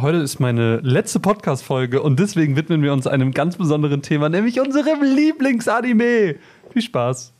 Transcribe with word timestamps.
Heute 0.00 0.16
ist 0.18 0.40
meine 0.40 0.78
letzte 0.78 1.20
Podcast-Folge 1.20 2.00
und 2.00 2.18
deswegen 2.18 2.56
widmen 2.56 2.82
wir 2.82 2.94
uns 2.94 3.06
einem 3.06 3.32
ganz 3.32 3.58
besonderen 3.58 4.00
Thema, 4.00 4.30
nämlich 4.30 4.58
unserem 4.58 5.02
Lieblingsanime. 5.02 6.36
Viel 6.72 6.82
Spaß. 6.82 7.34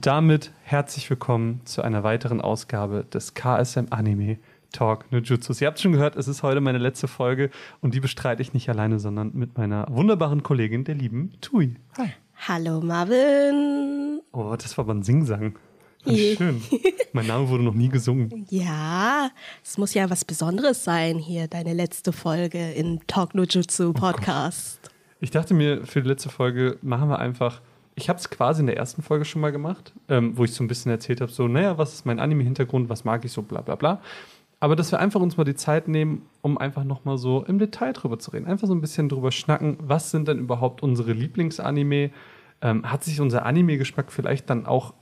Und 0.00 0.06
damit 0.06 0.50
herzlich 0.62 1.10
willkommen 1.10 1.60
zu 1.66 1.82
einer 1.82 2.02
weiteren 2.02 2.40
Ausgabe 2.40 3.04
des 3.12 3.34
KSM 3.34 3.88
Anime 3.90 4.38
Talk 4.72 5.12
Nujutsus. 5.12 5.60
Ihr 5.60 5.66
habt 5.66 5.78
schon 5.78 5.92
gehört, 5.92 6.16
es 6.16 6.26
ist 6.26 6.42
heute 6.42 6.62
meine 6.62 6.78
letzte 6.78 7.06
Folge 7.06 7.50
und 7.82 7.92
die 7.92 8.00
bestreite 8.00 8.40
ich 8.40 8.54
nicht 8.54 8.70
alleine, 8.70 8.98
sondern 8.98 9.32
mit 9.34 9.58
meiner 9.58 9.86
wunderbaren 9.90 10.42
Kollegin, 10.42 10.84
der 10.84 10.94
lieben 10.94 11.34
Tui. 11.42 11.76
Hi. 11.98 12.14
Hallo 12.48 12.80
Marvin. 12.80 14.22
Oh, 14.32 14.56
das 14.56 14.78
war 14.78 14.86
aber 14.86 14.94
ein 14.94 15.02
Singsang. 15.02 15.58
Schön. 16.06 16.62
mein 17.12 17.26
Name 17.26 17.50
wurde 17.50 17.64
noch 17.64 17.74
nie 17.74 17.90
gesungen. 17.90 18.46
Ja, 18.48 19.28
es 19.62 19.76
muss 19.76 19.92
ja 19.92 20.08
was 20.08 20.24
Besonderes 20.24 20.82
sein 20.82 21.18
hier, 21.18 21.46
deine 21.46 21.74
letzte 21.74 22.14
Folge 22.14 22.72
im 22.72 23.06
Talk 23.06 23.34
Nujutsu 23.34 23.92
Podcast. 23.92 24.80
Oh 24.82 25.16
ich 25.20 25.30
dachte 25.30 25.52
mir, 25.52 25.84
für 25.84 26.00
die 26.00 26.08
letzte 26.08 26.30
Folge 26.30 26.78
machen 26.80 27.10
wir 27.10 27.18
einfach 27.18 27.60
ich 28.00 28.08
habe 28.08 28.18
es 28.18 28.30
quasi 28.30 28.60
in 28.60 28.66
der 28.66 28.76
ersten 28.76 29.02
Folge 29.02 29.24
schon 29.24 29.42
mal 29.42 29.52
gemacht, 29.52 29.92
ähm, 30.08 30.36
wo 30.36 30.44
ich 30.44 30.54
so 30.54 30.64
ein 30.64 30.68
bisschen 30.68 30.90
erzählt 30.90 31.20
habe, 31.20 31.30
so, 31.30 31.46
naja, 31.48 31.78
was 31.78 31.92
ist 31.92 32.06
mein 32.06 32.18
Anime-Hintergrund, 32.18 32.88
was 32.88 33.04
mag 33.04 33.24
ich 33.24 33.32
so, 33.32 33.42
bla 33.42 33.60
bla 33.60 33.74
bla. 33.74 34.00
Aber 34.58 34.76
dass 34.76 34.92
wir 34.92 34.98
einfach 35.00 35.20
uns 35.20 35.36
mal 35.36 35.44
die 35.44 35.54
Zeit 35.54 35.88
nehmen, 35.88 36.22
um 36.42 36.58
einfach 36.58 36.84
nochmal 36.84 37.18
so 37.18 37.44
im 37.44 37.58
Detail 37.58 37.92
drüber 37.92 38.18
zu 38.18 38.30
reden. 38.30 38.46
Einfach 38.46 38.66
so 38.68 38.74
ein 38.74 38.80
bisschen 38.80 39.08
drüber 39.08 39.32
schnacken, 39.32 39.78
was 39.80 40.10
sind 40.10 40.28
denn 40.28 40.38
überhaupt 40.38 40.82
unsere 40.82 41.12
Lieblingsanime? 41.12 42.10
Ähm, 42.62 42.90
hat 42.90 43.04
sich 43.04 43.20
unser 43.20 43.46
Anime-Geschmack 43.46 44.12
vielleicht 44.12 44.50
dann 44.50 44.66
auch 44.66 44.92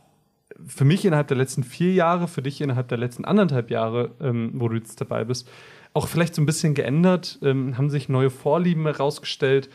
für 0.67 0.85
mich 0.85 1.05
innerhalb 1.05 1.29
der 1.29 1.37
letzten 1.37 1.63
vier 1.63 1.93
Jahre, 1.93 2.29
für 2.29 2.43
dich 2.43 2.61
innerhalb 2.61 2.89
der 2.89 2.99
letzten 2.99 3.25
anderthalb 3.25 3.71
Jahre, 3.71 4.13
ähm, 4.21 4.53
wo 4.55 4.69
du 4.69 4.77
jetzt 4.77 5.01
dabei 5.01 5.25
bist, 5.25 5.49
auch 5.93 6.09
vielleicht 6.09 6.35
so 6.35 6.43
ein 6.43 6.47
bisschen 6.47 6.75
geändert? 6.75 7.39
Ähm, 7.43 7.79
haben 7.79 7.91
sich 7.91 8.09
neue 8.09 8.31
Vorlieben 8.31 8.85
herausgestellt? 8.85 9.69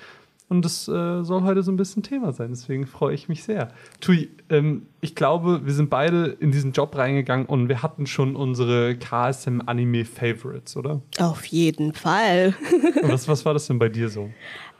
Und 0.49 0.63
das 0.63 0.87
äh, 0.87 1.23
soll 1.23 1.43
heute 1.43 1.63
so 1.63 1.71
ein 1.71 1.77
bisschen 1.77 2.03
Thema 2.03 2.31
sein. 2.31 2.49
Deswegen 2.49 2.85
freue 2.85 3.15
ich 3.15 3.27
mich 3.29 3.43
sehr. 3.43 3.69
Tui, 4.01 4.29
ähm, 4.49 4.87
ich 5.01 5.15
glaube, 5.15 5.65
wir 5.65 5.73
sind 5.73 5.89
beide 5.89 6.25
in 6.39 6.51
diesen 6.51 6.73
Job 6.73 6.95
reingegangen 6.95 7.45
und 7.45 7.69
wir 7.69 7.81
hatten 7.81 8.05
schon 8.05 8.35
unsere 8.35 8.95
KSM-Anime-Favorites, 8.95 10.77
oder? 10.77 11.01
Auf 11.19 11.45
jeden 11.45 11.93
Fall. 11.93 12.53
was, 13.01 13.27
was 13.27 13.45
war 13.45 13.53
das 13.53 13.67
denn 13.67 13.79
bei 13.79 13.89
dir 13.89 14.09
so? 14.09 14.29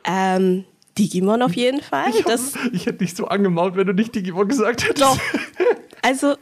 Ähm, 0.04 0.64
Digimon 0.98 1.42
auf 1.42 1.56
jeden 1.56 1.80
Fall. 1.80 2.10
Ich, 2.10 2.24
hab, 2.24 2.38
ich 2.72 2.86
hätte 2.86 2.98
dich 2.98 3.14
so 3.14 3.26
angemaut, 3.26 3.74
wenn 3.76 3.86
du 3.86 3.94
nicht 3.94 4.14
Digimon 4.14 4.48
gesagt 4.48 4.84
hättest. 4.84 5.02
Doch. 5.02 5.18
Also, 6.02 6.34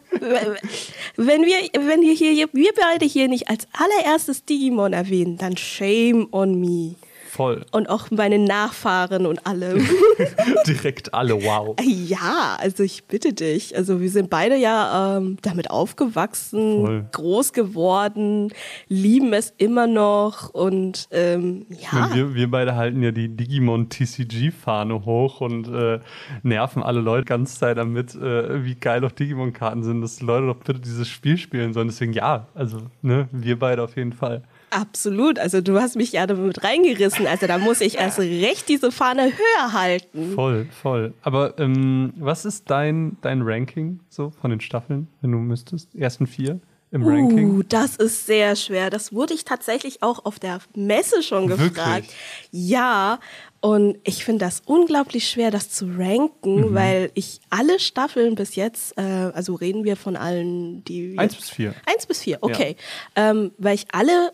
wenn 1.17 1.43
wir, 1.43 1.57
wenn 1.87 2.01
wir 2.03 2.13
hier, 2.13 2.49
wir 2.53 2.71
beide 2.77 3.07
hier 3.07 3.29
nicht 3.29 3.49
als 3.49 3.69
allererstes 3.73 4.45
Digimon 4.45 4.93
erwähnen, 4.93 5.39
dann 5.39 5.57
shame 5.57 6.27
on 6.33 6.61
me. 6.61 6.97
Voll. 7.33 7.65
Und 7.71 7.89
auch 7.89 8.11
meine 8.11 8.39
Nachfahren 8.39 9.25
und 9.25 9.47
alle. 9.47 9.79
Direkt 10.67 11.15
alle, 11.15 11.43
wow. 11.43 11.75
Ja, 11.83 12.59
also 12.61 12.83
ich 12.83 13.05
bitte 13.05 13.33
dich. 13.33 13.75
Also 13.75 14.03
wir 14.03 14.11
sind 14.11 14.29
beide 14.29 14.55
ja 14.55 15.17
ähm, 15.17 15.39
damit 15.41 15.71
aufgewachsen, 15.71 16.85
Voll. 16.85 17.09
groß 17.11 17.55
geworden, 17.55 18.53
lieben 18.89 19.33
es 19.33 19.55
immer 19.57 19.87
noch 19.87 20.51
und 20.51 21.09
ähm, 21.11 21.65
ja. 21.71 22.01
Meine, 22.01 22.15
wir, 22.15 22.35
wir 22.35 22.51
beide 22.51 22.77
halten 22.77 23.03
ja 23.03 23.13
die 23.13 23.35
Digimon 23.35 23.89
TCG-Fahne 23.89 25.07
hoch 25.07 25.41
und 25.41 25.69
äh, 25.69 26.01
nerven 26.43 26.83
alle 26.83 27.01
Leute 27.01 27.25
ganz 27.25 27.59
Zeit 27.59 27.79
damit, 27.79 28.15
äh, 28.15 28.63
wie 28.63 28.75
geil 28.75 29.01
doch 29.01 29.13
Digimon-Karten 29.13 29.83
sind, 29.85 30.03
dass 30.03 30.17
die 30.17 30.27
Leute 30.27 30.49
doch 30.49 30.57
bitte 30.57 30.81
dieses 30.81 31.09
Spiel 31.09 31.39
spielen 31.39 31.73
sollen. 31.73 31.89
Deswegen 31.89 32.13
ja, 32.13 32.49
also 32.55 32.77
ne, 33.01 33.27
wir 33.33 33.59
beide 33.59 33.83
auf 33.83 33.97
jeden 33.97 34.13
Fall. 34.13 34.43
Absolut. 34.73 35.39
Also 35.39 35.61
du 35.61 35.79
hast 35.81 35.97
mich 35.97 36.13
ja 36.13 36.27
damit 36.27 36.65
reingerissen. 36.65 37.27
Also 37.27 37.47
da 37.47 37.59
muss 37.59 37.83
ich 37.83 37.99
erst 37.99 38.19
recht 38.19 38.69
diese 38.71 38.91
Fahne 38.91 39.25
höher 39.25 39.73
halten. 39.73 40.33
Voll, 40.35 40.67
voll. 40.71 41.13
Aber 41.23 41.59
ähm, 41.59 42.15
was 42.17 42.47
ist 42.47 42.71
dein, 42.71 43.19
dein 43.21 43.43
Ranking 43.43 44.01
so 44.09 44.31
von 44.31 44.51
den 44.51 44.61
Staffeln, 44.61 45.09
wenn 45.21 45.33
du 45.33 45.39
müsstest? 45.39 45.95
Ersten 45.95 46.27
vier? 46.27 46.61
Im 46.93 47.05
Ranking? 47.05 47.57
Uh, 47.57 47.63
das 47.63 47.97
ist 47.97 48.27
sehr 48.27 48.55
schwer. 48.55 48.91
Das 48.91 49.13
wurde 49.13 49.33
ich 49.33 49.45
tatsächlich 49.45 50.03
auch 50.03 50.27
auf 50.27 50.39
der 50.39 50.61
Messe 50.75 51.23
schon 51.23 51.47
gefragt. 51.47 51.79
Wirklich? 51.81 52.17
Ja, 52.51 53.19
und 53.61 53.97
ich 54.05 54.25
finde 54.25 54.45
das 54.45 54.61
unglaublich 54.67 55.29
schwer, 55.29 55.51
das 55.51 55.71
zu 55.71 55.87
ranken, 55.97 56.71
mhm. 56.71 56.75
weil 56.75 57.11
ich 57.15 57.41
alle 57.49 57.81
Staffeln 57.81 58.35
bis 58.35 58.57
jetzt, 58.57 58.99
äh, 58.99 59.03
also 59.03 59.55
reden 59.55 59.85
wir 59.85 59.97
von 59.97 60.17
allen, 60.17 60.85
die. 60.85 61.19
Eins 61.19 61.35
bis 61.35 61.49
vier. 61.49 61.75
Eins 61.87 62.05
bis 62.05 62.21
vier, 62.21 62.39
okay. 62.43 62.77
Ja. 63.17 63.31
Ähm, 63.31 63.53
weil 63.57 63.75
ich 63.75 63.87
alle 63.93 64.33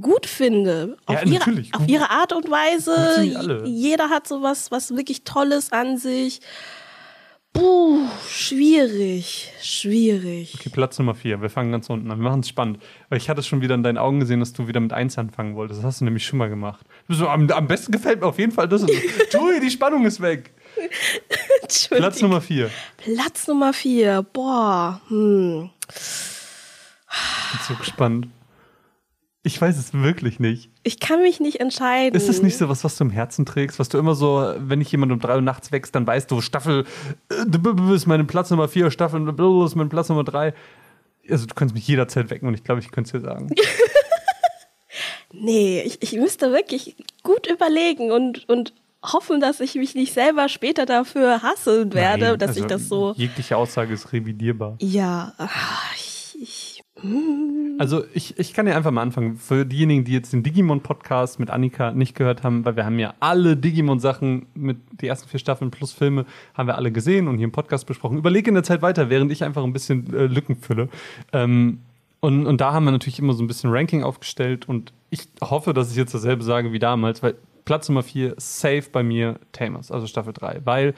gut 0.00 0.26
finde. 0.26 0.96
Auf, 1.06 1.24
ja, 1.24 1.32
ihre, 1.32 1.64
auf 1.72 1.86
ihre 1.86 2.10
Art 2.10 2.32
und 2.32 2.50
Weise. 2.50 3.62
Jeder 3.64 4.08
hat 4.10 4.26
sowas, 4.26 4.72
was 4.72 4.96
wirklich 4.96 5.22
Tolles 5.22 5.70
an 5.70 5.98
sich. 5.98 6.40
Puh, 7.54 8.00
schwierig, 8.28 9.52
schwierig. 9.62 10.54
Okay, 10.58 10.70
Platz 10.70 10.98
Nummer 10.98 11.14
vier. 11.14 11.40
Wir 11.40 11.48
fangen 11.48 11.70
ganz 11.70 11.88
unten 11.88 12.10
an. 12.10 12.18
Wir 12.18 12.24
machen 12.24 12.40
es 12.40 12.48
spannend. 12.48 12.80
Weil 13.08 13.18
ich 13.18 13.30
hatte 13.30 13.42
schon 13.44 13.62
wieder 13.62 13.76
in 13.76 13.84
deinen 13.84 13.96
Augen 13.96 14.20
gesehen, 14.20 14.40
dass 14.40 14.52
du 14.52 14.66
wieder 14.66 14.80
mit 14.80 14.92
eins 14.92 15.16
anfangen 15.16 15.54
wolltest. 15.54 15.78
Das 15.78 15.86
hast 15.86 16.00
du 16.00 16.04
nämlich 16.04 16.26
schon 16.26 16.38
mal 16.38 16.48
gemacht. 16.48 16.84
So, 17.08 17.28
am, 17.28 17.48
am 17.48 17.66
besten 17.68 17.92
gefällt 17.92 18.20
mir 18.20 18.26
auf 18.26 18.38
jeden 18.38 18.52
Fall 18.52 18.68
das. 18.68 18.84
Tui, 19.30 19.60
die 19.60 19.70
Spannung 19.70 20.04
ist 20.04 20.20
weg. 20.20 20.52
Platz 21.90 22.20
Nummer 22.20 22.40
vier. 22.40 22.70
Platz 22.96 23.46
Nummer 23.46 23.72
vier. 23.72 24.22
Boah. 24.22 25.00
Hm. 25.08 25.70
Ich 25.88 27.50
bin 27.52 27.60
so 27.68 27.74
gespannt. 27.76 28.28
Ich 29.46 29.60
weiß 29.60 29.76
es 29.76 29.92
wirklich 29.92 30.40
nicht. 30.40 30.70
Ich 30.84 30.98
kann 31.00 31.20
mich 31.20 31.38
nicht 31.38 31.60
entscheiden. 31.60 32.16
Ist 32.16 32.30
es 32.30 32.42
nicht 32.42 32.56
so 32.56 32.70
was, 32.70 32.82
was 32.82 32.96
du 32.96 33.04
im 33.04 33.10
Herzen 33.10 33.44
trägst? 33.44 33.78
Was 33.78 33.90
du 33.90 33.98
immer 33.98 34.14
so, 34.14 34.54
wenn 34.56 34.80
ich 34.80 34.90
jemand 34.90 35.12
um 35.12 35.20
drei 35.20 35.34
Uhr 35.34 35.42
nachts 35.42 35.70
wächst, 35.70 35.94
dann 35.94 36.06
weißt 36.06 36.30
du, 36.30 36.40
Staffel 36.40 36.86
äh, 37.30 37.94
ist 37.94 38.06
mein 38.06 38.26
Platz 38.26 38.50
Nummer 38.50 38.68
vier, 38.68 38.90
Staffel 38.90 39.28
ist 39.28 39.74
mein 39.76 39.90
Platz 39.90 40.08
Nummer 40.08 40.24
drei. 40.24 40.54
Also 41.28 41.44
du 41.44 41.54
könntest 41.54 41.74
mich 41.74 41.86
jederzeit 41.86 42.30
wecken 42.30 42.48
und 42.48 42.54
ich 42.54 42.64
glaube, 42.64 42.80
ich 42.80 42.90
könnte 42.90 43.18
es 43.18 43.22
dir 43.22 43.28
sagen. 43.28 43.50
nee, 45.32 45.82
ich, 45.82 46.02
ich 46.02 46.14
müsste 46.14 46.50
wirklich 46.50 46.96
gut 47.22 47.46
überlegen 47.46 48.12
und, 48.12 48.48
und 48.48 48.72
hoffen, 49.02 49.40
dass 49.40 49.60
ich 49.60 49.74
mich 49.74 49.94
nicht 49.94 50.14
selber 50.14 50.48
später 50.48 50.86
dafür 50.86 51.42
hassen 51.42 51.92
werde, 51.92 52.28
Nein, 52.28 52.38
dass 52.38 52.48
also 52.48 52.60
ich 52.60 52.66
das 52.66 52.88
so. 52.88 53.12
Jegliche 53.18 53.58
Aussage 53.58 53.92
ist 53.92 54.10
revidierbar. 54.10 54.78
Ja, 54.80 55.34
ich, 55.96 56.36
ich 56.40 56.73
also 57.78 58.04
ich, 58.14 58.38
ich 58.38 58.54
kann 58.54 58.66
ja 58.66 58.76
einfach 58.76 58.92
mal 58.92 59.02
anfangen. 59.02 59.36
Für 59.36 59.66
diejenigen, 59.66 60.04
die 60.04 60.12
jetzt 60.12 60.32
den 60.32 60.42
Digimon-Podcast 60.42 61.40
mit 61.40 61.50
Annika 61.50 61.90
nicht 61.90 62.14
gehört 62.14 62.44
haben, 62.44 62.64
weil 62.64 62.76
wir 62.76 62.84
haben 62.84 62.98
ja 62.98 63.14
alle 63.20 63.56
Digimon-Sachen 63.56 64.46
mit 64.54 64.78
die 65.00 65.08
ersten 65.08 65.28
vier 65.28 65.40
Staffeln 65.40 65.70
plus 65.70 65.92
Filme 65.92 66.24
haben 66.54 66.68
wir 66.68 66.76
alle 66.76 66.92
gesehen 66.92 67.26
und 67.26 67.36
hier 67.36 67.44
im 67.44 67.52
Podcast 67.52 67.86
besprochen. 67.86 68.16
Überlege 68.16 68.48
in 68.48 68.54
der 68.54 68.62
Zeit 68.62 68.80
weiter, 68.80 69.10
während 69.10 69.32
ich 69.32 69.42
einfach 69.42 69.64
ein 69.64 69.72
bisschen 69.72 70.14
äh, 70.14 70.26
Lücken 70.26 70.56
fülle. 70.56 70.88
Ähm, 71.32 71.80
und, 72.20 72.46
und 72.46 72.60
da 72.60 72.72
haben 72.72 72.84
wir 72.84 72.92
natürlich 72.92 73.18
immer 73.18 73.34
so 73.34 73.42
ein 73.42 73.48
bisschen 73.48 73.70
Ranking 73.70 74.02
aufgestellt 74.02 74.68
und 74.68 74.92
ich 75.10 75.28
hoffe, 75.42 75.74
dass 75.74 75.90
ich 75.90 75.96
jetzt 75.96 76.14
dasselbe 76.14 76.42
sage 76.42 76.72
wie 76.72 76.78
damals, 76.78 77.22
weil 77.22 77.34
Platz 77.64 77.88
Nummer 77.88 78.02
vier, 78.02 78.34
safe 78.38 78.84
bei 78.90 79.02
mir 79.02 79.38
Tamers, 79.52 79.90
also 79.90 80.06
Staffel 80.06 80.32
3. 80.32 80.62
Weil 80.64 80.94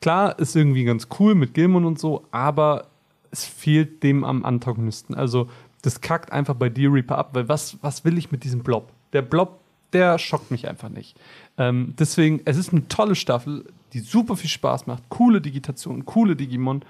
klar, 0.00 0.38
ist 0.38 0.54
irgendwie 0.54 0.84
ganz 0.84 1.08
cool 1.18 1.34
mit 1.34 1.54
Gilmon 1.54 1.84
und 1.84 1.98
so, 1.98 2.24
aber 2.30 2.89
es 3.30 3.44
fehlt 3.44 4.02
dem 4.02 4.24
am 4.24 4.44
Antagonisten. 4.44 5.14
Also 5.14 5.48
das 5.82 6.00
kackt 6.00 6.32
einfach 6.32 6.54
bei 6.54 6.68
Deer 6.68 6.92
Reaper 6.92 7.18
ab, 7.18 7.30
weil 7.32 7.48
was, 7.48 7.78
was 7.82 8.04
will 8.04 8.18
ich 8.18 8.30
mit 8.30 8.44
diesem 8.44 8.62
Blob? 8.62 8.90
Der 9.12 9.22
Blob, 9.22 9.60
der 9.92 10.18
schockt 10.18 10.50
mich 10.50 10.68
einfach 10.68 10.88
nicht. 10.88 11.16
Ähm, 11.58 11.94
deswegen, 11.98 12.40
es 12.44 12.56
ist 12.56 12.72
eine 12.72 12.86
tolle 12.88 13.14
Staffel, 13.14 13.64
die 13.92 14.00
super 14.00 14.36
viel 14.36 14.50
Spaß 14.50 14.86
macht, 14.86 15.02
coole 15.08 15.40
Digitation, 15.40 16.04
coole 16.04 16.36
Digimon, 16.36 16.82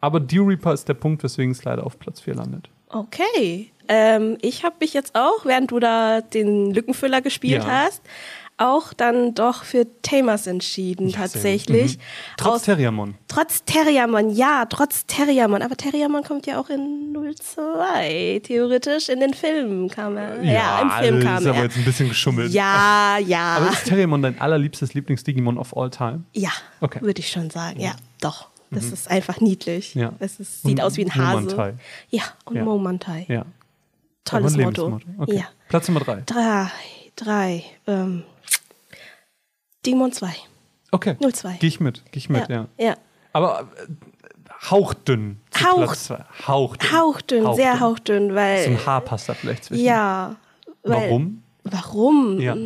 aber 0.00 0.20
Deer 0.20 0.46
Reaper 0.46 0.72
ist 0.72 0.88
der 0.88 0.94
Punkt, 0.94 1.22
weswegen 1.22 1.52
es 1.52 1.64
leider 1.64 1.86
auf 1.86 1.98
Platz 1.98 2.20
4 2.20 2.34
landet. 2.34 2.68
Okay. 2.88 3.70
Ähm, 3.88 4.36
ich 4.42 4.64
habe 4.64 4.76
mich 4.80 4.92
jetzt 4.92 5.14
auch, 5.14 5.44
während 5.44 5.70
du 5.70 5.80
da 5.80 6.20
den 6.20 6.72
Lückenfüller 6.72 7.20
gespielt 7.20 7.64
ja. 7.64 7.84
hast, 7.84 8.02
auch 8.58 8.92
dann 8.92 9.34
doch 9.34 9.64
für 9.64 9.86
Tamers 10.02 10.46
entschieden, 10.46 11.08
ja, 11.08 11.18
tatsächlich. 11.18 11.96
Mhm. 11.96 12.02
Trotz 12.36 12.54
Aus, 12.54 12.62
Terriamon. 12.62 13.14
Trotz 13.28 13.64
Terriamon, 13.64 14.30
ja, 14.30 14.66
trotz 14.68 15.06
Terriamon. 15.06 15.62
Aber 15.62 15.76
Terriamon 15.76 16.22
kommt 16.22 16.46
ja 16.46 16.60
auch 16.60 16.68
in 16.70 17.16
02, 17.34 18.40
theoretisch. 18.44 19.08
In 19.08 19.20
den 19.20 19.34
Filmen 19.34 19.88
kam 19.88 20.16
er. 20.16 20.42
Ja, 20.42 20.52
ja 20.52 20.82
im 20.82 20.90
Film 20.90 21.22
kam 21.22 21.34
er. 21.34 21.40
ist 21.40 21.46
aber 21.46 21.62
jetzt 21.62 21.76
ein 21.76 21.84
bisschen 21.84 22.08
geschummelt. 22.08 22.52
Ja, 22.52 23.18
ja. 23.18 23.56
Aber 23.56 23.70
ist 23.70 23.84
Terriamon 23.84 24.22
dein 24.22 24.40
allerliebstes 24.40 24.94
Lieblings-Digimon 24.94 25.58
of 25.58 25.76
all 25.76 25.90
time? 25.90 26.24
Ja, 26.32 26.52
okay. 26.80 27.00
würde 27.02 27.20
ich 27.20 27.28
schon 27.28 27.50
sagen. 27.50 27.80
Ja, 27.80 27.94
doch. 28.20 28.48
Das 28.70 28.86
mhm. 28.86 28.92
ist 28.94 29.10
einfach 29.10 29.40
niedlich. 29.40 29.94
Ja. 29.94 30.14
Es 30.18 30.40
ist, 30.40 30.62
sieht 30.62 30.78
und 30.78 30.80
aus 30.80 30.96
wie 30.96 31.04
ein 31.04 31.14
Hase. 31.14 31.40
Momantai. 31.42 31.74
Ja, 32.08 32.22
und 32.46 32.56
ja. 32.56 32.64
Momantai. 32.64 33.26
Ja. 33.28 33.44
Tolles 34.24 34.56
Motto. 34.56 35.00
Okay. 35.18 35.36
Ja. 35.36 35.44
Platz 35.68 35.88
Nummer 35.88 36.00
drei. 36.00 36.22
Drei. 36.26 36.70
Drei. 37.16 37.64
Ähm, 37.86 38.22
Demon 39.84 40.12
2. 40.12 40.28
Okay. 40.90 41.16
02. 41.20 41.56
Gehe 41.58 41.68
ich 41.68 41.80
mit. 41.80 42.04
Gehe 42.12 42.18
ich 42.18 42.28
mit, 42.28 42.48
ja. 42.48 42.68
ja. 42.78 42.84
ja. 42.86 42.96
Aber 43.32 43.68
äh, 43.76 44.70
hauchdünn. 44.70 45.40
Hauch, 45.62 45.80
hauchdünn. 45.86 46.18
Hauchdünn, 46.46 46.92
hauchdünn, 46.92 47.54
sehr 47.54 47.80
hauchdünn, 47.80 48.34
weil. 48.34 48.64
So 48.64 48.70
ein 48.70 48.86
Haar 48.86 49.00
passt 49.00 49.28
da 49.28 49.34
vielleicht 49.34 49.64
zwischen. 49.64 49.84
Ja. 49.84 50.36
Weil, 50.82 51.10
warum? 51.10 51.42
Warum? 51.64 52.40
Ja. 52.40 52.56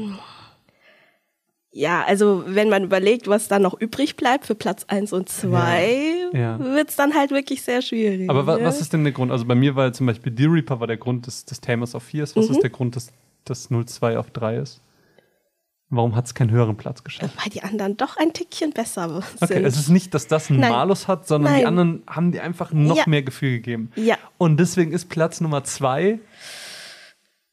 Ja, 1.72 2.04
also 2.04 2.42
wenn 2.46 2.70
man 2.70 2.84
überlegt, 2.84 3.28
was 3.28 3.48
dann 3.48 3.60
noch 3.60 3.78
übrig 3.78 4.16
bleibt 4.16 4.46
für 4.46 4.54
Platz 4.54 4.84
1 4.88 5.12
und 5.12 5.28
2, 5.28 6.30
ja, 6.32 6.38
ja. 6.38 6.58
wird 6.58 6.88
es 6.88 6.96
dann 6.96 7.14
halt 7.14 7.32
wirklich 7.32 7.60
sehr 7.60 7.82
schwierig. 7.82 8.30
Aber 8.30 8.46
wa 8.46 8.58
was 8.62 8.80
ist 8.80 8.94
denn 8.94 9.04
der 9.04 9.12
Grund? 9.12 9.30
Also 9.30 9.44
bei 9.44 9.54
mir 9.54 9.76
war 9.76 9.92
zum 9.92 10.06
Beispiel 10.06 10.32
Deer 10.32 10.50
Reaper 10.50 10.80
war 10.80 10.86
der 10.86 10.96
Grund 10.96 11.26
des, 11.26 11.44
des 11.44 11.60
Tamers 11.60 11.94
auf 11.94 12.04
4 12.04 12.24
ist. 12.24 12.34
Was 12.34 12.46
mhm. 12.48 12.52
ist 12.52 12.62
der 12.62 12.70
Grund, 12.70 12.96
dass 12.96 13.12
das 13.44 13.68
02 13.68 14.16
auf 14.16 14.30
3 14.30 14.56
ist? 14.56 14.80
Warum 15.88 16.16
hat 16.16 16.26
es 16.26 16.34
keinen 16.34 16.50
höheren 16.50 16.76
Platz 16.76 17.04
geschafft? 17.04 17.34
Weil 17.36 17.50
die 17.50 17.62
anderen 17.62 17.96
doch 17.96 18.16
ein 18.16 18.32
Tickchen 18.32 18.72
besser 18.72 19.08
sind. 19.08 19.42
Okay, 19.42 19.62
es 19.62 19.76
ist 19.76 19.88
nicht, 19.88 20.14
dass 20.14 20.26
das 20.26 20.50
einen 20.50 20.60
Nein. 20.60 20.72
Malus 20.72 21.06
hat, 21.06 21.28
sondern 21.28 21.52
Nein. 21.52 21.60
die 21.60 21.66
anderen 21.66 22.02
haben 22.08 22.32
dir 22.32 22.42
einfach 22.42 22.72
noch 22.72 22.96
ja. 22.96 23.04
mehr 23.06 23.22
Gefühl 23.22 23.52
gegeben. 23.52 23.92
Ja. 23.94 24.16
Und 24.36 24.58
deswegen 24.58 24.90
ist 24.90 25.08
Platz 25.08 25.40
Nummer 25.40 25.62
2 25.62 26.18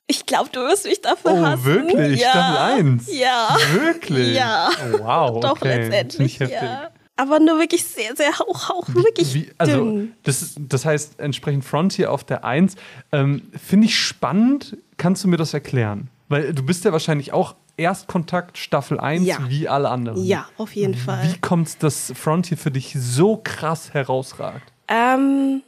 ich 0.08 0.26
glaube, 0.26 0.50
du 0.52 0.60
wirst 0.60 0.86
mich 0.86 1.02
dafür 1.02 1.32
oh, 1.32 1.46
hassen. 1.46 1.66
wirklich? 1.66 2.20
Ja. 2.20 2.30
Staffel 2.32 2.80
1? 2.80 3.18
Ja. 3.18 3.58
Wirklich? 3.72 4.36
Ja. 4.36 4.70
Oh, 4.70 5.00
wow. 5.00 5.40
Doch, 5.42 5.52
okay. 5.54 5.90
letztendlich, 5.90 6.40
ja. 6.40 6.90
Aber 7.16 7.40
nur 7.40 7.60
wirklich 7.60 7.84
sehr, 7.84 8.16
sehr 8.16 8.38
hauch, 8.40 8.70
hauch, 8.70 8.88
wirklich 8.94 9.34
wie, 9.34 9.52
also, 9.58 9.78
dünn. 9.78 10.14
Das, 10.24 10.56
das 10.58 10.86
heißt, 10.86 11.20
entsprechend 11.20 11.64
Frontier 11.64 12.12
auf 12.12 12.24
der 12.24 12.44
1. 12.44 12.76
Ähm, 13.12 13.44
Finde 13.56 13.86
ich 13.86 13.98
spannend. 13.98 14.78
Kannst 14.98 15.24
du 15.24 15.28
mir 15.28 15.38
das 15.38 15.54
erklären? 15.54 16.10
Weil 16.28 16.54
du 16.54 16.64
bist 16.64 16.86
ja 16.86 16.92
wahrscheinlich 16.92 17.32
auch 17.32 17.56
Erstkontakt 17.78 18.58
Staffel 18.58 19.00
1 19.00 19.26
ja. 19.26 19.38
wie 19.48 19.68
alle 19.68 19.90
anderen. 19.90 20.24
Ja, 20.24 20.48
auf 20.58 20.76
jeden 20.76 20.96
Fall. 20.96 21.24
Wie 21.24 21.40
kommt 21.40 21.68
es, 21.68 21.78
dass 21.78 22.14
Frontier 22.16 22.58
für 22.58 22.72
dich 22.72 22.96
so 22.98 23.42
krass 23.44 23.94
herausragt? 23.94 24.72
Ähm, 24.88 25.64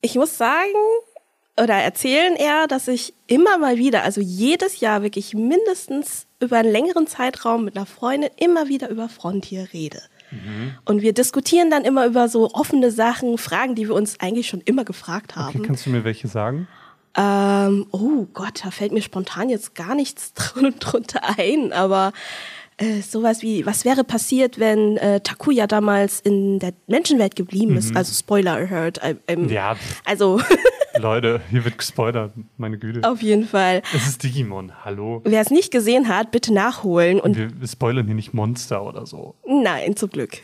ich 0.00 0.14
muss 0.14 0.38
sagen, 0.38 0.72
oder 1.60 1.74
erzählen 1.74 2.34
eher, 2.36 2.66
dass 2.66 2.88
ich 2.88 3.14
immer 3.26 3.58
mal 3.58 3.76
wieder, 3.76 4.04
also 4.04 4.20
jedes 4.20 4.80
Jahr 4.80 5.02
wirklich 5.02 5.34
mindestens 5.34 6.26
über 6.40 6.58
einen 6.58 6.72
längeren 6.72 7.06
Zeitraum 7.06 7.64
mit 7.64 7.76
einer 7.76 7.86
Freundin 7.86 8.30
immer 8.36 8.68
wieder 8.68 8.88
über 8.88 9.08
Frontier 9.08 9.68
rede. 9.72 10.00
Mhm. 10.30 10.74
Und 10.84 11.02
wir 11.02 11.12
diskutieren 11.12 11.70
dann 11.70 11.84
immer 11.84 12.06
über 12.06 12.28
so 12.28 12.50
offene 12.52 12.90
Sachen, 12.90 13.36
Fragen, 13.36 13.74
die 13.74 13.88
wir 13.88 13.94
uns 13.94 14.18
eigentlich 14.20 14.48
schon 14.48 14.60
immer 14.62 14.84
gefragt 14.84 15.36
haben. 15.36 15.56
Okay, 15.56 15.66
kannst 15.66 15.86
du 15.86 15.90
mir 15.90 16.04
welche 16.04 16.28
sagen? 16.28 16.68
Ähm, 17.16 17.86
oh 17.90 18.26
Gott, 18.32 18.62
da 18.64 18.70
fällt 18.70 18.92
mir 18.92 19.02
spontan 19.02 19.48
jetzt 19.50 19.74
gar 19.74 19.94
nichts 19.94 20.32
drunter 20.80 21.20
ein, 21.36 21.72
aber 21.72 22.12
äh, 22.78 23.00
sowas 23.02 23.42
wie, 23.42 23.66
was 23.66 23.84
wäre 23.84 24.02
passiert, 24.02 24.58
wenn 24.58 24.96
äh, 24.96 25.20
Takuya 25.20 25.66
damals 25.66 26.20
in 26.20 26.58
der 26.58 26.72
Menschenwelt 26.86 27.36
geblieben 27.36 27.76
ist? 27.76 27.90
Mhm. 27.90 27.96
Also 27.96 28.14
Spoiler 28.14 28.54
alert. 28.54 29.02
Äh, 29.02 29.16
ähm, 29.28 29.48
ja. 29.48 29.76
Also. 30.04 30.40
Leute, 30.98 31.40
hier 31.50 31.64
wird 31.64 31.78
gespoilert, 31.78 32.32
meine 32.58 32.78
Güte. 32.78 33.08
Auf 33.08 33.22
jeden 33.22 33.46
Fall. 33.46 33.82
Es 33.94 34.06
ist 34.06 34.22
Digimon, 34.22 34.72
hallo. 34.84 35.22
Wer 35.24 35.40
es 35.40 35.50
nicht 35.50 35.70
gesehen 35.70 36.08
hat, 36.08 36.30
bitte 36.30 36.52
nachholen. 36.52 37.18
Und 37.18 37.36
wir, 37.36 37.48
wir 37.60 37.68
spoilern 37.68 38.06
hier 38.06 38.14
nicht 38.14 38.34
Monster 38.34 38.84
oder 38.84 39.06
so. 39.06 39.34
Nein, 39.46 39.96
zum 39.96 40.10
Glück. 40.10 40.38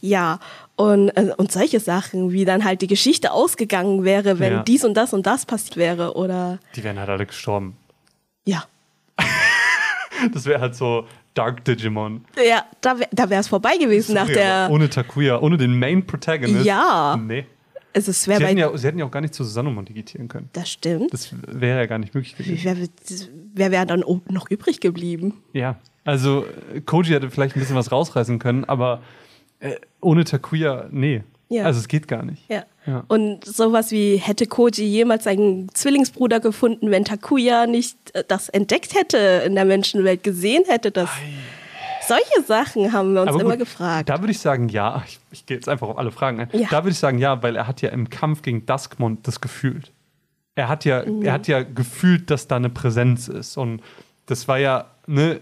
Ja, 0.00 0.38
und, 0.76 1.10
äh, 1.10 1.32
und 1.36 1.50
solche 1.50 1.80
Sachen, 1.80 2.30
wie 2.32 2.44
dann 2.44 2.64
halt 2.64 2.82
die 2.82 2.86
Geschichte 2.86 3.32
ausgegangen 3.32 4.04
wäre, 4.04 4.38
wenn 4.38 4.52
ja. 4.52 4.62
dies 4.62 4.84
und 4.84 4.94
das 4.94 5.12
und 5.12 5.26
das 5.26 5.44
passiert 5.44 5.76
wäre, 5.76 6.16
oder. 6.16 6.58
Die 6.76 6.84
wären 6.84 6.98
halt 6.98 7.08
alle 7.08 7.26
gestorben. 7.26 7.76
Ja. 8.44 8.64
Das 10.32 10.46
wäre 10.46 10.60
halt 10.60 10.74
so 10.74 11.06
Dark 11.32 11.64
Digimon. 11.64 12.24
Ja, 12.44 12.64
da, 12.80 12.98
wär, 12.98 13.08
da 13.12 13.30
wäre 13.30 13.40
es 13.40 13.46
vorbei 13.46 13.76
gewesen 13.76 14.16
nach 14.16 14.26
der. 14.26 14.68
Ohne 14.68 14.90
Takuya, 14.90 15.38
ohne 15.40 15.56
den 15.56 15.78
Main 15.78 16.04
Protagonist. 16.04 16.64
Ja. 16.64 17.16
Nee. 17.16 17.46
Es 17.92 18.08
ist 18.08 18.24
schwer 18.24 18.38
sie, 18.38 18.46
hätten 18.46 18.58
ja, 18.58 18.76
sie 18.76 18.86
hätten 18.86 18.98
ja 18.98 19.04
auch 19.04 19.10
gar 19.10 19.20
nicht 19.20 19.34
zu 19.34 19.44
Sanomon 19.44 19.84
digitieren 19.84 20.28
können. 20.28 20.50
Das 20.52 20.68
stimmt. 20.68 21.12
Das 21.12 21.32
wäre 21.46 21.78
ja 21.78 21.86
gar 21.86 21.98
nicht 21.98 22.14
möglich 22.14 22.36
gewesen. 22.36 22.60
Wer, 22.64 22.76
wer 23.54 23.70
wäre 23.70 23.86
dann 23.86 24.00
noch 24.00 24.50
übrig 24.50 24.80
geblieben? 24.80 25.34
Ja, 25.52 25.76
also 26.04 26.44
Koji 26.86 27.10
hätte 27.10 27.30
vielleicht 27.30 27.56
ein 27.56 27.60
bisschen 27.60 27.76
was 27.76 27.92
rausreißen 27.92 28.38
können, 28.38 28.64
aber 28.64 29.00
äh, 29.60 29.76
ohne 30.00 30.24
Takuya, 30.24 30.86
nee. 30.90 31.22
Ja. 31.48 31.64
Also 31.64 31.80
es 31.80 31.88
geht 31.88 32.08
gar 32.08 32.24
nicht. 32.24 32.42
Ja. 32.48 32.64
ja. 32.86 33.04
Und 33.08 33.44
sowas 33.44 33.90
wie, 33.90 34.16
hätte 34.16 34.46
Koji 34.46 34.84
jemals 34.84 35.24
seinen 35.24 35.68
Zwillingsbruder 35.72 36.40
gefunden, 36.40 36.90
wenn 36.90 37.04
Takuya 37.04 37.66
nicht 37.66 37.96
äh, 38.14 38.22
das 38.26 38.48
entdeckt 38.48 38.94
hätte 38.94 39.42
in 39.46 39.54
der 39.54 39.64
Menschenwelt, 39.64 40.22
gesehen 40.22 40.64
hätte, 40.66 40.90
dass. 40.90 41.10
Solche 42.06 42.42
Sachen 42.46 42.92
haben 42.94 43.12
wir 43.12 43.20
uns 43.20 43.32
gut, 43.32 43.42
immer 43.42 43.58
gefragt. 43.58 44.08
Da 44.08 44.20
würde 44.20 44.30
ich 44.30 44.38
sagen, 44.38 44.70
ja. 44.70 45.02
Ich, 45.06 45.18
ich 45.30 45.44
gehe 45.44 45.58
jetzt 45.58 45.68
einfach 45.68 45.88
auf 45.88 45.98
alle 45.98 46.10
Fragen 46.10 46.40
ein. 46.40 46.48
Ja. 46.52 46.68
Da 46.70 46.78
würde 46.78 46.92
ich 46.92 46.98
sagen, 46.98 47.18
ja, 47.18 47.42
weil 47.42 47.54
er 47.54 47.66
hat 47.66 47.82
ja 47.82 47.90
im 47.90 48.08
Kampf 48.08 48.40
gegen 48.40 48.64
Duskmond 48.64 49.26
das 49.28 49.42
gefühlt. 49.42 49.92
Er 50.54 50.68
hat 50.68 50.86
ja, 50.86 51.04
mhm. 51.04 51.22
er 51.22 51.34
hat 51.34 51.48
ja 51.48 51.62
gefühlt, 51.62 52.30
dass 52.30 52.48
da 52.48 52.56
eine 52.56 52.70
Präsenz 52.70 53.28
ist. 53.28 53.58
Und 53.58 53.82
das 54.24 54.48
war 54.48 54.58
ja, 54.58 54.86
ne, 55.06 55.40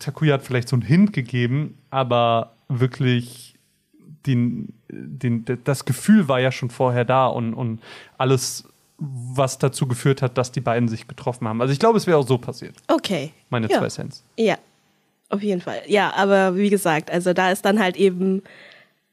Takuya 0.00 0.34
hat 0.34 0.42
vielleicht 0.42 0.68
so 0.68 0.74
einen 0.74 0.82
Hint 0.82 1.12
gegeben, 1.12 1.78
aber 1.90 2.54
wirklich 2.80 3.54
den, 4.26 4.72
den, 4.88 5.44
das 5.64 5.84
Gefühl 5.84 6.28
war 6.28 6.40
ja 6.40 6.50
schon 6.50 6.70
vorher 6.70 7.04
da 7.04 7.26
und, 7.26 7.54
und 7.54 7.80
alles, 8.16 8.64
was 8.98 9.58
dazu 9.58 9.86
geführt 9.86 10.22
hat, 10.22 10.38
dass 10.38 10.52
die 10.52 10.60
beiden 10.60 10.88
sich 10.88 11.08
getroffen 11.08 11.46
haben. 11.46 11.60
Also 11.60 11.72
ich 11.72 11.78
glaube, 11.78 11.98
es 11.98 12.06
wäre 12.06 12.18
auch 12.18 12.26
so 12.26 12.38
passiert. 12.38 12.76
Okay. 12.88 13.32
Meine 13.50 13.68
ja. 13.68 13.78
zwei 13.78 13.88
Cents. 13.88 14.22
Ja, 14.36 14.56
auf 15.28 15.42
jeden 15.42 15.60
Fall. 15.60 15.82
Ja, 15.86 16.14
aber 16.14 16.56
wie 16.56 16.70
gesagt, 16.70 17.10
also 17.10 17.32
da 17.32 17.50
ist 17.50 17.64
dann 17.64 17.78
halt 17.78 17.96
eben 17.96 18.42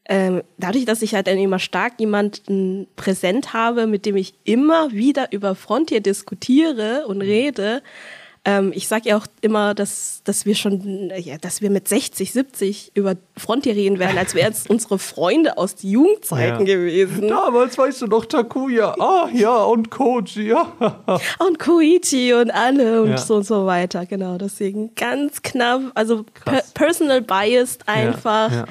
ähm, 0.06 0.42
dadurch, 0.58 0.86
dass 0.86 1.02
ich 1.02 1.14
halt 1.14 1.28
dann 1.28 1.38
immer 1.38 1.60
stark 1.60 2.00
jemanden 2.00 2.88
präsent 2.96 3.54
habe, 3.54 3.88
mit 3.88 4.06
dem 4.06 4.16
ich 4.16 4.34
immer 4.44 4.92
wieder 4.92 5.32
über 5.32 5.56
Frontier 5.56 6.02
diskutiere 6.02 7.06
und 7.08 7.22
rede, 7.22 7.82
ähm, 8.44 8.72
ich 8.74 8.88
sage 8.88 9.10
ja 9.10 9.18
auch 9.18 9.28
immer, 9.42 9.76
dass, 9.76 10.22
dass 10.24 10.48
wir 10.48 10.56
schon, 10.56 11.12
ja, 11.16 11.38
dass 11.38 11.62
wir 11.62 11.70
mit 11.70 11.88
60, 11.88 12.32
70 12.32 12.92
über 12.96 13.16
Frontier 13.38 13.76
reden 13.76 14.00
werden, 14.00 14.18
als 14.18 14.34
wären 14.34 14.52
es 14.52 14.66
unsere 14.70 14.98
Freunde 14.98 15.58
aus 15.58 15.76
den 15.76 15.92
Jugendzeiten 15.92 16.66
ja. 16.66 16.76
gewesen. 16.76 17.28
Damals 17.28 17.78
weißt 17.78 18.02
du 18.02 18.08
noch 18.08 18.26
Takuya, 18.26 18.96
ah 19.00 19.30
ja, 19.32 19.58
und 19.58 19.92
Koji, 19.92 20.50
ja. 20.50 20.74
und 21.40 21.60
Koichi 21.60 22.34
und 22.34 22.50
alle 22.50 23.04
und 23.04 23.12
ja. 23.12 23.18
so 23.18 23.36
und 23.36 23.46
so 23.46 23.68
weiter, 23.68 24.08
genau. 24.08 24.40
Deswegen 24.40 24.96
ganz 24.96 25.44
knapp, 25.44 25.92
also 25.94 26.24
per 26.24 26.64
personal 26.74 27.22
biased 27.22 27.88
einfach. 27.88 28.52
Ja. 28.52 28.66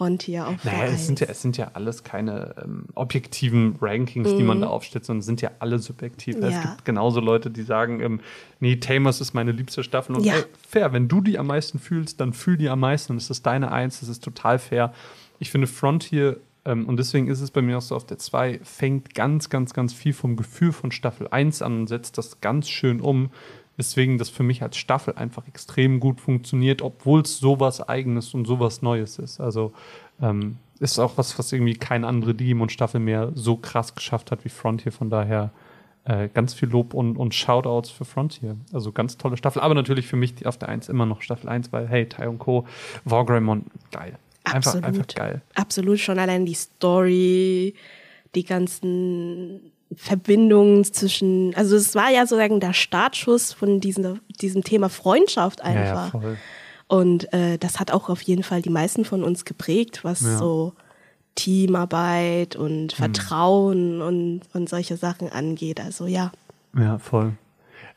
Ähm, 0.00 0.18
Frontier 0.18 0.48
auf 0.48 0.64
naja, 0.64 0.84
es 0.84 1.06
sind, 1.06 1.20
ja, 1.20 1.26
es 1.28 1.42
sind 1.42 1.56
ja 1.56 1.70
alles 1.74 2.04
keine 2.04 2.54
ähm, 2.62 2.86
objektiven 2.94 3.76
Rankings, 3.80 4.32
mhm. 4.32 4.36
die 4.36 4.42
man 4.42 4.58
mhm. 4.58 4.62
da 4.62 4.66
aufstellt, 4.68 5.04
sondern 5.04 5.22
sind 5.22 5.40
ja 5.40 5.50
alle 5.58 5.78
subjektiv. 5.78 6.36
Ja. 6.40 6.48
Es 6.48 6.60
gibt 6.60 6.84
genauso 6.84 7.20
Leute, 7.20 7.50
die 7.50 7.62
sagen, 7.62 8.00
ähm, 8.00 8.20
nee, 8.60 8.76
Tamers 8.76 9.20
ist 9.20 9.34
meine 9.34 9.52
liebste 9.52 9.82
Staffel. 9.82 10.16
Und 10.16 10.24
ja. 10.24 10.34
ey, 10.34 10.44
fair, 10.68 10.92
wenn 10.92 11.08
du 11.08 11.20
die 11.20 11.38
am 11.38 11.46
meisten 11.46 11.78
fühlst, 11.78 12.20
dann 12.20 12.32
fühl 12.32 12.56
die 12.56 12.68
am 12.68 12.80
meisten. 12.80 13.12
Und 13.12 13.18
es 13.18 13.30
ist 13.30 13.44
deine 13.46 13.72
Eins, 13.72 14.00
das 14.00 14.08
ist 14.08 14.22
total 14.22 14.58
fair. 14.58 14.92
Ich 15.38 15.50
finde 15.50 15.66
Frontier 15.66 16.38
ähm, 16.64 16.86
und 16.86 16.98
deswegen 16.98 17.28
ist 17.28 17.40
es 17.40 17.50
bei 17.50 17.62
mir 17.62 17.78
auch 17.78 17.82
so 17.82 17.96
auf 17.96 18.04
der 18.04 18.18
2, 18.18 18.60
fängt 18.62 19.14
ganz, 19.14 19.48
ganz, 19.48 19.72
ganz 19.72 19.92
viel 19.92 20.12
vom 20.12 20.36
Gefühl 20.36 20.72
von 20.72 20.92
Staffel 20.92 21.28
1 21.28 21.62
an 21.62 21.80
und 21.80 21.86
setzt 21.88 22.18
das 22.18 22.40
ganz 22.40 22.68
schön 22.68 23.00
um. 23.00 23.30
Weswegen 23.78 24.18
das 24.18 24.28
für 24.28 24.42
mich 24.42 24.62
als 24.62 24.76
Staffel 24.76 25.14
einfach 25.14 25.46
extrem 25.46 26.00
gut 26.00 26.20
funktioniert, 26.20 26.82
obwohl 26.82 27.22
es 27.22 27.38
sowas 27.38 27.80
Eigenes 27.80 28.34
und 28.34 28.44
sowas 28.44 28.82
Neues 28.82 29.18
ist. 29.18 29.40
Also 29.40 29.72
ähm, 30.20 30.56
ist 30.80 30.98
auch 30.98 31.16
was, 31.16 31.38
was 31.38 31.52
irgendwie 31.52 31.74
keine 31.74 32.06
andere 32.06 32.34
Digimon-Staffel 32.34 33.00
mehr 33.00 33.32
so 33.34 33.56
krass 33.56 33.94
geschafft 33.94 34.30
hat 34.30 34.44
wie 34.44 34.48
Frontier. 34.48 34.92
Von 34.92 35.10
daher 35.10 35.52
äh, 36.04 36.28
ganz 36.28 36.54
viel 36.54 36.68
Lob 36.68 36.94
und, 36.94 37.16
und 37.16 37.34
Shoutouts 37.34 37.90
für 37.90 38.04
Frontier. 38.04 38.56
Also 38.72 38.92
ganz 38.92 39.16
tolle 39.16 39.36
Staffel. 39.36 39.62
Aber 39.62 39.74
natürlich 39.74 40.06
für 40.06 40.16
mich 40.16 40.34
die 40.34 40.46
auf 40.46 40.58
der 40.58 40.68
1 40.68 40.88
immer 40.88 41.06
noch 41.06 41.22
Staffel 41.22 41.48
1, 41.48 41.72
weil 41.72 41.88
hey, 41.88 42.08
Tai 42.08 42.28
und 42.28 42.38
Co., 42.38 42.66
Wargreymon, 43.04 43.66
geil. 43.90 44.18
Einfach, 44.44 44.56
Absolut. 44.56 44.84
einfach 44.84 45.06
geil. 45.08 45.42
Absolut, 45.54 45.98
schon 46.00 46.18
allein 46.18 46.46
die 46.46 46.54
Story, 46.54 47.74
die 48.34 48.44
ganzen 48.44 49.72
Verbindung 49.94 50.84
zwischen, 50.84 51.54
also 51.54 51.76
es 51.76 51.94
war 51.94 52.10
ja 52.10 52.26
sozusagen 52.26 52.60
der 52.60 52.74
Startschuss 52.74 53.52
von 53.52 53.80
diesem, 53.80 54.20
diesem 54.40 54.62
Thema 54.62 54.88
Freundschaft 54.88 55.62
einfach. 55.62 56.14
Ja, 56.14 56.20
ja, 56.20 56.36
und 56.88 57.32
äh, 57.32 57.58
das 57.58 57.80
hat 57.80 57.90
auch 57.90 58.08
auf 58.08 58.22
jeden 58.22 58.42
Fall 58.42 58.62
die 58.62 58.70
meisten 58.70 59.04
von 59.04 59.22
uns 59.22 59.44
geprägt, 59.44 60.04
was 60.04 60.22
ja. 60.22 60.38
so 60.38 60.72
Teamarbeit 61.34 62.56
und 62.56 62.92
hm. 62.92 62.96
Vertrauen 62.96 64.00
hm. 64.00 64.06
und, 64.06 64.40
und 64.54 64.68
solche 64.68 64.96
Sachen 64.96 65.30
angeht. 65.30 65.80
Also 65.80 66.06
ja. 66.06 66.32
Ja, 66.76 66.98
voll. 66.98 67.34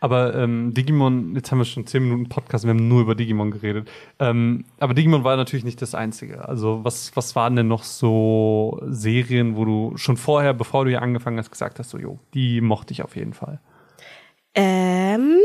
Aber 0.02 0.36
ähm, 0.36 0.74
Digimon, 0.74 1.36
jetzt 1.36 1.52
haben 1.52 1.60
wir 1.60 1.66
schon 1.66 1.86
zehn 1.86 2.04
Minuten 2.04 2.28
Podcast, 2.28 2.66
wir 2.66 2.72
haben 2.72 2.88
nur 2.88 3.02
über 3.02 3.14
Digimon 3.14 3.52
geredet. 3.52 3.88
Ähm, 4.20 4.66
aber 4.80 4.96
Digimon 4.96 5.24
war 5.24 5.38
natürlich 5.38 5.64
nicht 5.64 5.80
das 5.80 5.94
Einzige. 5.94 6.50
Also 6.50 6.84
was, 6.84 7.16
was 7.16 7.36
waren 7.36 7.56
denn 7.56 7.68
noch 7.68 7.84
so 7.84 8.82
Serien, 8.88 9.56
wo 9.56 9.64
du 9.64 9.94
schon 9.98 10.18
vorher, 10.18 10.56
bevor 10.56 10.86
du 10.86 10.90
hier 10.90 11.04
angefangen 11.04 11.38
hast, 11.38 11.52
gesagt 11.52 11.78
hast, 11.78 11.92
so, 11.92 12.00
jo, 12.00 12.18
die 12.34 12.62
mochte 12.62 12.94
ich 12.94 13.04
auf 13.04 13.16
jeden 13.16 13.34
Fall? 13.34 13.60
Ähm, 14.56 15.38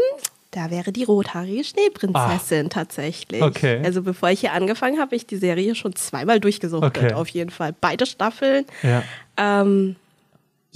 da 0.52 0.70
wäre 0.70 0.90
die 0.90 1.04
rothaarige 1.04 1.62
Schneeprinzessin 1.62 2.66
ah. 2.66 2.70
tatsächlich. 2.70 3.42
Okay. 3.42 3.82
Also 3.84 4.02
bevor 4.02 4.30
ich 4.30 4.40
hier 4.40 4.54
angefangen 4.54 4.94
habe, 4.96 5.08
habe 5.08 5.16
ich 5.16 5.26
die 5.26 5.36
Serie 5.36 5.74
schon 5.74 5.94
zweimal 5.94 6.40
durchgesuchtet, 6.40 6.96
okay. 6.96 7.12
auf 7.12 7.28
jeden 7.28 7.50
Fall. 7.50 7.74
Beide 7.78 8.06
Staffeln. 8.06 8.64
Ja. 8.82 9.02
Ähm, 9.36 9.96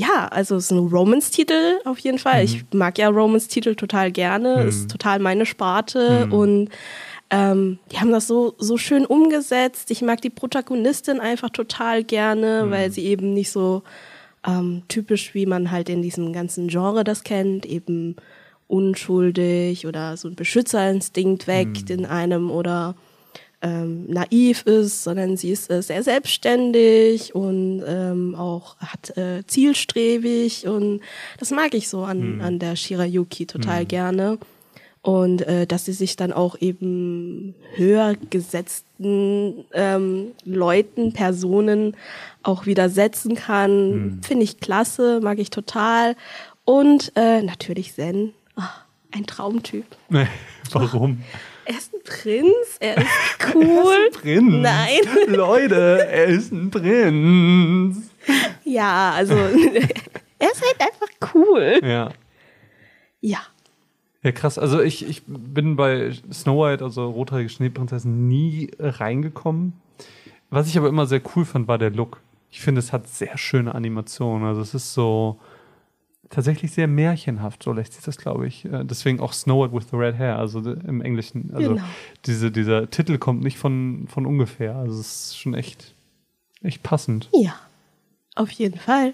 ja, 0.01 0.29
also 0.29 0.57
es 0.57 0.65
ist 0.65 0.71
ein 0.71 0.89
Romance-Titel 0.89 1.79
auf 1.85 1.99
jeden 1.99 2.19
Fall. 2.19 2.39
Mhm. 2.39 2.45
Ich 2.45 2.65
mag 2.73 2.97
ja 2.97 3.09
Romance-Titel 3.09 3.75
total 3.75 4.11
gerne, 4.11 4.63
mhm. 4.63 4.69
ist 4.69 4.91
total 4.91 5.19
meine 5.19 5.45
Sparte 5.45 6.27
mhm. 6.27 6.33
und 6.33 6.69
ähm, 7.29 7.79
die 7.93 7.99
haben 7.99 8.11
das 8.11 8.27
so, 8.27 8.55
so 8.59 8.79
schön 8.79 9.05
umgesetzt. 9.05 9.91
Ich 9.91 10.01
mag 10.01 10.23
die 10.23 10.31
Protagonistin 10.31 11.21
einfach 11.21 11.51
total 11.51 12.03
gerne, 12.03 12.65
mhm. 12.65 12.71
weil 12.71 12.91
sie 12.91 13.05
eben 13.05 13.35
nicht 13.35 13.51
so 13.51 13.83
ähm, 14.47 14.83
typisch, 14.89 15.35
wie 15.35 15.45
man 15.45 15.71
halt 15.71 15.91
in 15.91 16.01
diesem 16.01 16.33
ganzen 16.33 16.69
Genre 16.69 17.05
das 17.05 17.23
kennt, 17.23 17.67
eben 17.67 18.17
unschuldig 18.69 19.87
oder 19.87 20.17
so 20.17 20.29
ein 20.29 20.35
Beschützerinstinkt 20.35 21.47
weckt 21.47 21.91
mhm. 21.91 21.99
in 21.99 22.07
einem 22.07 22.51
oder 22.51 22.95
ähm, 23.63 24.07
naiv 24.09 24.63
ist, 24.63 25.05
sondern 25.05 25.37
sie 25.37 25.51
ist 25.51 25.71
äh, 25.71 25.83
sehr 25.83 26.03
selbstständig 26.03 27.35
und 27.35 27.83
ähm, 27.87 28.35
auch 28.35 28.77
hat 28.79 29.17
äh, 29.17 29.47
zielstrebig 29.47 30.67
und 30.67 31.01
das 31.39 31.51
mag 31.51 31.75
ich 31.75 31.89
so 31.89 32.03
an, 32.03 32.37
mhm. 32.37 32.41
an 32.41 32.59
der 32.59 32.77
Shirayuki 32.77 33.47
total 33.47 33.83
mhm. 33.83 33.89
gerne. 33.89 34.39
Und 35.03 35.41
äh, 35.47 35.67
dass 35.67 35.87
sie 35.87 35.95
sich 35.95 36.17
dann 36.17 36.31
auch 36.31 36.61
eben 36.61 37.55
höher 37.75 38.17
gesetzten 38.29 39.65
ähm, 39.73 40.33
Leuten, 40.45 41.15
Personen 41.15 41.97
auch 42.43 42.67
widersetzen 42.67 43.35
kann, 43.35 43.93
mhm. 43.93 44.23
finde 44.23 44.45
ich 44.45 44.61
klasse, 44.61 45.21
mag 45.23 45.39
ich 45.39 45.49
total. 45.49 46.17
Und 46.67 47.13
äh, 47.17 47.41
natürlich 47.41 47.95
Zen, 47.95 48.35
oh, 48.59 48.63
ein 49.11 49.25
Traumtyp. 49.27 49.87
Warum? 50.71 51.23
Er 51.71 51.79
ist 51.79 51.95
ein 51.95 52.03
Prinz, 52.03 52.79
er 52.81 52.99
ist 52.99 53.55
cool. 53.55 53.65
er 53.65 54.09
ist 54.09 54.17
ein 54.17 54.21
Prinz. 54.21 54.53
Nein. 54.63 55.01
Leute, 55.29 56.09
er 56.09 56.25
ist 56.27 56.53
ein 56.53 56.71
Prinz. 56.71 58.11
Ja, 58.65 59.13
also 59.13 59.35
er 60.39 60.51
ist 60.51 60.63
halt 60.63 60.81
einfach 60.81 61.35
cool. 61.35 61.81
Ja. 61.83 62.11
Ja. 63.21 63.39
Ja, 64.23 64.33
krass. 64.33 64.59
Also 64.59 64.81
ich, 64.81 65.09
ich 65.09 65.23
bin 65.27 65.77
bei 65.77 66.13
Snow 66.33 66.65
White, 66.65 66.85
also 66.85 67.09
Rothaarige 67.09 67.49
Schneeprinzessin, 67.49 68.27
nie 68.27 68.71
reingekommen. 68.79 69.75
Was 70.51 70.67
ich 70.69 70.77
aber 70.77 70.89
immer 70.89 71.07
sehr 71.07 71.23
cool 71.37 71.45
fand, 71.45 71.69
war 71.69 71.79
der 71.79 71.91
Look. 71.91 72.21
Ich 72.51 72.61
finde, 72.61 72.81
es 72.81 72.93
hat 72.93 73.07
sehr 73.07 73.39
schöne 73.39 73.75
Animationen. 73.77 74.47
Also 74.47 74.61
es 74.61 74.75
ist 74.75 74.93
so, 74.93 75.39
tatsächlich 76.31 76.71
sehr 76.73 76.87
märchenhaft, 76.87 77.63
so 77.63 77.73
lässt 77.73 77.95
sich 77.95 78.05
das, 78.05 78.17
glaube 78.17 78.47
ich. 78.47 78.65
Äh, 78.65 78.85
deswegen 78.85 79.21
auch 79.21 79.33
Snow 79.33 79.63
White 79.63 79.75
with 79.75 79.91
the 79.91 79.97
Red 79.97 80.17
Hair, 80.17 80.39
also 80.39 80.61
im 80.61 81.03
Englischen. 81.03 81.51
Also 81.53 81.75
genau. 81.75 81.83
diese, 82.25 82.51
dieser 82.51 82.89
Titel 82.89 83.19
kommt 83.19 83.43
nicht 83.43 83.59
von, 83.59 84.07
von 84.09 84.25
ungefähr. 84.25 84.77
Also 84.77 85.01
es 85.01 85.25
ist 85.27 85.39
schon 85.39 85.55
echt, 85.55 85.95
echt 86.63 86.83
passend. 86.83 87.29
Ja, 87.35 87.55
auf 88.37 88.51
jeden 88.53 88.79
Fall. 88.79 89.13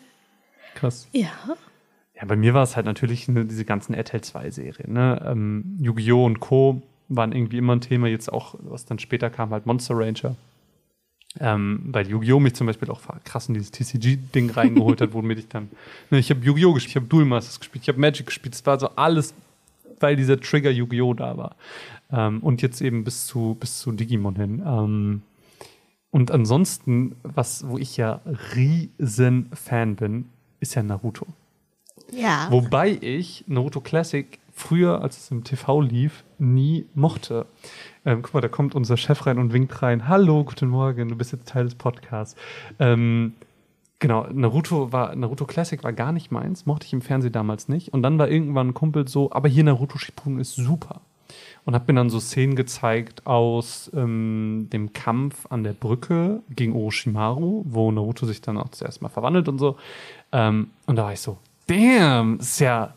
Krass. 0.75 1.09
Ja. 1.13 1.33
Ja, 2.15 2.25
bei 2.25 2.37
mir 2.37 2.55
war 2.55 2.63
es 2.63 2.77
halt 2.77 2.87
natürlich 2.87 3.29
ne, 3.29 3.45
diese 3.45 3.65
ganzen 3.65 3.95
RTL 3.95 4.21
2-Serien. 4.21 4.93
Ne? 4.93 5.23
Ähm, 5.27 5.77
Yu-Gi-Oh! 5.81 6.25
und 6.25 6.41
Co. 6.41 6.81
waren 7.09 7.33
irgendwie 7.33 7.59
immer 7.59 7.75
ein 7.75 7.81
Thema. 7.81 8.09
Jetzt 8.09 8.33
auch, 8.33 8.55
was 8.61 8.87
dann 8.87 8.99
später 8.99 9.29
kam, 9.29 9.51
halt 9.51 9.67
Monster 9.67 9.97
Ranger. 9.99 10.35
Ähm, 11.41 11.81
weil 11.87 12.09
Yu-Gi-Oh! 12.09 12.41
mich 12.41 12.55
zum 12.55 12.67
Beispiel 12.67 12.91
auch 12.91 13.01
krass 13.25 13.49
in 13.49 13.55
dieses 13.55 13.71
TCG-Ding 13.71 14.51
reingeholt 14.51 15.01
hat, 15.01 15.13
womit 15.13 15.39
ich 15.39 15.49
dann. 15.49 15.69
Ne, 16.11 16.19
ich 16.19 16.31
habe 16.31 16.45
Yu-Gi-Oh! 16.45 16.73
gespielt, 16.73 16.91
ich 16.91 16.97
habe 16.97 17.07
Duel 17.07 17.25
Masters 17.25 17.61
gespielt, 17.61 17.83
ich 17.83 17.89
habe 17.89 18.01
Magic 18.01 18.27
gespielt. 18.27 18.55
Es 18.55 18.65
war 18.65 18.79
so 18.79 18.89
alles, 18.97 19.35
weil 20.01 20.17
dieser 20.17 20.41
Trigger 20.41 20.71
Yu-Gi-Oh! 20.71 21.15
da 21.15 21.37
war. 21.37 21.57
Ähm, 22.13 22.41
und 22.41 22.63
jetzt 22.63 22.81
eben 22.81 23.05
bis 23.05 23.27
zu, 23.27 23.57
bis 23.59 23.79
zu 23.79 23.93
Digimon 23.93 24.37
hin. 24.37 24.63
Ähm, 24.65 25.23
und 26.11 26.31
ansonsten, 26.31 27.17
was, 27.23 27.69
wo 27.69 27.79
ich 27.79 27.97
ja 27.97 28.21
riesen 28.55 29.51
Fan 29.53 29.97
bin, 29.97 30.31
ist 30.61 30.75
ja 30.75 30.83
Naruto. 30.83 31.27
Ja. 32.13 32.49
Wobei 32.51 32.97
ich 33.01 33.45
Naruto 33.47 33.81
Classic 33.81 34.39
früher, 34.57 35.03
als 35.03 35.19
es 35.19 35.31
im 35.31 35.45
TV 35.45 35.83
lief, 35.83 36.25
nie 36.39 36.87
mochte. 36.95 37.47
Ähm, 38.05 38.23
guck 38.23 38.35
mal, 38.35 38.41
da 38.41 38.49
kommt 38.49 38.75
unser 38.75 38.97
Chef 38.97 39.27
rein 39.27 39.39
und 39.39 39.53
winkt 39.53 39.83
rein. 39.83 40.09
Hallo, 40.09 40.45
guten 40.45 40.69
Morgen, 40.69 41.11
du 41.11 41.15
bist 41.15 41.33
jetzt 41.33 41.49
Teil 41.49 41.65
des 41.65 41.75
Podcasts. 41.75 42.37
Ähm, 42.79 43.35
genau, 43.99 44.27
Naruto 44.33 44.93
war, 44.93 45.15
Naruto 45.15 45.45
Classic 45.45 45.85
war 45.85 45.93
gar 45.93 46.11
nicht 46.11 46.33
meins, 46.33 46.65
mochte 46.65 46.87
ich 46.87 46.95
im 46.95 47.03
Fernsehen 47.03 47.33
damals 47.33 47.69
nicht. 47.69 47.93
Und 47.93 48.03
dann 48.03 48.19
war 48.19 48.29
irgendwann 48.29 48.69
ein 48.69 48.75
Kumpel 48.75 49.07
so, 49.07 49.31
aber 49.31 49.49
hier 49.49 49.63
Naruto 49.63 49.99
Shippuden 49.99 50.41
ist 50.41 50.57
super. 50.57 51.03
Und 51.67 51.75
hat 51.75 51.87
mir 51.87 51.95
dann 51.95 52.09
so 52.09 52.19
Szenen 52.19 52.57
gezeigt 52.57 53.27
aus 53.27 53.91
ähm, 53.95 54.69
dem 54.73 54.95
Kampf 54.95 55.47
an 55.51 55.65
der 55.65 55.75
Brücke 55.75 56.41
gegen 56.49 56.73
Orochimaru, 56.73 57.65
wo 57.67 57.91
Naruto 57.91 58.25
sich 58.25 58.41
dann 58.41 58.57
auch 58.57 58.71
zuerst 58.71 59.03
mal 59.03 59.09
verwandelt 59.11 59.49
und 59.49 59.59
so. 59.59 59.77
Ähm, 60.33 60.71
und 60.87 60.97
da 60.97 61.05
war 61.05 61.13
ich 61.13 61.21
so, 61.21 61.39
damn, 61.67 62.39
ist 62.39 62.61
ja, 62.61 62.95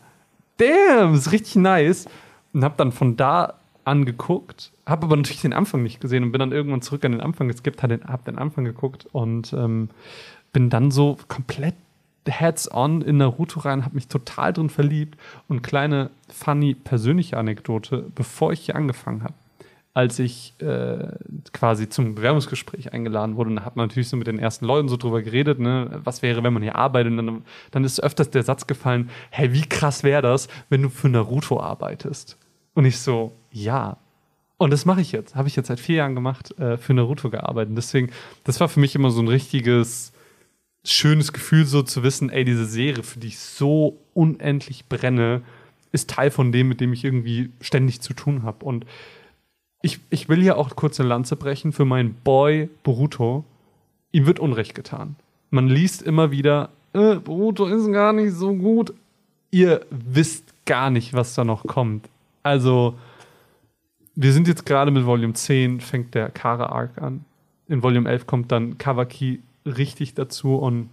damn, 0.60 1.14
ist 1.14 1.32
richtig 1.32 1.56
nice. 1.56 2.06
Und 2.52 2.64
hab 2.64 2.76
dann 2.76 2.92
von 2.92 3.16
da 3.16 3.54
angeguckt, 3.84 4.72
habe 4.86 5.06
aber 5.06 5.16
natürlich 5.16 5.42
den 5.42 5.52
Anfang 5.52 5.82
nicht 5.82 6.00
gesehen 6.00 6.22
und 6.24 6.32
bin 6.32 6.38
dann 6.40 6.52
irgendwann 6.52 6.82
zurück 6.82 7.04
an 7.04 7.12
den 7.12 7.20
Anfang 7.20 7.48
geskippt, 7.48 7.82
habe 7.82 7.98
den, 7.98 8.06
hab 8.06 8.24
den 8.24 8.38
Anfang 8.38 8.64
geguckt 8.64 9.06
und 9.12 9.52
ähm, 9.52 9.88
bin 10.52 10.70
dann 10.70 10.90
so 10.90 11.16
komplett 11.28 11.74
heads-on 12.28 13.02
in 13.02 13.16
Naruto 13.16 13.60
rein, 13.60 13.84
habe 13.84 13.94
mich 13.94 14.08
total 14.08 14.52
drin 14.52 14.68
verliebt 14.68 15.18
und 15.48 15.62
kleine 15.62 16.10
funny 16.28 16.74
persönliche 16.74 17.36
Anekdote, 17.38 18.04
bevor 18.14 18.52
ich 18.52 18.60
hier 18.60 18.76
angefangen 18.76 19.24
habe. 19.24 19.34
Als 19.92 20.20
ich 20.20 20.54
äh, 20.60 21.08
quasi 21.52 21.88
zum 21.88 22.14
Bewerbungsgespräch 22.14 22.92
eingeladen 22.92 23.36
wurde, 23.36 23.50
und 23.50 23.56
da 23.56 23.64
hat 23.64 23.74
man 23.74 23.88
natürlich 23.88 24.08
so 24.08 24.16
mit 24.16 24.28
den 24.28 24.38
ersten 24.38 24.64
Leuten 24.64 24.88
so 24.88 24.96
drüber 24.96 25.20
geredet, 25.20 25.58
ne, 25.58 26.00
was 26.04 26.22
wäre, 26.22 26.44
wenn 26.44 26.52
man 26.52 26.62
hier 26.62 26.76
arbeitet, 26.76 27.12
und 27.12 27.26
dann, 27.26 27.44
dann 27.72 27.84
ist 27.84 28.00
öfters 28.00 28.30
der 28.30 28.44
Satz 28.44 28.68
gefallen, 28.68 29.10
hey, 29.30 29.52
wie 29.52 29.62
krass 29.62 30.04
wäre 30.04 30.22
das, 30.22 30.48
wenn 30.68 30.82
du 30.82 30.90
für 30.90 31.08
Naruto 31.08 31.60
arbeitest? 31.60 32.38
Und 32.74 32.84
ich 32.84 32.98
so, 32.98 33.32
ja. 33.50 33.96
Und 34.58 34.70
das 34.70 34.84
mache 34.84 35.00
ich 35.00 35.10
jetzt. 35.10 35.34
Habe 35.34 35.48
ich 35.48 35.56
jetzt 35.56 35.68
seit 35.68 35.80
vier 35.80 35.96
Jahren 35.96 36.14
gemacht, 36.14 36.56
äh, 36.58 36.76
für 36.76 36.94
Naruto 36.94 37.30
gearbeitet. 37.30 37.70
Und 37.70 37.76
deswegen, 37.76 38.10
das 38.44 38.60
war 38.60 38.68
für 38.68 38.78
mich 38.78 38.94
immer 38.94 39.10
so 39.10 39.20
ein 39.20 39.28
richtiges, 39.28 40.12
schönes 40.84 41.32
Gefühl, 41.32 41.64
so 41.64 41.82
zu 41.82 42.02
wissen, 42.02 42.30
ey, 42.30 42.44
diese 42.44 42.66
Serie, 42.66 43.02
für 43.02 43.18
die 43.18 43.28
ich 43.28 43.38
so 43.38 43.98
unendlich 44.14 44.86
brenne, 44.86 45.42
ist 45.92 46.10
Teil 46.10 46.30
von 46.30 46.52
dem, 46.52 46.68
mit 46.68 46.80
dem 46.80 46.92
ich 46.92 47.04
irgendwie 47.04 47.50
ständig 47.60 48.00
zu 48.00 48.14
tun 48.14 48.42
habe. 48.44 48.64
Und 48.64 48.86
ich, 49.82 50.00
ich 50.10 50.28
will 50.28 50.42
hier 50.42 50.58
auch 50.58 50.76
kurz 50.76 51.00
eine 51.00 51.08
Lanze 51.08 51.36
brechen 51.36 51.72
für 51.72 51.84
meinen 51.84 52.14
Boy 52.14 52.68
Boruto. 52.82 53.44
Ihm 54.12 54.26
wird 54.26 54.38
Unrecht 54.38 54.74
getan. 54.74 55.16
Man 55.50 55.68
liest 55.68 56.02
immer 56.02 56.30
wieder, 56.30 56.70
äh, 56.92 57.16
Boruto 57.16 57.66
ist 57.66 57.90
gar 57.92 58.12
nicht 58.12 58.34
so 58.34 58.54
gut. 58.54 58.92
Ihr 59.50 59.84
wisst 59.90 60.52
gar 60.66 60.90
nicht, 60.90 61.14
was 61.14 61.34
da 61.34 61.44
noch 61.44 61.66
kommt. 61.66 62.08
Also, 62.42 62.94
wir 64.14 64.32
sind 64.32 64.48
jetzt 64.48 64.66
gerade 64.66 64.90
mit 64.90 65.06
Volume 65.06 65.34
10, 65.34 65.80
fängt 65.80 66.14
der 66.14 66.30
Kara-Arc 66.30 67.00
an. 67.00 67.24
In 67.68 67.82
Volume 67.82 68.08
11 68.08 68.26
kommt 68.26 68.52
dann 68.52 68.78
Kawaki 68.78 69.42
richtig 69.64 70.14
dazu 70.14 70.56
und 70.56 70.90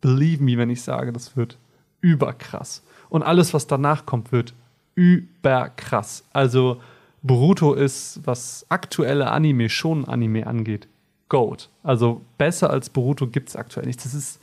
believe 0.00 0.42
me, 0.42 0.56
wenn 0.56 0.70
ich 0.70 0.82
sage, 0.82 1.12
das 1.12 1.36
wird 1.36 1.58
überkrass. 2.00 2.82
Und 3.08 3.22
alles, 3.22 3.54
was 3.54 3.66
danach 3.66 4.06
kommt, 4.06 4.32
wird 4.32 4.54
überkrass. 4.94 6.24
Also, 6.32 6.80
Boruto 7.22 7.74
ist, 7.74 8.20
was 8.24 8.66
aktuelle 8.68 9.30
Anime, 9.30 9.68
schon 9.68 10.04
Anime 10.06 10.46
angeht, 10.46 10.88
Goat. 11.28 11.70
Also 11.82 12.22
besser 12.36 12.70
als 12.70 12.90
Boruto 12.90 13.26
gibt 13.26 13.48
es 13.48 13.56
aktuell 13.56 13.86
nicht. 13.86 14.04
Das 14.04 14.14
ist 14.14 14.40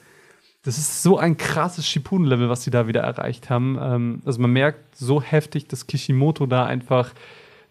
das 0.64 0.78
ist 0.78 1.04
so 1.04 1.18
ein 1.18 1.38
krasses 1.38 1.88
Shippuden-Level, 1.88 2.50
was 2.50 2.64
sie 2.64 2.72
da 2.72 2.88
wieder 2.88 3.02
erreicht 3.02 3.50
haben. 3.50 3.78
Ähm, 3.82 4.22
also 4.26 4.42
man 4.42 4.52
merkt 4.52 4.96
so 4.96 5.22
heftig, 5.22 5.68
dass 5.68 5.88
Kishimoto 5.88 6.48
da 6.48 6.66
einfach, 6.66 7.14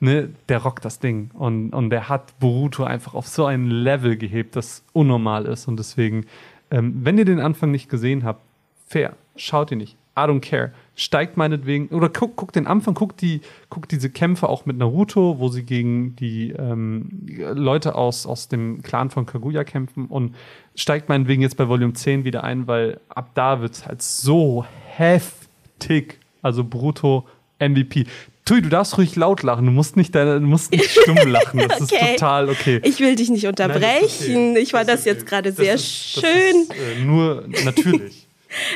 ne, 0.01 0.31
der 0.49 0.59
rockt 0.59 0.85
das 0.85 0.99
Ding. 0.99 1.31
Und, 1.35 1.75
und 1.75 1.91
der 1.91 2.09
hat 2.09 2.39
Boruto 2.39 2.85
einfach 2.85 3.15
auf 3.15 3.27
so 3.27 3.45
ein 3.45 3.67
Level 3.67 4.17
gehebt, 4.17 4.57
das 4.57 4.83
unnormal 4.95 5.45
ist. 5.45 5.69
Und 5.69 5.79
deswegen, 5.79 6.25
ähm, 6.71 6.95
wenn 7.05 7.19
ihr 7.19 7.27
den 7.27 7.41
Anfang 7.41 7.71
nicht 7.71 7.91
gesehen 7.91 8.25
habt, 8.25 8.43
fair, 8.87 9.15
schaut 9.37 9.71
ihn 9.71 9.79
nicht. 9.79 9.97
I 10.17 10.23
don't 10.23 10.41
care. 10.41 10.73
Steigt 11.01 11.37
meinetwegen, 11.37 11.89
oder 11.89 12.09
guckt 12.09 12.35
guck 12.35 12.53
den 12.53 12.67
Anfang, 12.67 12.95
guckt 12.95 13.21
die, 13.21 13.41
guckt 13.71 13.93
diese 13.93 14.11
Kämpfe 14.11 14.49
auch 14.49 14.67
mit 14.67 14.77
Naruto, 14.79 15.39
wo 15.39 15.49
sie 15.49 15.63
gegen 15.63 16.17
die 16.17 16.51
ähm, 16.51 17.25
Leute 17.55 17.95
aus, 17.95 18.27
aus 18.27 18.49
dem 18.49 18.83
Clan 18.83 19.09
von 19.11 19.25
Kaguya 19.25 19.63
kämpfen 19.63 20.07
und 20.07 20.35
steigt 20.75 21.09
meinetwegen 21.09 21.41
jetzt 21.41 21.57
bei 21.57 21.69
Volume 21.69 21.93
10 21.93 22.25
wieder 22.25 22.43
ein, 22.43 22.67
weil 22.67 22.99
ab 23.11 23.31
da 23.35 23.61
wird 23.61 23.75
es 23.75 23.87
halt 23.87 24.03
so 24.03 24.65
heftig. 24.89 26.19
Also 26.43 26.65
Bruto 26.65 27.29
MVP. 27.61 28.07
Tui, 28.45 28.63
du 28.63 28.69
darfst 28.69 28.97
ruhig 28.97 29.15
laut 29.15 29.43
lachen. 29.43 29.67
Du 29.67 29.73
musst 29.73 29.97
nicht, 29.97 30.15
deine, 30.15 30.41
du 30.41 30.47
musst 30.47 30.73
nicht 30.73 30.91
stumm 30.91 31.19
lachen. 31.29 31.61
Das 31.69 31.81
okay. 31.83 31.95
ist 31.95 32.13
total 32.15 32.49
okay. 32.49 32.81
Ich 32.83 32.99
will 32.99 33.15
dich 33.15 33.29
nicht 33.29 33.47
unterbrechen. 33.47 33.83
Nein, 33.83 34.51
okay. 34.53 34.59
Ich 34.63 34.71
fand 34.71 34.89
das, 34.89 35.01
das 35.01 35.05
jetzt 35.05 35.27
gerade 35.27 35.53
sehr 35.53 35.75
ist, 35.75 35.87
schön. 35.87 36.63
Ist, 36.63 36.71
äh, 36.71 37.05
nur 37.05 37.45
natürlich. 37.65 38.25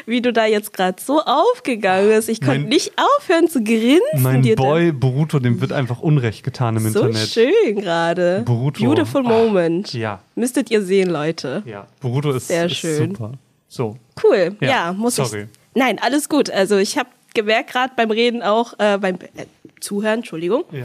Wie 0.07 0.21
du 0.21 0.33
da 0.33 0.47
jetzt 0.47 0.73
gerade 0.73 1.01
so 1.03 1.21
aufgegangen 1.21 2.09
bist. 2.09 2.29
Ich 2.29 2.41
konnte 2.41 2.69
nicht 2.69 2.93
aufhören 2.97 3.49
zu 3.49 3.63
grinsen. 3.63 4.01
Mein 4.19 4.43
Boy 4.55 4.93
Boruto, 4.93 5.39
dem 5.39 5.61
wird 5.61 5.73
einfach 5.73 6.01
Unrecht 6.01 6.43
getan 6.43 6.77
im 6.77 6.83
so 6.91 7.01
Internet. 7.01 7.29
So 7.29 7.41
schön 7.41 7.77
gerade. 7.77 8.43
Boruto. 8.45 8.85
Beautiful 8.85 9.23
Moment. 9.23 9.93
ja. 9.93 10.21
Müsstet 10.35 10.71
ihr 10.71 10.83
sehen, 10.83 11.11
Leute. 11.11 11.63
Ja, 11.67 11.87
Boruto 12.01 12.33
ist, 12.33 12.49
sehr 12.49 12.67
ist 12.67 12.77
schön. 12.77 13.11
super. 13.11 13.33
So. 13.69 13.97
Cool. 14.23 14.57
Ja, 14.61 14.69
ja 14.69 14.93
muss 14.93 15.17
Sorry. 15.17 15.43
ich. 15.43 15.49
Nein, 15.75 15.99
alles 16.01 16.29
gut. 16.29 16.51
Also 16.51 16.77
ich 16.77 16.99
habe 16.99 17.09
gemerkt 17.35 17.73
gerade 17.73 17.93
beim 17.97 18.11
Reden 18.11 18.43
auch, 18.43 18.75
äh, 18.79 18.99
beim 18.99 19.17
äh, 19.17 19.47
Zuhören, 19.81 20.19
Entschuldigung. 20.19 20.65
Ja. 20.71 20.83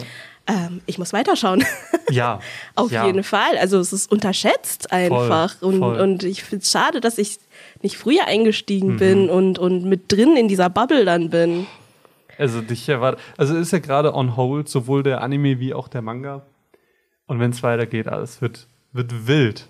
Ähm, 0.48 0.82
ich 0.86 0.98
muss 0.98 1.12
weiterschauen. 1.14 1.66
Ja. 2.10 2.40
Auf 2.76 2.92
ja. 2.92 3.06
jeden 3.06 3.24
Fall. 3.24 3.58
Also 3.60 3.80
es 3.80 3.92
ist 3.92 4.10
unterschätzt 4.10 4.92
einfach. 4.92 5.58
Voll, 5.58 5.74
und, 5.74 5.80
voll. 5.80 6.00
und 6.00 6.24
ich 6.24 6.44
finde 6.44 6.64
es 6.64 6.72
schade, 6.72 7.02
dass 7.02 7.18
ich 7.18 7.40
nicht 7.84 7.98
früher 7.98 8.26
eingestiegen 8.26 8.94
mhm. 8.94 8.98
bin 8.98 9.30
und, 9.30 9.60
und 9.60 9.86
mit 9.86 10.12
drin 10.12 10.36
in 10.36 10.48
dieser 10.48 10.70
Bubble 10.70 11.06
dann 11.06 11.30
bin. 11.30 11.68
Also 12.38 12.62
dich 12.62 12.88
erwartet. 12.88 13.20
Also 13.38 13.56
ist 13.58 13.72
ja 13.72 13.80
gerade 13.80 14.14
on 14.14 14.36
hold, 14.36 14.70
sowohl 14.70 15.04
der 15.04 15.22
Anime 15.22 15.60
wie 15.60 15.74
auch 15.74 15.88
der 15.88 16.02
Manga. 16.02 16.46
Und 17.26 17.40
wenn 17.40 17.52
es 17.52 17.64
weitergeht, 17.64 18.08
alles 18.08 18.42
wird, 18.42 18.68
wird 18.94 19.28
wild. 19.28 19.68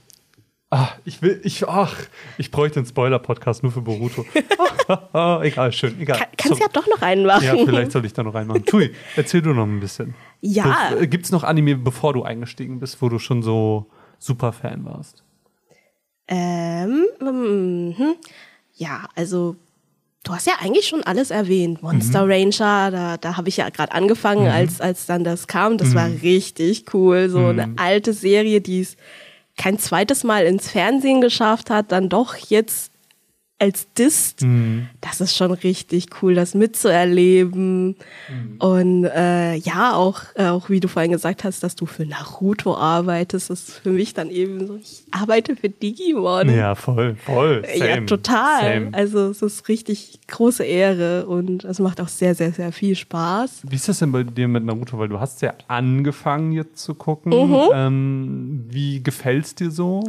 Ach, 0.70 0.98
ich 1.06 1.22
will, 1.22 1.40
ich, 1.46 1.66
ach, 1.68 1.96
ich 2.38 2.52
bräuchte 2.52 2.80
einen 2.80 2.86
Spoiler-Podcast 2.86 3.64
nur 3.64 3.72
für 3.72 3.82
Boruto. 3.82 4.26
egal, 5.42 5.72
schön, 5.72 6.00
egal. 6.00 6.18
Kann, 6.18 6.28
kannst 6.36 6.58
so. 6.58 6.64
ja 6.64 6.70
doch 6.72 6.86
noch 6.88 7.02
einen 7.02 7.26
machen. 7.26 7.46
Ja, 7.46 7.56
vielleicht 7.56 7.94
soll 7.94 8.06
ich 8.06 8.12
da 8.12 8.22
noch 8.22 8.36
einen 8.36 8.50
machen. 8.50 8.66
Tui, 8.66 8.94
erzähl 9.16 9.42
du 9.42 9.54
noch 9.54 9.64
ein 9.64 9.80
bisschen. 9.80 10.14
Ja. 10.42 10.92
Be 10.92 11.08
Gibt 11.08 11.24
es 11.24 11.32
noch 11.32 11.46
Anime, 11.46 11.78
bevor 11.78 12.12
du 12.14 12.24
eingestiegen 12.24 12.82
bist, 12.82 13.02
wo 13.02 13.08
du 13.08 13.18
schon 13.18 13.44
so 13.44 13.90
super 14.20 14.52
Fan 14.52 14.84
warst? 14.84 15.24
Ähm, 16.28 17.06
mh, 17.20 18.16
ja, 18.74 19.08
also 19.16 19.56
du 20.24 20.34
hast 20.34 20.48
ja 20.48 20.54
eigentlich 20.60 20.88
schon 20.88 21.04
alles 21.04 21.32
erwähnt. 21.32 21.82
Monster 21.82 22.26
mhm. 22.26 22.32
Ranger, 22.32 22.92
da, 22.92 23.18
da 23.18 23.38
habe 23.38 23.50
ich 23.50 23.58
ja 23.58 23.70
gerade 23.70 23.94
angefangen, 23.94 24.44
mhm. 24.44 24.52
als, 24.52 24.82
als 24.82 25.06
dann 25.06 25.24
das 25.24 25.48
kam. 25.48 25.78
Das 25.78 25.90
mhm. 25.90 25.96
war 25.96 26.10
richtig 26.22 26.94
cool. 26.94 27.30
So 27.30 27.40
eine 27.40 27.68
mhm. 27.68 27.76
alte 27.78 28.14
Serie, 28.14 28.62
die 28.62 28.82
es 28.82 28.98
kein 29.58 29.80
zweites 29.80 30.24
Mal 30.24 30.46
ins 30.46 30.70
Fernsehen 30.70 31.22
geschafft 31.22 31.70
hat, 31.70 31.92
dann 31.92 32.10
doch 32.10 32.36
jetzt 32.36 32.92
als 33.60 33.92
Dist, 33.94 34.44
mhm. 34.44 34.88
das 35.02 35.20
ist 35.20 35.36
schon 35.36 35.52
richtig 35.52 36.08
cool, 36.22 36.36
das 36.36 36.54
mitzuerleben. 36.54 37.96
Mhm. 38.30 38.58
Und 38.60 39.06
äh, 39.06 39.56
ja, 39.56 39.96
auch, 39.96 40.22
äh, 40.36 40.46
auch 40.46 40.70
wie 40.70 40.80
du 40.80 40.88
vorhin 40.88 41.12
gesagt 41.12 41.44
hast, 41.44 41.64
dass 41.64 41.76
du 41.76 41.88
für 41.88 42.06
Naruto 42.06 42.78
arbeitest, 42.78 43.50
ist 43.50 43.80
für 43.80 43.90
mich 43.90 44.14
dann 44.14 44.30
eben 44.30 44.68
so, 44.68 44.76
ich 44.76 45.04
arbeite 45.10 45.56
für 45.56 45.70
Digimon. 45.70 46.56
Ja, 46.56 46.76
voll, 46.76 47.16
voll. 47.16 47.64
Same, 47.76 47.90
ja, 47.90 48.02
total. 48.02 48.62
Same. 48.62 48.90
Also 48.94 49.30
es 49.30 49.42
ist 49.42 49.68
richtig 49.68 50.20
große 50.28 50.64
Ehre 50.64 51.26
und 51.26 51.64
es 51.64 51.80
macht 51.80 52.00
auch 52.00 52.10
sehr, 52.10 52.36
sehr, 52.36 52.52
sehr 52.52 52.72
viel 52.72 52.96
Spaß. 52.96 53.62
Wie 53.68 53.76
ist 53.76 53.90
das 53.90 54.00
denn 54.00 54.12
bei 54.12 54.22
dir 54.22 54.48
mit 54.48 54.66
Naruto? 54.66 55.00
Weil 55.00 55.10
du 55.10 55.20
hast 55.20 55.42
ja 55.42 55.54
angefangen 55.68 56.52
jetzt 56.52 56.78
zu 56.78 56.94
gucken. 56.94 57.32
Mhm. 57.32 57.58
Ähm, 57.74 58.66
wie 58.70 59.02
gefällt's 59.02 59.56
dir 59.56 59.72
so? 59.72 60.04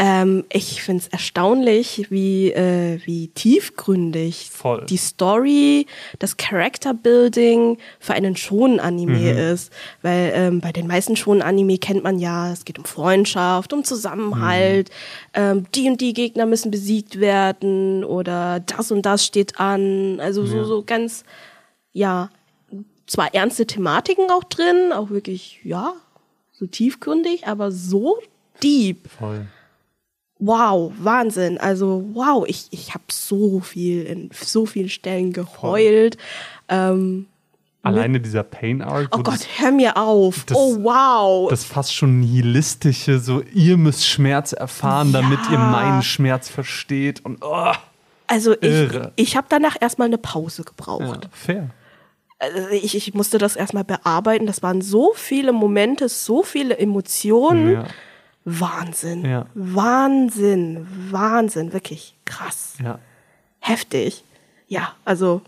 Ähm, 0.00 0.44
ich 0.52 0.80
finde 0.82 1.02
es 1.02 1.08
erstaunlich, 1.08 2.06
wie, 2.10 2.52
äh, 2.52 2.87
wie 3.04 3.28
tiefgründig 3.28 4.50
Voll. 4.50 4.84
die 4.86 4.96
Story, 4.96 5.86
das 6.18 6.36
Character 6.36 6.94
Building 6.94 7.78
für 7.98 8.14
einen 8.14 8.36
Shonen-Anime 8.36 9.32
mhm. 9.32 9.38
ist. 9.52 9.72
Weil 10.02 10.32
ähm, 10.34 10.60
bei 10.60 10.72
den 10.72 10.86
meisten 10.86 11.16
Shonen-Anime 11.16 11.78
kennt 11.78 12.02
man 12.02 12.18
ja, 12.18 12.52
es 12.52 12.64
geht 12.64 12.78
um 12.78 12.84
Freundschaft, 12.84 13.72
um 13.72 13.84
Zusammenhalt, 13.84 14.90
mhm. 15.34 15.40
ähm, 15.40 15.66
die 15.74 15.88
und 15.88 16.00
die 16.00 16.12
Gegner 16.12 16.46
müssen 16.46 16.70
besiegt 16.70 17.20
werden 17.20 18.04
oder 18.04 18.60
das 18.60 18.90
und 18.90 19.02
das 19.02 19.24
steht 19.24 19.60
an. 19.60 20.20
Also 20.20 20.42
ja. 20.42 20.48
so, 20.48 20.64
so 20.64 20.82
ganz, 20.84 21.24
ja, 21.92 22.30
zwar 23.06 23.34
ernste 23.34 23.66
Thematiken 23.66 24.30
auch 24.30 24.44
drin, 24.44 24.92
auch 24.92 25.10
wirklich, 25.10 25.60
ja, 25.64 25.94
so 26.52 26.66
tiefgründig, 26.66 27.46
aber 27.46 27.70
so 27.70 28.18
deep. 28.62 29.08
Voll 29.08 29.46
wow, 30.38 30.92
Wahnsinn. 30.98 31.58
Also 31.58 32.04
wow, 32.12 32.44
ich, 32.46 32.68
ich 32.70 32.94
habe 32.94 33.04
so 33.10 33.60
viel 33.60 34.04
in 34.04 34.30
so 34.32 34.66
vielen 34.66 34.88
Stellen 34.88 35.32
geheult. 35.32 36.16
Ähm, 36.68 37.26
Alleine 37.82 38.20
dieser 38.20 38.42
Pain 38.42 38.82
Arc. 38.82 39.16
Oh 39.16 39.22
Gott, 39.22 39.46
hör 39.58 39.70
mir 39.70 39.96
auf. 39.96 40.44
Das, 40.44 40.56
oh 40.56 40.82
wow. 40.82 41.48
Das 41.48 41.64
fast 41.64 41.94
schon 41.94 42.20
nihilistische, 42.20 43.18
so 43.18 43.42
ihr 43.54 43.76
müsst 43.76 44.06
Schmerz 44.06 44.52
erfahren, 44.52 45.12
ja. 45.12 45.22
damit 45.22 45.38
ihr 45.50 45.58
meinen 45.58 46.02
Schmerz 46.02 46.48
versteht 46.48 47.24
und 47.24 47.38
oh, 47.42 47.72
Also 48.26 48.54
ich, 48.60 48.90
ich 49.16 49.36
habe 49.36 49.46
danach 49.48 49.76
erstmal 49.80 50.06
eine 50.06 50.18
Pause 50.18 50.64
gebraucht. 50.64 51.24
Ja, 51.24 51.30
fair. 51.30 51.70
Also 52.40 52.68
ich, 52.68 52.94
ich 52.94 53.14
musste 53.14 53.38
das 53.38 53.56
erstmal 53.56 53.84
bearbeiten. 53.84 54.46
Das 54.46 54.62
waren 54.62 54.80
so 54.80 55.12
viele 55.14 55.52
Momente, 55.52 56.08
so 56.08 56.42
viele 56.42 56.78
Emotionen. 56.78 57.72
Ja 57.72 57.86
Wahnsinn. 58.48 59.24
Ja. 59.24 59.46
Wahnsinn. 59.54 60.86
Wahnsinn. 61.10 61.72
Wirklich 61.72 62.14
krass. 62.24 62.76
Ja. 62.82 62.98
Heftig. 63.60 64.24
Ja, 64.68 64.94
also 65.04 65.42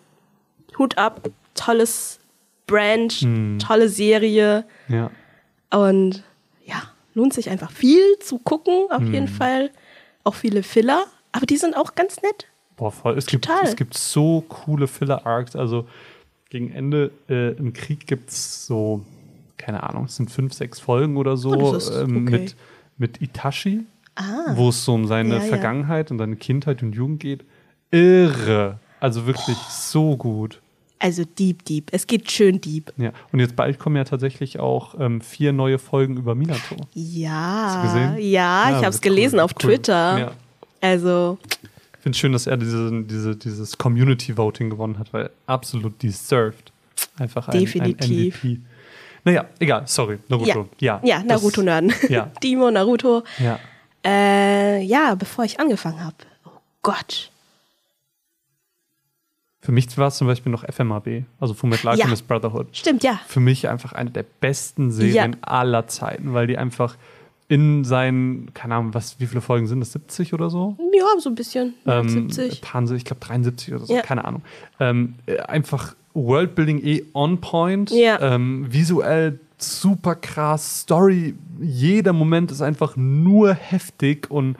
Hut 0.78 0.98
ab. 0.98 1.28
Tolles 1.54 2.20
Brand, 2.66 3.12
hm. 3.12 3.58
tolle 3.58 3.88
Serie. 3.88 4.64
Ja. 4.88 5.10
Und 5.70 6.22
ja, 6.64 6.82
lohnt 7.14 7.34
sich 7.34 7.50
einfach 7.50 7.70
viel 7.70 8.18
zu 8.20 8.38
gucken, 8.38 8.86
auf 8.90 9.00
hm. 9.00 9.12
jeden 9.12 9.28
Fall. 9.28 9.70
Auch 10.22 10.34
viele 10.34 10.62
Filler, 10.62 11.04
aber 11.32 11.46
die 11.46 11.56
sind 11.56 11.76
auch 11.76 11.94
ganz 11.94 12.22
nett. 12.22 12.46
Boah, 12.76 12.92
voll. 12.92 13.16
Es, 13.18 13.26
gibt, 13.26 13.48
es 13.64 13.74
gibt 13.74 13.96
so 13.96 14.44
coole 14.48 14.86
Filler-Arcs. 14.86 15.56
Also 15.56 15.86
gegen 16.50 16.70
Ende 16.72 17.10
äh, 17.28 17.52
im 17.56 17.72
Krieg 17.72 18.06
gibt 18.06 18.30
es 18.30 18.66
so, 18.66 19.04
keine 19.56 19.82
Ahnung, 19.82 20.04
es 20.04 20.16
sind 20.16 20.30
fünf, 20.30 20.52
sechs 20.52 20.78
Folgen 20.78 21.16
oder 21.16 21.36
so 21.36 21.50
oh, 21.50 21.74
ähm, 21.74 22.26
okay. 22.26 22.38
mit 22.38 22.56
mit 23.00 23.20
Itachi, 23.20 23.80
ah. 24.16 24.52
wo 24.54 24.68
es 24.68 24.84
so 24.84 24.94
um 24.94 25.06
seine 25.06 25.36
ja, 25.36 25.40
Vergangenheit 25.40 26.10
ja. 26.10 26.14
und 26.14 26.18
seine 26.18 26.36
Kindheit 26.36 26.82
und 26.82 26.94
Jugend 26.94 27.20
geht. 27.20 27.44
Irre. 27.90 28.78
Also 29.00 29.26
wirklich 29.26 29.56
Boah. 29.56 29.70
so 29.70 30.16
gut. 30.16 30.60
Also 30.98 31.24
deep, 31.24 31.64
deep. 31.64 31.88
Es 31.92 32.06
geht 32.06 32.30
schön 32.30 32.60
deep. 32.60 32.92
Ja, 32.98 33.12
und 33.32 33.40
jetzt 33.40 33.56
bald 33.56 33.78
kommen 33.78 33.96
ja 33.96 34.04
tatsächlich 34.04 34.60
auch 34.60 34.94
ähm, 35.00 35.22
vier 35.22 35.52
neue 35.52 35.78
Folgen 35.78 36.18
über 36.18 36.34
Minato. 36.34 36.76
Ja. 36.92 37.64
Hast 37.64 37.76
du 37.76 37.82
gesehen? 37.82 38.30
Ja, 38.30 38.68
ja 38.68 38.78
ich 38.78 38.84
habe 38.84 38.94
es 38.94 39.00
gelesen 39.00 39.36
cool. 39.36 39.44
auf 39.44 39.52
cool. 39.52 39.70
Twitter. 39.70 40.18
Ja. 40.18 40.32
Also. 40.82 41.38
Ich 41.42 42.02
finde 42.02 42.16
es 42.16 42.18
schön, 42.18 42.32
dass 42.32 42.46
er 42.46 42.58
diese, 42.58 43.02
diese, 43.04 43.34
dieses 43.34 43.78
Community 43.78 44.36
Voting 44.36 44.68
gewonnen 44.68 44.98
hat, 44.98 45.12
weil 45.12 45.30
absolut 45.46 46.02
deserved. 46.02 46.70
Einfach 47.18 47.48
ein, 47.48 47.58
Definitiv. 47.58 48.44
ein 48.44 48.50
MVP. 48.50 48.60
Naja, 49.24 49.46
egal, 49.58 49.86
sorry, 49.86 50.18
Naruto. 50.28 50.68
Ja, 50.78 51.00
ja, 51.02 51.18
ja 51.18 51.22
Naruto-Nerden. 51.24 51.92
Ja. 52.08 52.30
Dimo, 52.42 52.70
Naruto. 52.70 53.22
Ja. 53.38 53.58
Äh, 54.04 54.82
ja, 54.82 55.14
bevor 55.14 55.44
ich 55.44 55.60
angefangen 55.60 56.02
habe. 56.02 56.16
Oh 56.44 56.50
Gott. 56.82 57.30
Für 59.62 59.72
mich 59.72 59.96
war 59.98 60.08
es 60.08 60.16
zum 60.16 60.26
Beispiel 60.26 60.50
noch 60.50 60.64
FMAB, 60.64 61.24
also 61.38 61.52
Fullmetal 61.52 61.92
Alchemist 61.92 62.22
ja. 62.22 62.26
Brotherhood. 62.26 62.74
Stimmt, 62.74 63.04
ja. 63.04 63.20
Für 63.26 63.40
mich 63.40 63.68
einfach 63.68 63.92
eine 63.92 64.10
der 64.10 64.22
besten 64.22 64.90
Serien 64.90 65.32
ja. 65.32 65.38
aller 65.42 65.86
Zeiten, 65.86 66.32
weil 66.32 66.46
die 66.46 66.56
einfach 66.56 66.96
in 67.48 67.84
seinen, 67.84 68.54
keine 68.54 68.76
Ahnung, 68.76 68.94
was, 68.94 69.20
wie 69.20 69.26
viele 69.26 69.42
Folgen 69.42 69.66
sind 69.66 69.80
das, 69.80 69.92
70 69.92 70.32
oder 70.32 70.48
so? 70.48 70.76
Ja, 70.96 71.04
so 71.18 71.28
ein 71.28 71.34
bisschen. 71.34 71.74
Ähm, 71.84 72.08
70. 72.30 72.62
ich 72.96 73.04
glaube 73.04 73.20
73 73.20 73.74
oder 73.74 73.84
so, 73.84 73.94
ja. 73.94 74.02
keine 74.02 74.24
Ahnung. 74.24 74.42
Ähm, 74.78 75.16
äh, 75.26 75.38
einfach 75.40 75.94
Worldbuilding 76.14 76.84
eh 76.84 77.02
on 77.14 77.40
point. 77.40 77.90
Ja. 77.90 78.20
Ähm, 78.20 78.66
visuell 78.68 79.38
super 79.58 80.14
krass. 80.14 80.80
Story, 80.80 81.34
jeder 81.60 82.12
Moment 82.12 82.50
ist 82.50 82.62
einfach 82.62 82.96
nur 82.96 83.54
heftig 83.54 84.30
und 84.30 84.56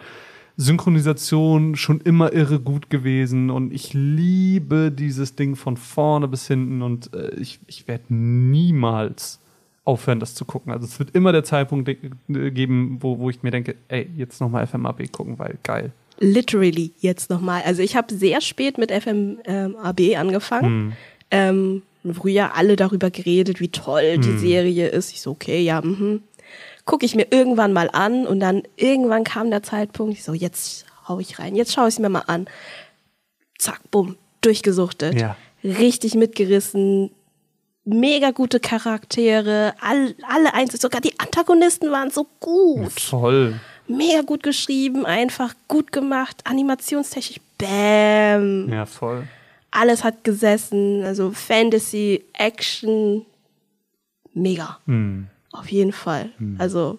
Synchronisation 0.57 1.75
schon 1.77 2.01
immer 2.03 2.33
irre 2.33 2.61
gut 2.61 2.91
gewesen. 2.91 3.51
Und 3.51 3.73
ich 3.73 3.95
liebe 3.95 4.93
dieses 4.93 5.35
Ding 5.35 5.57
von 5.57 5.77
vorne 5.77 6.29
bis 6.29 6.47
hinten 6.47 6.83
und 6.83 7.15
äh, 7.15 7.35
ich, 7.37 7.59
ich 7.67 7.89
werde 7.89 8.05
niemals 8.09 9.41
aufhören, 9.85 10.21
das 10.21 10.35
zu 10.35 10.45
gucken. 10.45 10.73
Also 10.73 10.85
es 10.85 10.99
wird 10.99 11.17
immer 11.17 11.33
der 11.33 11.45
Zeitpunkt 11.45 11.91
geben, 12.29 12.99
wo, 13.01 13.19
wo 13.19 13.31
ich 13.31 13.43
mir 13.43 13.51
denke, 13.51 13.77
ey, 13.89 14.09
jetzt 14.17 14.41
nochmal 14.41 14.67
FMAB 14.67 15.11
gucken, 15.11 15.39
weil 15.39 15.57
geil. 15.63 15.93
Literally 16.19 16.93
jetzt 17.01 17.31
nochmal. 17.31 17.63
Also 17.65 17.81
ich 17.81 17.97
habe 17.97 18.15
sehr 18.15 18.43
spät 18.43 18.77
mit 18.77 18.93
FMAB 18.93 20.17
angefangen. 20.17 20.91
Hm 20.91 20.93
ähm, 21.31 21.83
früher 22.14 22.55
alle 22.55 22.77
darüber 22.77 23.11
geredet, 23.11 23.61
wie 23.61 23.69
toll 23.69 24.19
die 24.19 24.29
hm. 24.29 24.38
Serie 24.38 24.88
ist. 24.88 25.12
Ich 25.12 25.21
so, 25.21 25.33
okay, 25.33 25.61
ja, 25.62 25.81
mhm. 25.81 26.23
Gucke 26.87 27.05
ich 27.05 27.14
mir 27.14 27.27
irgendwann 27.31 27.73
mal 27.73 27.90
an 27.90 28.27
und 28.27 28.40
dann 28.40 28.62
irgendwann 28.77 29.23
kam 29.23 29.51
der 29.51 29.62
Zeitpunkt, 29.62 30.14
ich 30.14 30.25
so, 30.25 30.33
jetzt 30.33 30.87
hau 31.07 31.21
ich 31.21 31.38
rein, 31.38 31.55
jetzt 31.55 31.73
schaue 31.73 31.88
ich 31.88 31.95
es 31.95 31.99
mir 31.99 32.09
mal 32.09 32.25
an. 32.27 32.47
Zack, 33.59 33.81
bumm, 33.90 34.16
durchgesuchtet. 34.40 35.21
Ja. 35.21 35.37
Richtig 35.62 36.14
mitgerissen. 36.14 37.11
mega 37.85 38.31
gute 38.31 38.61
Charaktere, 38.61 39.75
all, 39.81 40.14
alle 40.27 40.55
einzeln, 40.55 40.81
sogar 40.81 41.01
die 41.01 41.19
Antagonisten 41.19 41.90
waren 41.90 42.11
so 42.11 42.27
gut. 42.40 42.93
Toll. 43.09 43.61
Mega 43.87 44.23
gut 44.23 44.43
geschrieben, 44.43 45.05
einfach 45.05 45.55
gut 45.69 45.93
gemacht, 45.93 46.43
animationstechnisch, 46.45 47.40
bam. 47.59 48.69
Ja, 48.73 48.87
voll. 48.87 49.29
Alles 49.71 50.03
hat 50.03 50.25
gesessen, 50.25 51.03
also 51.05 51.31
Fantasy, 51.31 52.25
Action, 52.33 53.25
mega. 54.35 54.79
Hm. 54.87 55.29
Auf 55.53 55.71
jeden 55.71 55.93
Fall. 55.93 56.31
Hm. 56.39 56.57
Also, 56.59 56.99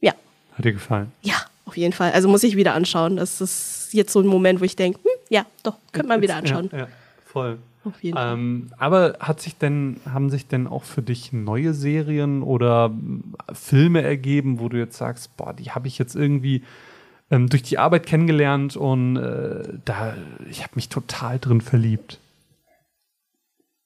ja. 0.00 0.12
Hat 0.54 0.64
dir 0.64 0.72
gefallen? 0.72 1.12
Ja, 1.22 1.36
auf 1.64 1.76
jeden 1.76 1.92
Fall. 1.92 2.12
Also 2.12 2.28
muss 2.28 2.42
ich 2.42 2.56
wieder 2.56 2.74
anschauen. 2.74 3.16
Das 3.16 3.40
ist 3.40 3.90
jetzt 3.92 4.12
so 4.12 4.20
ein 4.20 4.26
Moment, 4.26 4.60
wo 4.60 4.64
ich 4.64 4.76
denke, 4.76 4.98
hm, 5.02 5.10
ja, 5.28 5.46
doch, 5.62 5.76
könnte 5.92 6.08
man 6.08 6.22
wieder 6.22 6.36
anschauen. 6.36 6.68
Ja, 6.72 6.78
ja 6.78 6.88
voll. 7.24 7.58
Auf 7.84 8.02
jeden 8.02 8.16
Fall. 8.16 8.34
Ähm, 8.34 8.70
aber 8.78 9.16
hat 9.20 9.40
sich 9.40 9.56
denn, 9.56 10.00
haben 10.10 10.28
sich 10.30 10.48
denn 10.48 10.66
auch 10.66 10.82
für 10.82 11.02
dich 11.02 11.32
neue 11.32 11.72
Serien 11.72 12.42
oder 12.42 12.92
Filme 13.52 14.02
ergeben, 14.02 14.58
wo 14.58 14.68
du 14.68 14.76
jetzt 14.76 14.96
sagst, 14.96 15.36
boah, 15.36 15.52
die 15.52 15.70
habe 15.70 15.86
ich 15.86 15.98
jetzt 15.98 16.16
irgendwie 16.16 16.62
ähm, 17.30 17.48
durch 17.48 17.62
die 17.62 17.78
Arbeit 17.78 18.06
kennengelernt 18.06 18.76
und 18.76 19.16
äh, 19.16 19.64
da, 19.84 20.14
ich 20.50 20.62
habe 20.62 20.72
mich 20.76 20.88
total 20.88 21.38
drin 21.38 21.60
verliebt. 21.60 22.18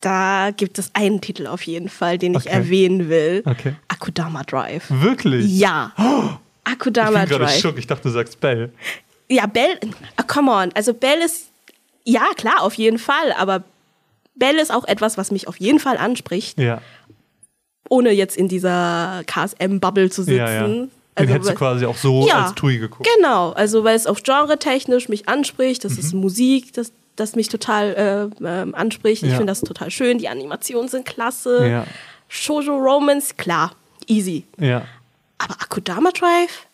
Da 0.01 0.51
gibt 0.57 0.79
es 0.79 0.91
einen 0.95 1.21
Titel 1.21 1.47
auf 1.47 1.63
jeden 1.63 1.91
Fall, 1.91 2.17
den 2.17 2.33
ich 2.33 2.47
okay. 2.47 2.55
erwähnen 2.55 3.09
will. 3.09 3.43
Okay. 3.45 3.75
Akudama 3.89 4.45
Drive. 4.45 4.87
Wirklich? 4.89 5.47
Ja. 5.59 5.93
Oh, 5.99 6.31
Akudama 6.65 7.25
ich 7.25 7.29
bin 7.29 7.39
Drive. 7.39 7.61
Schock. 7.61 7.79
Ich 7.79 7.87
dachte, 7.87 8.05
du 8.05 8.11
sagst 8.11 8.41
Bell. 8.41 8.73
Ja, 9.29 9.47
Bell, 9.47 9.79
oh, 10.19 10.23
come 10.27 10.51
on. 10.51 10.71
Also 10.75 10.95
Bell 10.95 11.21
ist, 11.21 11.51
ja 12.05 12.23
klar, 12.37 12.63
auf 12.63 12.75
jeden 12.75 12.99
Fall, 12.99 13.33
aber 13.37 13.63
Bell 14.35 14.57
ist 14.57 14.73
auch 14.73 14.87
etwas, 14.87 15.19
was 15.19 15.31
mich 15.31 15.49
auf 15.49 15.59
jeden 15.61 15.79
Fall 15.79 15.99
anspricht. 15.99 16.59
Ja. 16.59 16.81
Ohne 17.89 18.11
jetzt 18.11 18.37
in 18.37 18.49
dieser 18.49 19.23
KSM-Bubble 19.27 20.11
zu 20.11 20.23
sitzen. 20.23 20.37
Ja, 20.37 20.67
ja. 20.67 20.87
Den 21.19 21.23
also, 21.23 21.35
hättest 21.35 21.51
du 21.51 21.55
quasi 21.55 21.87
auch 21.87 21.97
so 21.97 22.27
ja, 22.27 22.45
als 22.45 22.55
Tui 22.55 22.79
geguckt. 22.79 23.09
Genau, 23.17 23.51
also 23.51 23.85
weil 23.85 23.97
es 23.97 24.07
auch 24.07 24.21
genre-technisch 24.23 25.09
mich 25.09 25.29
anspricht, 25.29 25.85
das 25.85 25.95
mhm. 25.95 25.99
ist 25.99 26.15
Musik, 26.15 26.73
das, 26.73 26.93
das 27.17 27.37
mich 27.37 27.49
total 27.49 28.31
äh, 28.41 28.45
äh, 28.45 28.73
anspricht. 28.73 29.23
Ich 29.23 29.31
finde 29.31 29.47
das 29.47 29.61
total 29.61 29.91
schön, 29.91 30.19
die 30.19 30.29
Animationen 30.29 30.89
sind 30.89 31.07
klasse. 31.07 31.67
Ja. 31.67 31.87
Shoujo 32.29 32.77
Romance, 32.77 33.35
klar, 33.37 33.73
easy. 34.07 34.45
Ja. 34.59 34.85
Aber 35.39 35.55
Akudama 35.61 36.11
Drive, 36.13 36.67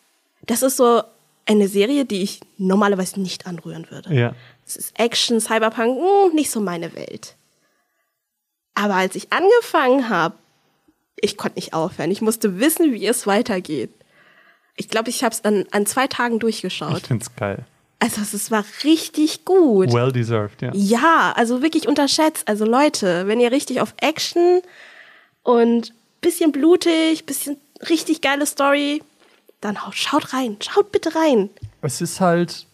das 0.47 0.63
ist 0.63 0.77
so 0.77 1.03
eine 1.47 1.69
Serie, 1.69 2.05
die 2.05 2.23
ich 2.23 2.41
normalerweise 2.59 3.21
nicht 3.21 3.47
anrühren 3.47 3.87
würde. 3.91 4.13
Ja. 4.15 4.35
Es 4.67 4.77
ist 4.77 4.99
Action, 4.99 5.41
Cyberpunk, 5.41 5.99
mh, 5.99 6.27
hm, 6.29 6.35
nicht 6.35 6.51
so 6.51 6.61
meine 6.61 6.95
Welt. 6.95 7.37
Aber 8.75 8.95
als 8.95 9.15
ich 9.15 9.33
angefangen 9.33 10.09
habe, 10.11 10.35
ich 11.17 11.37
konnte 11.37 11.57
nicht 11.57 11.73
aufhören. 11.73 12.11
Ich 12.11 12.21
musste 12.21 12.61
wissen, 12.61 12.93
wie 12.93 13.07
es 13.07 13.27
weitergeht. 13.27 13.91
Ich 14.77 14.89
glaube, 14.89 15.11
ich 15.11 15.25
habe 15.25 15.35
es 15.35 15.45
an, 15.45 15.65
an 15.71 15.87
zwei 15.87 16.07
Tagen 16.07 16.39
durchgeschaut. 16.39 16.99
Ich 16.99 17.07
finde 17.07 17.25
es 17.25 17.35
geil. 17.35 17.65
Also 17.99 18.21
es 18.21 18.51
war 18.51 18.65
richtig 18.85 19.45
gut. 19.45 19.93
Well 19.93 20.13
deserved, 20.13 20.61
ja. 20.61 20.71
Ja, 20.75 21.33
also 21.35 21.63
wirklich 21.63 21.89
unterschätzt. 21.89 22.47
Also 22.47 22.67
Leute, 22.67 23.27
wenn 23.27 23.41
ihr 23.41 23.51
richtig 23.51 23.81
auf 23.81 23.95
Action 24.01 24.61
und 25.43 25.95
bisschen 26.21 26.53
blutig, 26.53 27.25
bisschen 27.25 27.57
richtig 27.89 28.21
geile 28.21 28.45
Story, 28.45 29.03
dann 29.61 29.79
schaut 29.93 30.35
rein. 30.35 30.57
Schaut 30.61 30.93
bitte 30.93 31.15
rein. 31.15 31.49
Es 31.81 32.01
ist 32.01 32.21
halt, 32.21 32.67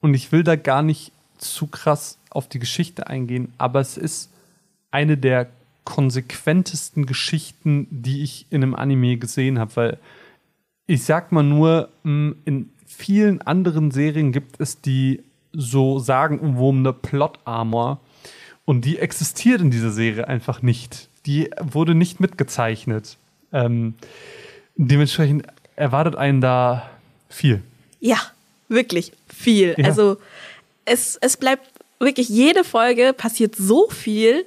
und 0.00 0.14
ich 0.14 0.32
will 0.32 0.42
da 0.42 0.56
gar 0.56 0.82
nicht 0.82 1.12
zu 1.38 1.68
krass 1.68 2.18
auf 2.30 2.48
die 2.48 2.58
Geschichte 2.58 3.06
eingehen, 3.06 3.52
aber 3.58 3.80
es 3.80 3.96
ist 3.96 4.30
eine 4.90 5.16
der 5.16 5.48
konsequentesten 5.84 7.06
Geschichten, 7.06 7.86
die 7.90 8.22
ich 8.22 8.46
in 8.50 8.62
einem 8.62 8.74
Anime 8.74 9.16
gesehen 9.18 9.58
habe, 9.58 9.76
weil 9.76 9.98
ich 10.86 11.04
sag 11.04 11.32
mal 11.32 11.42
nur, 11.42 11.88
mm, 12.04 12.32
in 12.44 12.70
vielen 12.86 13.42
anderen 13.42 13.90
Serien 13.90 14.32
gibt 14.32 14.60
es 14.60 14.80
die 14.80 15.22
so 15.52 15.98
sagenumwobene 15.98 16.92
Plot-Armor 16.92 18.00
und 18.64 18.84
die 18.84 18.98
existiert 18.98 19.60
in 19.60 19.70
dieser 19.70 19.90
Serie 19.90 20.28
einfach 20.28 20.62
nicht. 20.62 21.08
Die 21.24 21.50
wurde 21.60 21.94
nicht 21.94 22.20
mitgezeichnet. 22.20 23.16
Ähm, 23.52 23.94
dementsprechend 24.76 25.46
erwartet 25.76 26.16
einen 26.16 26.40
da 26.40 26.90
viel. 27.28 27.62
Ja, 28.00 28.18
wirklich 28.68 29.12
viel. 29.28 29.74
Ja. 29.76 29.86
Also 29.86 30.18
es, 30.84 31.16
es 31.16 31.36
bleibt 31.36 31.68
wirklich 31.98 32.28
jede 32.28 32.64
Folge 32.64 33.12
passiert 33.12 33.56
so 33.56 33.88
viel, 33.88 34.44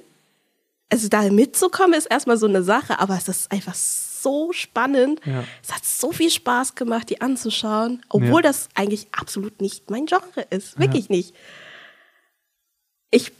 also 0.88 1.08
da 1.08 1.22
mitzukommen 1.30 1.94
ist 1.94 2.06
erstmal 2.06 2.36
so 2.36 2.46
eine 2.46 2.62
Sache, 2.62 2.98
aber 2.98 3.16
es 3.16 3.28
ist 3.28 3.50
einfach 3.52 3.74
so 4.22 4.52
spannend. 4.52 5.20
Ja. 5.24 5.44
Es 5.62 5.72
hat 5.72 5.84
so 5.84 6.12
viel 6.12 6.30
Spaß 6.30 6.74
gemacht, 6.74 7.10
die 7.10 7.20
anzuschauen, 7.20 8.02
obwohl 8.08 8.42
ja. 8.42 8.48
das 8.48 8.68
eigentlich 8.74 9.08
absolut 9.12 9.60
nicht 9.60 9.90
mein 9.90 10.06
Genre 10.06 10.46
ist. 10.50 10.78
Wirklich 10.78 11.08
ja. 11.08 11.16
nicht. 11.16 11.34
Ich 13.10 13.32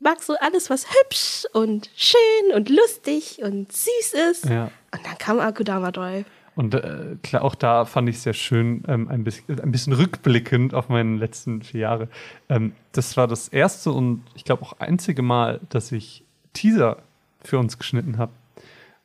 mag 0.00 0.22
so 0.22 0.34
alles, 0.40 0.70
was 0.70 0.86
hübsch 0.90 1.46
und 1.52 1.90
schön 1.96 2.54
und 2.54 2.68
lustig 2.68 3.40
und 3.42 3.72
süß 3.72 4.14
ist. 4.30 4.44
Und 4.44 5.04
dann 5.04 5.18
kam 5.18 5.40
Akudama 5.40 5.90
Drive. 5.90 6.26
Und 6.58 6.74
äh, 6.74 7.16
klar, 7.22 7.42
auch 7.42 7.54
da 7.54 7.84
fand 7.84 8.08
ich 8.08 8.16
es 8.16 8.24
sehr 8.24 8.34
schön, 8.34 8.82
ähm, 8.88 9.06
ein, 9.08 9.22
bisschen, 9.22 9.60
ein 9.60 9.70
bisschen 9.70 9.92
rückblickend 9.92 10.74
auf 10.74 10.88
meine 10.88 11.16
letzten 11.16 11.62
vier 11.62 11.82
Jahre. 11.82 12.08
Ähm, 12.48 12.72
das 12.90 13.16
war 13.16 13.28
das 13.28 13.46
erste 13.46 13.92
und 13.92 14.24
ich 14.34 14.42
glaube 14.42 14.64
auch 14.64 14.72
einzige 14.80 15.22
Mal, 15.22 15.60
dass 15.68 15.92
ich 15.92 16.24
Teaser 16.54 16.98
für 17.44 17.60
uns 17.60 17.78
geschnitten 17.78 18.18
habe. 18.18 18.32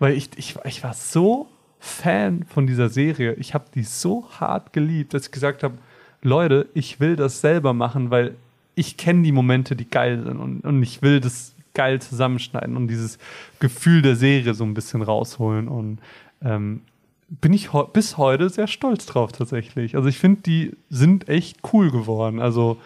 Weil 0.04 0.18
ich, 0.18 0.32
ich, 0.36 0.56
ich 0.66 0.84
war 0.84 0.94
so 0.94 1.48
Fan 1.80 2.44
von 2.44 2.68
dieser 2.68 2.90
Serie. 2.90 3.36
Ich 3.36 3.54
habe 3.54 3.68
die 3.74 3.84
so 3.84 4.30
hart 4.38 4.74
geliebt, 4.74 5.14
dass 5.14 5.28
ich 5.28 5.32
gesagt 5.32 5.64
habe, 5.64 5.78
Leute, 6.22 6.68
ich 6.74 7.00
will 7.00 7.16
das 7.16 7.40
selber 7.40 7.72
machen, 7.72 8.12
weil 8.12 8.36
ich 8.76 8.98
kenne 8.98 9.22
die 9.22 9.32
Momente, 9.32 9.78
die 9.78 9.90
geil 9.90 10.22
sind 10.22 10.42
und, 10.42 10.60
und 10.66 10.84
ich 10.84 11.02
will 11.02 11.22
das 11.22 11.56
geil 11.74 12.02
zusammenschneiden 12.02 12.76
und 12.76 12.90
dieses 12.90 13.18
Gefühl 13.62 14.02
der 14.02 14.18
Serie 14.18 14.54
so 14.54 14.66
ein 14.66 14.74
bisschen 14.74 15.04
rausholen. 15.04 15.70
Und 15.70 16.00
ähm, 16.44 16.82
bin 17.30 17.54
ich 17.54 17.70
bis 17.94 18.18
heute 18.18 18.50
sehr 18.50 18.68
stolz 18.68 19.06
drauf 19.06 19.32
tatsächlich. 19.32 19.96
Also 19.96 20.10
ich 20.10 20.18
finde, 20.18 20.42
die 20.42 20.76
sind 20.90 21.30
echt 21.30 21.60
cool 21.72 21.92
geworden. 21.92 22.42
Also 22.42 22.78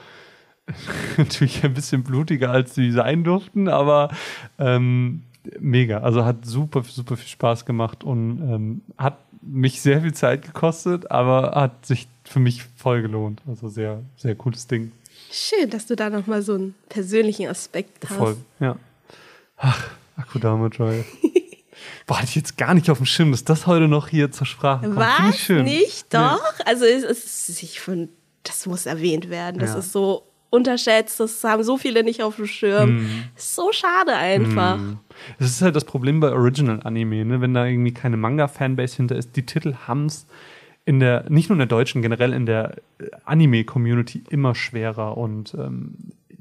natürlich 1.17 1.63
ein 1.63 1.73
bisschen 1.73 2.03
blutiger, 2.03 2.51
als 2.51 2.75
sie 2.75 2.91
sein 2.91 3.23
durften, 3.23 3.69
aber 3.69 4.09
ähm, 4.59 5.23
mega. 5.59 5.99
Also 5.99 6.25
hat 6.25 6.45
super, 6.45 6.83
super 6.83 7.17
viel 7.17 7.27
Spaß 7.27 7.65
gemacht 7.65 8.03
und 8.03 8.41
ähm, 8.41 8.81
hat 8.97 9.17
mich 9.41 9.81
sehr 9.81 10.01
viel 10.01 10.13
Zeit 10.13 10.41
gekostet, 10.43 11.09
aber 11.11 11.51
hat 11.55 11.85
sich 11.85 12.07
für 12.23 12.39
mich 12.39 12.63
voll 12.75 13.01
gelohnt. 13.01 13.41
Also 13.47 13.69
sehr, 13.69 14.01
sehr 14.17 14.35
cooles 14.35 14.67
Ding. 14.67 14.91
Schön, 15.31 15.69
dass 15.69 15.85
du 15.85 15.95
da 15.95 16.09
nochmal 16.09 16.41
so 16.41 16.55
einen 16.55 16.75
persönlichen 16.89 17.47
Aspekt 17.47 18.09
hast. 18.09 18.17
Voll, 18.17 18.37
ja. 18.59 18.77
Ach, 19.57 19.89
Akudama 20.15 20.69
Drive. 20.69 21.05
Boah, 22.05 22.17
hatte 22.17 22.29
ich 22.29 22.35
jetzt 22.35 22.57
gar 22.57 22.73
nicht 22.73 22.89
auf 22.89 22.97
dem 22.97 23.05
Schirm, 23.05 23.31
dass 23.31 23.43
das 23.43 23.67
heute 23.67 23.87
noch 23.87 24.07
hier 24.07 24.31
zur 24.31 24.47
Sprache 24.47 24.85
kommt. 24.85 24.97
Was? 24.97 25.37
Schön. 25.37 25.65
Nicht? 25.65 26.13
Doch? 26.13 26.41
Nee. 26.57 26.63
Also 26.65 26.85
es 26.85 27.03
ist, 27.03 27.61
ich 27.61 27.79
finde, 27.79 28.09
das 28.43 28.65
muss 28.65 28.85
erwähnt 28.85 29.29
werden. 29.29 29.59
Das 29.59 29.71
ja. 29.71 29.79
ist 29.79 29.91
so 29.91 30.23
unterschätzt. 30.49 31.19
Das 31.19 31.43
haben 31.43 31.63
so 31.63 31.77
viele 31.77 32.03
nicht 32.03 32.23
auf 32.23 32.37
dem 32.37 32.47
Schirm. 32.47 32.97
Mm. 32.97 33.23
So 33.35 33.71
schade 33.71 34.13
einfach. 34.13 34.77
Mm. 34.77 34.99
Das 35.39 35.49
ist 35.49 35.61
halt 35.61 35.75
das 35.75 35.85
Problem 35.85 36.19
bei 36.19 36.31
Original 36.31 36.81
Anime, 36.83 37.25
ne? 37.25 37.41
wenn 37.41 37.53
da 37.53 37.65
irgendwie 37.65 37.93
keine 37.93 38.17
Manga-Fanbase 38.17 38.97
hinter 38.97 39.15
ist. 39.15 39.35
Die 39.35 39.45
Titel 39.45 39.75
haben 39.87 40.05
es 40.05 40.25
in 40.85 40.99
der, 40.99 41.25
nicht 41.29 41.49
nur 41.49 41.55
in 41.55 41.59
der 41.59 41.67
deutschen, 41.67 42.01
generell 42.01 42.33
in 42.33 42.45
der 42.45 42.77
äh, 42.99 43.09
Anime-Community 43.25 44.23
immer 44.29 44.55
schwerer 44.55 45.17
und 45.17 45.53
ähm, 45.53 45.95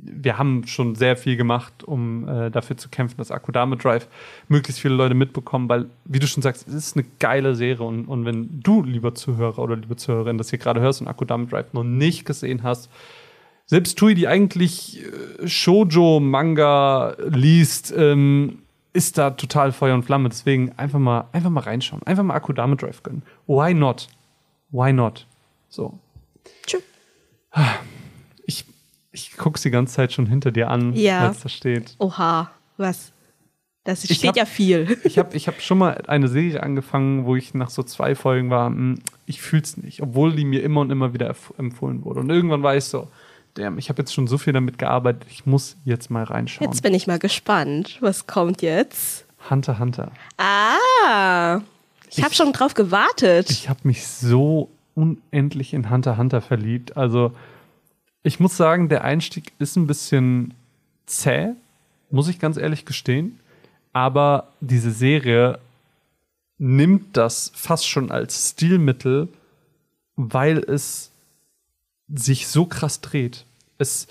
wir 0.09 0.38
haben 0.38 0.66
schon 0.66 0.95
sehr 0.95 1.16
viel 1.16 1.37
gemacht, 1.37 1.83
um 1.83 2.29
äh, 2.29 2.51
dafür 2.51 2.77
zu 2.77 2.88
kämpfen, 2.88 3.16
dass 3.19 3.33
Akudame 3.33 3.77
Drive 3.77 4.07
möglichst 4.49 4.81
viele 4.81 4.95
Leute 4.95 5.14
mitbekommen, 5.14 5.69
weil, 5.69 5.87
wie 6.05 6.21
du 6.21 6.29
schon 6.29 6.45
sagst, 6.45 6.69
es 6.69 6.75
ist 6.75 6.97
eine 6.97 7.07
geile 7.19 7.57
Serie 7.57 7.85
und, 7.85 8.07
und 8.07 8.25
wenn 8.25 8.61
du, 8.62 8.83
lieber 8.83 9.14
Zuhörer 9.14 9.59
oder 9.59 9.77
liebe 9.77 9.97
Zuhörerin, 9.97 10.38
das 10.38 10.51
hier 10.51 10.59
gerade 10.59 10.81
hörst 10.81 11.01
und 11.01 11.09
Akudame 11.09 11.47
Drive 11.47 11.73
noch 11.73 11.83
nicht 11.85 12.25
gesehen 12.25 12.62
hast, 12.62 12.88
selbst 13.66 13.98
Tui, 13.98 14.14
die 14.14 14.29
eigentlich 14.29 15.02
äh, 15.02 15.46
Shoujo-Manga 15.46 17.16
liest, 17.18 17.92
ähm, 17.96 18.61
ist 18.92 19.18
da 19.18 19.31
total 19.31 19.72
Feuer 19.72 19.94
und 19.94 20.05
Flamme. 20.05 20.29
Deswegen 20.29 20.72
einfach 20.76 21.00
mal, 21.00 21.26
einfach 21.33 21.50
mal 21.50 21.61
reinschauen. 21.61 22.02
Einfach 22.05 22.22
mal 22.22 22.35
Akudame 22.35 22.76
Drive 22.76 23.02
gönnen. 23.02 23.22
Why 23.46 23.74
not? 23.74 24.09
Why 24.70 24.92
not? 24.92 25.26
So. 25.68 25.98
Tschüss. 26.64 26.83
Ich, 28.46 28.64
ich 29.11 29.37
gucke 29.37 29.61
die 29.61 29.70
ganze 29.70 29.94
Zeit 29.94 30.12
schon 30.12 30.26
hinter 30.26 30.52
dir 30.52 30.70
an, 30.70 30.94
ja. 30.94 31.29
was 31.29 31.40
da 31.40 31.48
steht. 31.48 31.96
Oha, 31.98 32.50
was? 32.76 33.12
Das 33.85 34.02
steht 34.02 34.29
hab, 34.29 34.37
ja 34.37 34.46
viel. 34.46 34.98
Ich 35.05 35.18
habe 35.18 35.37
ich 35.37 35.46
hab 35.46 35.61
schon 35.61 35.79
mal 35.79 36.02
eine 36.09 36.29
Serie 36.29 36.62
angefangen, 36.62 37.24
wo 37.24 37.37
ich 37.37 37.55
nach 37.55 37.70
so 37.70 37.83
zwei 37.83 38.14
Folgen 38.14 38.50
war, 38.50 38.66
hm, 38.66 38.98
ich 39.26 39.40
fühl's 39.40 39.76
nicht, 39.76 40.02
obwohl 40.02 40.35
die 40.35 40.44
mir 40.44 40.62
immer 40.62 40.81
und 40.81 40.90
immer 40.90 41.14
wieder 41.14 41.35
empfohlen 41.57 42.05
wurde. 42.05 42.20
Und 42.20 42.31
irgendwann 42.31 42.62
war 42.62 42.76
ich 42.76 42.85
so, 42.85 43.09
damn, 43.57 43.79
ich 43.79 43.88
habe 43.88 44.01
jetzt 44.03 44.14
schon 44.14 44.27
so 44.27 44.38
viel 44.38 44.53
damit 44.53 44.79
gearbeitet, 44.79 45.27
ich 45.31 45.47
muss 45.47 45.77
jetzt 45.85 46.11
mal 46.11 46.25
reinschauen. 46.25 46.71
Jetzt 46.71 46.83
bin 46.83 46.95
ich 46.95 47.07
mal 47.07 47.19
gespannt. 47.19 47.99
Was 48.01 48.27
kommt 48.27 48.62
jetzt? 48.62 49.27
Hunter 49.51 49.79
Hunter. 49.79 50.12
Ah, 50.38 51.61
ich, 52.09 52.19
ich 52.19 52.25
habe 52.25 52.35
schon 52.35 52.53
drauf 52.53 52.75
gewartet. 52.75 53.51
Ich 53.51 53.69
habe 53.69 53.81
mich 53.85 54.07
so 54.07 54.71
unendlich 54.95 55.75
in 55.75 55.90
Hunter 55.90 56.16
Hunter 56.16 56.40
verliebt. 56.40 56.97
Also, 56.97 57.33
ich 58.23 58.40
muss 58.40 58.57
sagen, 58.57 58.88
der 58.88 59.05
Einstieg 59.05 59.53
ist 59.59 59.77
ein 59.77 59.87
bisschen 59.87 60.55
zäh, 61.07 61.53
muss 62.11 62.29
ich 62.29 62.38
ganz 62.38 62.57
ehrlich 62.57 62.85
gestehen. 62.85 63.38
Aber 63.92 64.49
diese 64.61 64.90
Serie 64.90 65.59
nimmt 66.59 67.16
das 67.16 67.53
fast 67.55 67.88
schon 67.88 68.11
als 68.11 68.51
Stilmittel, 68.51 69.29
weil 70.16 70.59
es 70.59 71.11
sich 72.14 72.47
so 72.47 72.66
krass 72.66 73.01
dreht. 73.01 73.45
Es, 73.79 74.07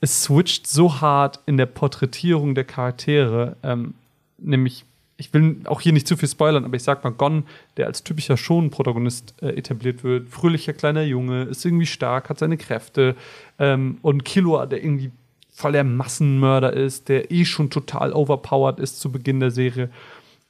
es 0.00 0.22
switcht 0.22 0.66
so 0.66 1.00
hart 1.00 1.40
in 1.46 1.56
der 1.56 1.66
Porträtierung 1.66 2.54
der 2.54 2.64
Charaktere. 2.64 3.56
Ähm, 3.62 3.94
nämlich, 4.38 4.84
ich 5.16 5.32
will 5.34 5.60
auch 5.64 5.80
hier 5.80 5.92
nicht 5.92 6.06
zu 6.06 6.16
viel 6.16 6.28
spoilern, 6.28 6.64
aber 6.64 6.76
ich 6.76 6.82
sag 6.82 7.02
mal, 7.04 7.10
Gon, 7.10 7.44
der 7.76 7.86
als 7.86 8.04
typischer 8.04 8.36
Schon-Protagonist 8.36 9.34
äh, 9.42 9.48
etabliert 9.48 10.04
wird, 10.04 10.28
fröhlicher 10.28 10.72
kleiner 10.72 11.02
Junge, 11.02 11.44
ist 11.44 11.64
irgendwie 11.64 11.86
stark, 11.86 12.28
hat 12.28 12.38
seine 12.38 12.56
Kräfte. 12.56 13.16
Ähm, 13.58 13.98
und 14.02 14.24
Killua, 14.24 14.66
der 14.66 14.82
irgendwie 14.82 15.10
voll 15.50 15.72
der 15.72 15.84
Massenmörder 15.84 16.72
ist, 16.72 17.08
der 17.08 17.32
eh 17.32 17.44
schon 17.44 17.68
total 17.68 18.12
overpowered 18.12 18.78
ist 18.78 19.00
zu 19.00 19.10
Beginn 19.10 19.40
der 19.40 19.50
Serie. 19.50 19.90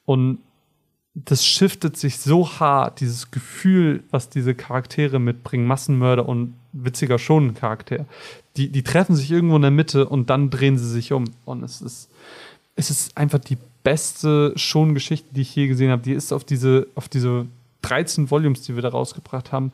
Und 0.05 0.39
das 1.15 1.47
shiftet 1.47 1.97
sich 1.97 2.19
so 2.19 2.61
hart, 2.61 3.01
dieses 3.01 3.31
Gefühl, 3.31 4.05
was 4.11 4.29
diese 4.29 4.55
Charaktere 4.55 5.19
mitbringen, 5.19 5.67
Massenmörder 5.67 6.29
und 6.29 6.55
witziger 6.73 7.19
Schonen-Charakter. 7.19 8.07
Die, 8.57 8.71
die 8.71 8.83
treffen 8.83 9.17
sich 9.17 9.31
irgendwo 9.31 9.57
in 9.57 9.63
der 9.63 9.71
Mitte 9.71 10.09
und 10.09 10.31
dann 10.31 10.51
drehen 10.51 10.79
sie 10.79 10.89
sich 10.89 11.13
um. 11.13 11.25
Und 11.45 11.63
es 11.63 11.81
ist, 11.81 12.11
es 12.77 12.91
ist 12.91 13.17
einfach 13.17 13.39
die 13.39 13.59
beste 13.83 14.53
Schon-Geschichte, 14.57 15.29
die 15.33 15.43
ich 15.43 15.55
je 15.55 15.69
gesehen 15.69 15.91
habe. 15.91 16.03
Die 16.03 16.13
ist 16.13 16.33
auf 16.33 16.45
diese, 16.45 16.89
auf 16.95 17.09
diese 17.09 17.47
13 17.83 18.31
Volumes, 18.31 18.63
die 18.63 18.75
wir 18.75 18.83
da 18.83 18.89
rausgebracht 18.89 19.53
haben, 19.53 19.73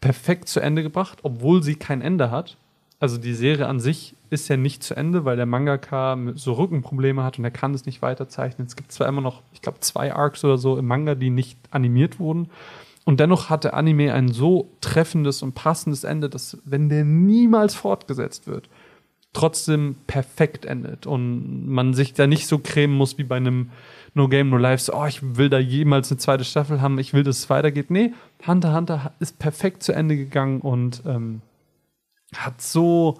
perfekt 0.00 0.48
zu 0.48 0.60
Ende 0.60 0.82
gebracht, 0.82 1.18
obwohl 1.22 1.62
sie 1.62 1.74
kein 1.74 2.00
Ende 2.00 2.30
hat. 2.30 2.56
Also 3.00 3.16
die 3.16 3.34
Serie 3.34 3.66
an 3.66 3.80
sich 3.80 4.14
ist 4.30 4.48
ja 4.48 4.56
nicht 4.56 4.82
zu 4.82 4.94
Ende, 4.94 5.24
weil 5.24 5.36
der 5.36 5.46
Mangaka 5.46 6.16
so 6.34 6.52
Rückenprobleme 6.52 7.24
hat 7.24 7.38
und 7.38 7.44
er 7.44 7.50
kann 7.50 7.74
es 7.74 7.86
nicht 7.86 8.02
weiterzeichnen. 8.02 8.66
Es 8.66 8.76
gibt 8.76 8.92
zwar 8.92 9.08
immer 9.08 9.20
noch, 9.20 9.42
ich 9.52 9.62
glaube, 9.62 9.80
zwei 9.80 10.14
Arcs 10.14 10.44
oder 10.44 10.58
so 10.58 10.78
im 10.78 10.86
Manga, 10.86 11.14
die 11.14 11.30
nicht 11.30 11.58
animiert 11.70 12.20
wurden. 12.20 12.50
Und 13.04 13.20
dennoch 13.20 13.50
hat 13.50 13.64
der 13.64 13.74
Anime 13.74 14.12
ein 14.12 14.28
so 14.28 14.70
treffendes 14.80 15.42
und 15.42 15.54
passendes 15.54 16.04
Ende, 16.04 16.28
dass, 16.28 16.58
wenn 16.64 16.88
der 16.88 17.04
niemals 17.04 17.74
fortgesetzt 17.74 18.46
wird, 18.46 18.68
trotzdem 19.32 19.96
perfekt 20.06 20.64
endet 20.64 21.06
und 21.06 21.66
man 21.68 21.94
sich 21.94 22.14
da 22.14 22.26
nicht 22.26 22.46
so 22.46 22.58
cremen 22.58 22.96
muss 22.96 23.16
wie 23.16 23.24
bei 23.24 23.36
einem 23.36 23.70
No 24.14 24.28
Game 24.28 24.50
No 24.50 24.56
Life, 24.56 24.84
so, 24.84 24.94
oh, 24.94 25.06
ich 25.06 25.36
will 25.36 25.48
da 25.48 25.58
jemals 25.58 26.10
eine 26.10 26.18
zweite 26.18 26.44
Staffel 26.44 26.80
haben, 26.80 26.98
ich 26.98 27.14
will, 27.14 27.22
dass 27.22 27.38
es 27.38 27.50
weitergeht. 27.50 27.90
Nee, 27.90 28.12
Hunter 28.46 28.74
Hunter 28.74 29.12
ist 29.20 29.38
perfekt 29.38 29.82
zu 29.84 29.92
Ende 29.92 30.16
gegangen 30.16 30.60
und 30.60 31.02
ähm, 31.06 31.42
hat 32.36 32.60
so 32.60 33.18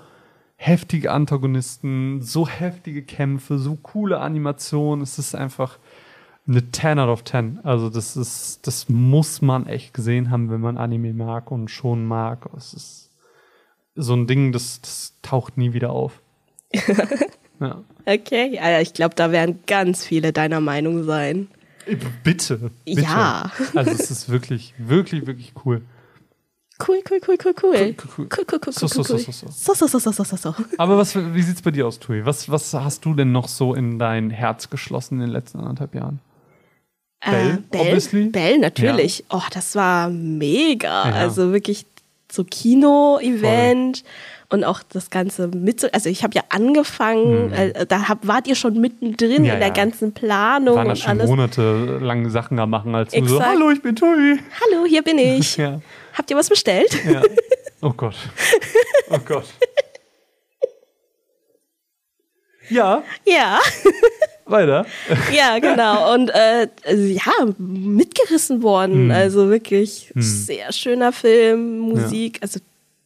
heftige 0.56 1.12
Antagonisten, 1.12 2.20
so 2.22 2.46
heftige 2.46 3.02
Kämpfe, 3.02 3.58
so 3.58 3.76
coole 3.76 4.20
Animationen. 4.20 5.02
Es 5.02 5.18
ist 5.18 5.34
einfach 5.34 5.78
eine 6.50 6.70
10 6.70 6.98
out 6.98 7.08
of 7.08 7.24
10. 7.24 7.60
Also 7.62 7.88
das 7.88 8.16
ist, 8.16 8.66
das 8.66 8.88
muss 8.88 9.40
man 9.40 9.66
echt 9.66 9.94
gesehen 9.94 10.30
haben, 10.30 10.50
wenn 10.50 10.60
man 10.60 10.76
Anime 10.76 11.12
mag 11.12 11.50
und 11.50 11.70
schon 11.70 12.04
mag. 12.04 12.48
Es 12.56 12.74
ist 12.74 13.10
so 13.94 14.14
ein 14.14 14.26
Ding, 14.26 14.52
das, 14.52 14.80
das 14.80 15.14
taucht 15.22 15.56
nie 15.56 15.72
wieder 15.72 15.90
auf. 15.90 16.20
ja. 17.60 17.82
Okay, 18.06 18.54
ja, 18.54 18.80
ich 18.80 18.94
glaube, 18.94 19.14
da 19.14 19.32
werden 19.32 19.60
ganz 19.66 20.04
viele 20.04 20.32
deiner 20.32 20.60
Meinung 20.60 21.04
sein. 21.04 21.48
Bitte, 22.24 22.70
bitte. 22.84 23.02
Ja. 23.02 23.50
Also 23.74 23.90
es 23.90 24.10
ist 24.10 24.28
wirklich, 24.28 24.74
wirklich, 24.78 25.26
wirklich 25.26 25.52
cool. 25.64 25.82
Cool, 26.86 27.02
cool, 27.10 27.20
cool, 27.28 27.36
cool, 27.44 27.54
cool. 27.62 27.94
Cool, 28.16 28.26
cool, 28.30 28.60
cool. 28.64 28.72
So, 28.72 28.86
so, 28.86 29.02
so, 29.02 29.18
so, 29.18 29.32
so. 29.32 29.48
So, 29.50 29.74
so, 29.74 29.86
so, 29.86 29.98
so, 29.98 30.24
so, 30.24 30.36
so. 30.36 30.54
Aber 30.78 30.96
was, 30.96 31.14
wie 31.14 31.42
sieht's 31.42 31.60
bei 31.60 31.70
dir 31.70 31.86
aus, 31.86 31.98
Tui? 31.98 32.24
Was, 32.24 32.48
was 32.48 32.72
hast 32.72 33.04
du 33.04 33.14
denn 33.14 33.32
noch 33.32 33.48
so 33.48 33.74
in 33.74 33.98
dein 33.98 34.30
Herz 34.30 34.70
geschlossen 34.70 35.16
in 35.16 35.20
den 35.20 35.30
letzten 35.30 35.58
anderthalb 35.58 35.94
Jahren? 35.94 36.20
Bell, 37.24 37.50
äh, 37.50 37.56
Bell, 37.70 37.80
obviously. 37.80 38.24
Bell, 38.26 38.58
natürlich. 38.58 39.18
Ja. 39.18 39.24
Oh, 39.38 39.42
das 39.52 39.74
war 39.74 40.08
mega. 40.08 41.08
Ja. 41.08 41.14
Also 41.14 41.52
wirklich 41.52 41.84
so 42.30 42.44
Kino-Event 42.44 44.04
und 44.48 44.64
auch 44.64 44.82
das 44.82 45.10
Ganze 45.10 45.48
mit. 45.48 45.92
Also 45.94 46.08
ich 46.08 46.22
habe 46.22 46.34
ja 46.34 46.42
angefangen, 46.48 47.48
mhm. 47.48 47.52
äh, 47.52 47.86
da 47.86 48.08
hab, 48.08 48.26
wart 48.26 48.46
ihr 48.46 48.54
schon 48.54 48.80
mittendrin 48.80 49.44
ja, 49.44 49.54
in 49.54 49.60
der 49.60 49.70
ganzen 49.70 50.12
Planung. 50.12 50.76
Waren 50.76 50.88
das 50.88 51.00
schon 51.00 51.10
alles. 51.10 51.28
monatelang 51.28 52.30
Sachen 52.30 52.58
am 52.58 52.70
machen, 52.70 52.94
als 52.94 53.12
du 53.12 53.24
so, 53.26 53.42
hallo, 53.42 53.70
ich 53.70 53.82
bin 53.82 53.96
Tui. 53.96 54.38
Hallo, 54.60 54.86
hier 54.86 55.02
bin 55.02 55.18
ich. 55.18 55.56
ja. 55.56 55.80
Habt 56.14 56.30
ihr 56.30 56.36
was 56.36 56.48
bestellt? 56.48 56.92
Ja. 57.04 57.22
Oh 57.82 57.94
Gott. 57.94 58.14
Oh 59.08 59.18
Gott. 59.24 59.46
Ja. 62.68 63.02
Ja. 63.26 63.58
Weiter. 64.50 64.86
Ja, 65.32 65.58
genau. 65.58 66.14
Und 66.14 66.30
äh, 66.30 66.68
ja, 66.92 67.32
mitgerissen 67.58 68.62
worden. 68.62 69.04
Hm. 69.04 69.10
Also 69.10 69.48
wirklich 69.48 70.10
hm. 70.14 70.22
sehr 70.22 70.72
schöner 70.72 71.12
Film, 71.12 71.78
Musik, 71.78 72.36
ja. 72.36 72.42
also 72.42 72.60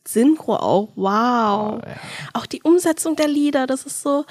Synchro 0.06 0.56
auch. 0.56 0.88
Wow. 0.96 1.80
Oh, 1.82 1.86
ja. 1.86 1.96
Auch 2.32 2.46
die 2.46 2.62
Umsetzung 2.62 3.16
der 3.16 3.28
Lieder, 3.28 3.66
das 3.66 3.84
ist 3.84 4.02
so, 4.02 4.24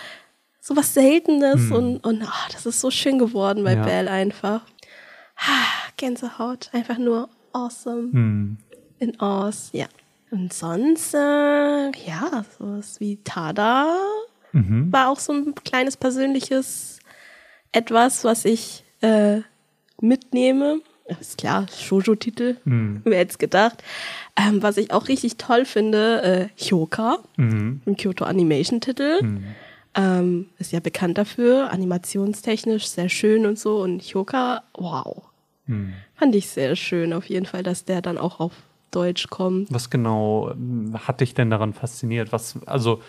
so 0.59 0.75
was 0.75 0.93
Seltenes 0.93 1.69
hm. 1.69 1.71
und, 1.71 1.97
und 2.05 2.23
oh, 2.23 2.51
das 2.51 2.65
ist 2.65 2.79
so 2.79 2.91
schön 2.91 3.19
geworden 3.19 3.63
bei 3.63 3.73
ja. 3.73 3.83
Belle 3.83 4.11
einfach. 4.11 4.61
Gänsehaut, 5.97 6.69
einfach 6.73 6.97
nur 6.97 7.29
awesome. 7.53 8.11
Hm. 8.11 8.57
In 8.99 9.19
Oz, 9.19 9.69
ja. 9.73 9.87
Und 10.33 10.51
sonst, 10.51 11.13
äh, 11.13 11.91
ja, 11.91 12.43
sowas 12.57 12.99
wie 12.99 13.19
Tada 13.23 13.95
mhm. 14.51 14.91
war 14.91 15.09
auch 15.09 15.19
so 15.19 15.31
ein 15.31 15.53
kleines 15.53 15.95
persönliches 15.95 16.92
etwas, 17.73 18.23
was 18.23 18.45
ich 18.45 18.83
äh, 19.01 19.41
mitnehme. 19.99 20.79
Ist 21.19 21.37
klar, 21.37 21.67
Shoujo-Titel, 21.69 22.57
mhm. 22.63 23.01
wer 23.03 23.19
hätte 23.19 23.31
es 23.31 23.37
gedacht. 23.37 23.83
Ähm, 24.37 24.63
was 24.63 24.77
ich 24.77 24.91
auch 24.91 25.09
richtig 25.09 25.37
toll 25.37 25.65
finde, 25.65 26.21
äh, 26.23 26.47
Hyoka, 26.55 27.17
mhm. 27.35 27.81
ein 27.85 27.97
Kyoto 27.97 28.23
Animation-Titel. 28.23 29.21
Mhm. 29.21 29.43
Ähm, 29.95 30.49
ist 30.57 30.71
ja 30.71 30.79
bekannt 30.79 31.17
dafür, 31.17 31.71
animationstechnisch 31.71 32.87
sehr 32.87 33.09
schön 33.09 33.45
und 33.45 33.59
so. 33.59 33.81
Und 33.81 34.01
Hyoka, 34.01 34.63
wow. 34.75 35.23
Mhm. 35.67 35.93
Fand 36.15 36.35
ich 36.35 36.49
sehr 36.49 36.75
schön 36.75 37.11
auf 37.11 37.25
jeden 37.25 37.45
Fall, 37.45 37.63
dass 37.63 37.83
der 37.83 38.01
dann 38.01 38.17
auch 38.17 38.39
auf 38.39 38.53
Deutsch 38.93 39.27
kommt. 39.27 39.71
Was 39.71 39.89
genau 39.89 40.51
ähm, 40.51 40.95
hat 41.07 41.21
dich 41.21 41.33
denn 41.33 41.49
daran 41.49 41.73
fasziniert? 41.73 42.31
Was, 42.31 42.57
also 42.65 43.01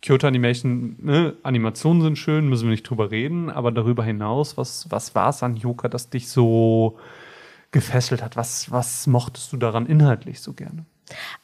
Kyoto 0.00 0.26
Animation, 0.26 0.96
ne, 1.00 1.34
Animationen 1.42 2.02
sind 2.02 2.18
schön, 2.18 2.48
müssen 2.48 2.64
wir 2.64 2.70
nicht 2.70 2.88
drüber 2.88 3.10
reden, 3.10 3.50
aber 3.50 3.72
darüber 3.72 4.04
hinaus, 4.04 4.56
was, 4.56 4.86
was 4.90 5.14
war 5.14 5.30
es 5.30 5.42
an 5.42 5.56
Yoka, 5.56 5.88
das 5.88 6.08
dich 6.08 6.28
so 6.28 6.98
gefesselt 7.72 8.22
hat? 8.22 8.36
Was, 8.36 8.70
was 8.70 9.06
mochtest 9.06 9.52
du 9.52 9.56
daran 9.56 9.86
inhaltlich 9.86 10.40
so 10.40 10.52
gerne? 10.52 10.84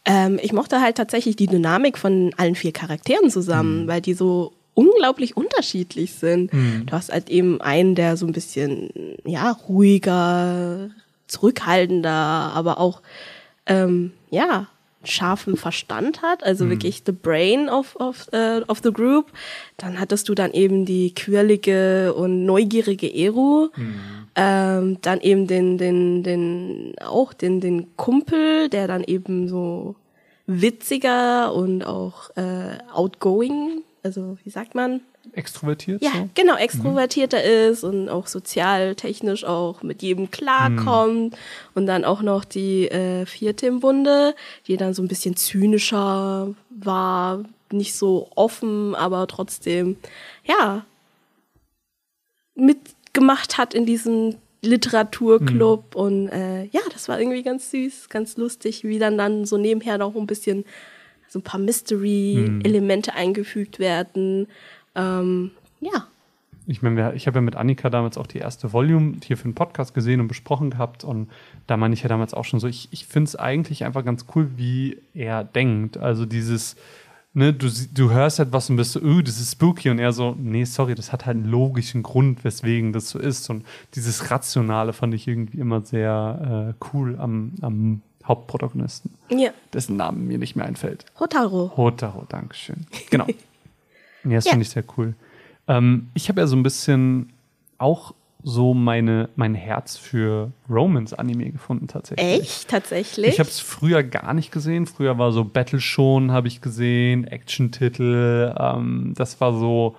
Ähm, 0.05 0.39
ich 0.43 0.53
mochte 0.53 0.81
halt 0.81 0.97
tatsächlich 0.97 1.37
die 1.37 1.47
Dynamik 1.47 1.99
von 1.99 2.33
allen 2.37 2.55
vier 2.55 2.73
Charakteren 2.73 3.31
zusammen, 3.31 3.85
mhm. 3.85 3.89
weil 3.89 4.01
die 4.01 4.15
so 4.15 4.53
unglaublich 4.75 5.37
unterschiedlich 5.37 6.15
sind. 6.15 6.53
Mhm. 6.53 6.87
Du 6.87 6.93
hast 6.93 7.13
halt 7.13 7.31
eben 7.31 7.61
einen, 7.61 7.95
der 7.95 8.17
so 8.17 8.27
ein 8.27 8.33
bisschen, 8.33 8.91
ja, 9.25 9.51
ruhiger, 9.51 10.91
zurückhaltender, 11.27 12.11
aber 12.11 12.79
auch, 12.79 13.03
ähm, 13.67 14.13
ja, 14.31 14.69
scharfen 15.07 15.57
Verstand 15.57 16.23
hat, 16.23 16.45
also 16.45 16.65
mhm. 16.65 16.71
wirklich 16.71 17.03
the 17.07 17.13
brain 17.13 17.69
of, 17.69 17.97
of, 17.97 18.27
uh, 18.33 18.63
of 18.69 18.81
the 18.83 18.93
group. 18.93 19.33
Dann 19.77 19.99
hattest 19.99 20.29
du 20.29 20.35
dann 20.35 20.53
eben 20.53 20.85
die 20.85 21.15
quirlige 21.15 22.15
und 22.15 22.45
neugierige 22.45 23.13
Eru. 23.13 23.69
Mhm. 23.77 23.95
Ähm, 24.37 24.99
dann 25.03 25.21
eben 25.21 25.47
den, 25.47 25.79
den, 25.79 26.23
den, 26.23 26.95
auch 27.05 27.33
den, 27.33 27.61
den 27.61 27.97
Kumpel, 27.97 28.69
der 28.69 28.89
dann 28.89 29.05
eben 29.05 29.49
so 29.49 29.95
witziger 30.47 31.55
und 31.55 31.85
auch 31.85 32.31
äh, 32.37 32.79
outgoing, 32.93 33.83
also 34.03 34.37
wie 34.45 34.51
sagt 34.51 34.75
man, 34.75 35.01
extrovertiert. 35.33 36.03
Ja, 36.03 36.13
so? 36.13 36.29
genau, 36.35 36.57
extrovertierter 36.57 37.39
mhm. 37.39 37.73
ist 37.73 37.85
und 37.85 38.09
auch 38.09 38.27
sozialtechnisch 38.27 39.45
auch 39.45 39.83
mit 39.83 40.03
jedem 40.03 40.31
klarkommt. 40.31 41.33
Mhm. 41.33 41.39
Und 41.75 41.87
dann 41.87 42.05
auch 42.05 42.23
noch 42.23 42.45
die 42.45 42.89
äh, 42.89 43.27
vierte 43.27 43.67
im 43.67 43.81
Bunde, 43.81 44.35
die 44.67 44.77
dann 44.77 44.95
so 44.95 45.03
ein 45.03 45.09
bisschen 45.09 45.37
zynischer 45.37 46.55
war, 46.71 47.45
nicht 47.73 47.95
so 47.95 48.29
offen, 48.35 48.95
aber 48.95 49.27
trotzdem, 49.27 49.97
ja, 50.45 50.85
mitgemacht 52.55 53.59
hat 53.59 53.75
in 53.75 53.87
diesem 53.87 54.37
Literaturclub. 54.63 55.95
Mhm. 55.95 56.01
Und 56.01 56.29
äh, 56.29 56.65
ja, 56.67 56.81
das 56.93 57.09
war 57.09 57.21
irgendwie 57.21 57.43
ganz 57.43 57.71
süß, 57.71 58.09
ganz 58.09 58.37
lustig, 58.37 58.85
wie 58.85 58.99
dann 58.99 59.19
dann 59.19 59.45
so 59.45 59.57
nebenher 59.57 59.99
noch 59.99 60.15
ein 60.15 60.27
bisschen 60.27 60.65
so 61.35 61.41
ein 61.41 61.43
paar 61.43 61.61
Mystery-Elemente 61.61 63.13
hm. 63.13 63.19
eingefügt 63.19 63.81
werden. 63.81 64.47
Ähm, 64.95 65.51
ja. 65.81 66.07
Ich 66.67 66.81
meine, 66.81 67.15
ich 67.15 67.27
habe 67.27 67.39
ja 67.39 67.43
mit 67.43 67.57
Annika 67.57 67.91
damals 67.91 68.17
auch 68.17 68.27
die 68.27 68.39
erste 68.39 68.73
Volume 68.73 69.17
hier 69.23 69.37
für 69.37 69.45
den 69.45 69.55
Podcast 69.55 69.93
gesehen 69.93 70.21
und 70.21 70.29
besprochen 70.29 70.71
gehabt. 70.71 71.05
Und 71.05 71.31
da 71.67 71.77
meine 71.77 71.93
ich 71.93 72.03
ja 72.03 72.09
damals 72.09 72.33
auch 72.33 72.45
schon 72.45 72.59
so, 72.59 72.67
ich, 72.67 72.89
ich 72.91 73.07
finde 73.07 73.29
es 73.29 73.37
eigentlich 73.37 73.85
einfach 73.85 74.05
ganz 74.05 74.25
cool, 74.35 74.51
wie 74.57 74.99
er 75.13 75.45
denkt. 75.45 75.99
Also 75.99 76.25
dieses, 76.25 76.77
ne, 77.35 77.53
du, 77.53 77.69
du 77.93 78.11
hörst 78.11 78.39
etwas 78.39 78.71
und 78.71 78.77
bist 78.77 78.93
so, 78.93 79.01
oh, 79.01 79.21
das 79.21 79.41
ist 79.41 79.53
spooky. 79.53 79.91
Und 79.91 79.99
er 79.99 80.13
so, 80.15 80.35
nee, 80.39 80.65
sorry, 80.65 80.95
das 80.95 81.13
hat 81.13 81.27
halt 81.27 81.37
einen 81.37 81.51
logischen 81.51 82.03
Grund, 82.03 82.45
weswegen 82.45 82.95
das 82.95 83.11
so 83.11 83.19
ist. 83.19 83.51
Und 83.51 83.67
dieses 83.95 84.31
Rationale 84.31 84.95
fand 84.95 85.13
ich 85.13 85.29
irgendwie 85.29 85.59
immer 85.59 85.83
sehr 85.83 86.75
äh, 86.79 86.87
cool 86.95 87.19
am, 87.19 87.53
am 87.61 88.01
Hauptprotagonisten. 88.25 89.13
Ja. 89.29 89.51
Dessen 89.75 89.97
Namen 89.97 90.27
mir 90.27 90.39
nicht 90.39 90.57
mehr 90.57 90.65
einfällt. 90.65 91.05
Hotaro. 91.21 91.73
Hotaro, 91.77 92.25
Dankeschön. 92.27 92.87
Genau. 93.11 93.27
ja, 94.25 94.37
das 94.37 94.45
ja. 94.45 94.51
finde 94.51 94.63
ich 94.63 94.71
sehr 94.71 94.85
cool. 94.97 95.15
Ähm, 95.69 96.09
ich 96.15 96.29
habe 96.29 96.41
ja 96.41 96.47
so 96.47 96.57
ein 96.57 96.63
bisschen 96.63 97.33
auch 97.79 98.15
so 98.45 98.75
meine, 98.75 99.31
mein 99.37 99.55
Herz 99.55 99.97
für 99.97 100.53
Romance-Anime 100.69 101.51
gefunden 101.51 101.89
tatsächlich. 101.89 102.41
Echt? 102.41 102.69
Tatsächlich? 102.69 103.29
Ich 103.29 103.39
habe 103.39 103.49
es 103.49 103.59
früher 103.59 104.03
gar 104.03 104.35
nicht 104.35 104.53
gesehen. 104.53 104.87
Früher 104.87 105.17
war 105.19 105.33
so 105.33 105.45
Battle 105.45 105.81
schon 105.81 106.31
habe 106.31 106.47
ich 106.47 106.61
gesehen, 106.61 107.27
Action-Titel. 107.27 108.55
Ähm, 108.59 109.15
das 109.17 109.41
war 109.41 109.59
so, 109.59 109.97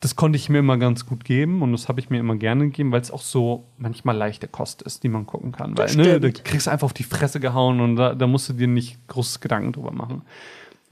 das 0.00 0.16
konnte 0.16 0.36
ich 0.36 0.48
mir 0.48 0.60
immer 0.60 0.78
ganz 0.78 1.04
gut 1.04 1.26
geben 1.26 1.60
und 1.60 1.72
das 1.72 1.88
habe 1.88 2.00
ich 2.00 2.08
mir 2.08 2.18
immer 2.18 2.36
gerne 2.36 2.64
gegeben, 2.64 2.90
weil 2.90 3.02
es 3.02 3.10
auch 3.10 3.20
so 3.20 3.66
manchmal 3.76 4.16
leichte 4.16 4.48
Kost 4.48 4.80
ist, 4.80 5.02
die 5.02 5.10
man 5.10 5.26
gucken 5.26 5.52
kann. 5.52 5.76
Weil 5.76 5.94
ne, 5.94 6.20
da 6.20 6.30
kriegst 6.30 6.68
du 6.68 6.70
einfach 6.70 6.86
auf 6.86 6.94
die 6.94 7.04
Fresse 7.04 7.38
gehauen 7.38 7.80
und 7.80 7.96
da, 7.96 8.14
da 8.14 8.26
musst 8.26 8.48
du 8.48 8.54
dir 8.54 8.66
nicht 8.66 9.06
großes 9.08 9.40
Gedanken 9.40 9.72
drüber 9.72 9.92
machen. 9.92 10.22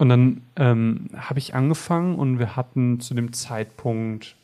Und 0.00 0.08
dann 0.08 0.42
ähm, 0.56 1.10
habe 1.14 1.38
ich 1.38 1.54
angefangen 1.54 2.16
und 2.16 2.38
wir 2.38 2.56
hatten 2.56 3.00
zu 3.00 3.14
dem 3.14 3.32
Zeitpunkt 3.32 4.34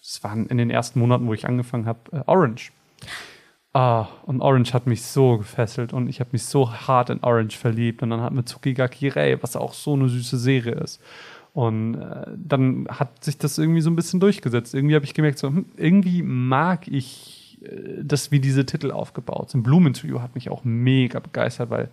das 0.00 0.22
waren 0.22 0.46
in 0.46 0.58
den 0.58 0.70
ersten 0.70 1.00
Monaten, 1.00 1.26
wo 1.26 1.34
ich 1.34 1.46
angefangen 1.46 1.86
habe, 1.86 2.00
äh, 2.12 2.22
Orange. 2.26 2.72
Ah, 3.72 4.08
und 4.26 4.42
Orange 4.42 4.74
hat 4.74 4.86
mich 4.86 5.02
so 5.02 5.38
gefesselt 5.38 5.92
und 5.92 6.08
ich 6.08 6.20
habe 6.20 6.30
mich 6.32 6.44
so 6.44 6.72
hart 6.72 7.10
in 7.10 7.20
Orange 7.22 7.56
verliebt. 7.56 8.02
Und 8.02 8.10
dann 8.10 8.20
hatten 8.20 8.36
wir 8.36 8.44
Tsukigaki 8.44 9.08
Rei, 9.08 9.42
was 9.42 9.56
auch 9.56 9.72
so 9.72 9.94
eine 9.94 10.08
süße 10.08 10.38
Serie 10.38 10.74
ist. 10.74 11.00
Und 11.54 11.94
äh, 11.94 12.26
dann 12.36 12.86
hat 12.88 13.24
sich 13.24 13.38
das 13.38 13.58
irgendwie 13.58 13.80
so 13.80 13.90
ein 13.90 13.96
bisschen 13.96 14.20
durchgesetzt. 14.20 14.74
Irgendwie 14.74 14.94
habe 14.94 15.04
ich 15.04 15.14
gemerkt, 15.14 15.38
so, 15.38 15.48
hm, 15.48 15.66
irgendwie 15.76 16.22
mag 16.22 16.86
ich 16.88 17.58
äh, 17.62 18.02
das, 18.02 18.30
wie 18.30 18.40
diese 18.40 18.66
Titel 18.66 18.90
aufgebaut 18.90 19.50
sind. 19.50 19.62
Blumen 19.62 19.94
to 19.94 20.06
You 20.06 20.20
hat 20.20 20.34
mich 20.34 20.50
auch 20.50 20.64
mega 20.64 21.18
begeistert, 21.20 21.70
weil 21.70 21.88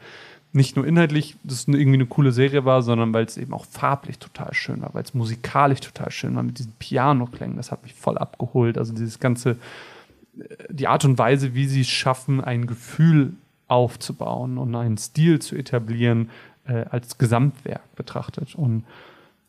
nicht 0.51 0.75
nur 0.75 0.85
inhaltlich 0.85 1.35
das 1.43 1.67
irgendwie 1.67 1.93
eine 1.95 2.05
coole 2.07 2.31
Serie 2.31 2.65
war, 2.65 2.81
sondern 2.81 3.13
weil 3.13 3.25
es 3.25 3.37
eben 3.37 3.53
auch 3.53 3.65
farblich 3.65 4.17
total 4.17 4.53
schön 4.53 4.81
war, 4.81 4.93
weil 4.93 5.03
es 5.03 5.13
musikalisch 5.13 5.81
total 5.81 6.11
schön 6.11 6.35
war 6.35 6.43
mit 6.43 6.57
diesen 6.57 6.73
Piano-Klängen. 6.79 7.57
Das 7.57 7.71
hat 7.71 7.83
mich 7.83 7.93
voll 7.93 8.17
abgeholt. 8.17 8.77
Also 8.77 8.93
dieses 8.93 9.19
ganze, 9.19 9.51
äh, 9.51 10.45
die 10.69 10.87
Art 10.87 11.05
und 11.05 11.17
Weise, 11.17 11.53
wie 11.53 11.67
sie 11.67 11.81
es 11.81 11.89
schaffen, 11.89 12.41
ein 12.41 12.65
Gefühl 12.65 13.33
aufzubauen 13.67 14.57
und 14.57 14.73
einen 14.75 14.97
Stil 14.97 15.39
zu 15.39 15.55
etablieren, 15.55 16.29
äh, 16.65 16.85
als 16.89 17.19
Gesamtwerk 17.19 17.95
betrachtet. 17.95 18.55
Und 18.55 18.85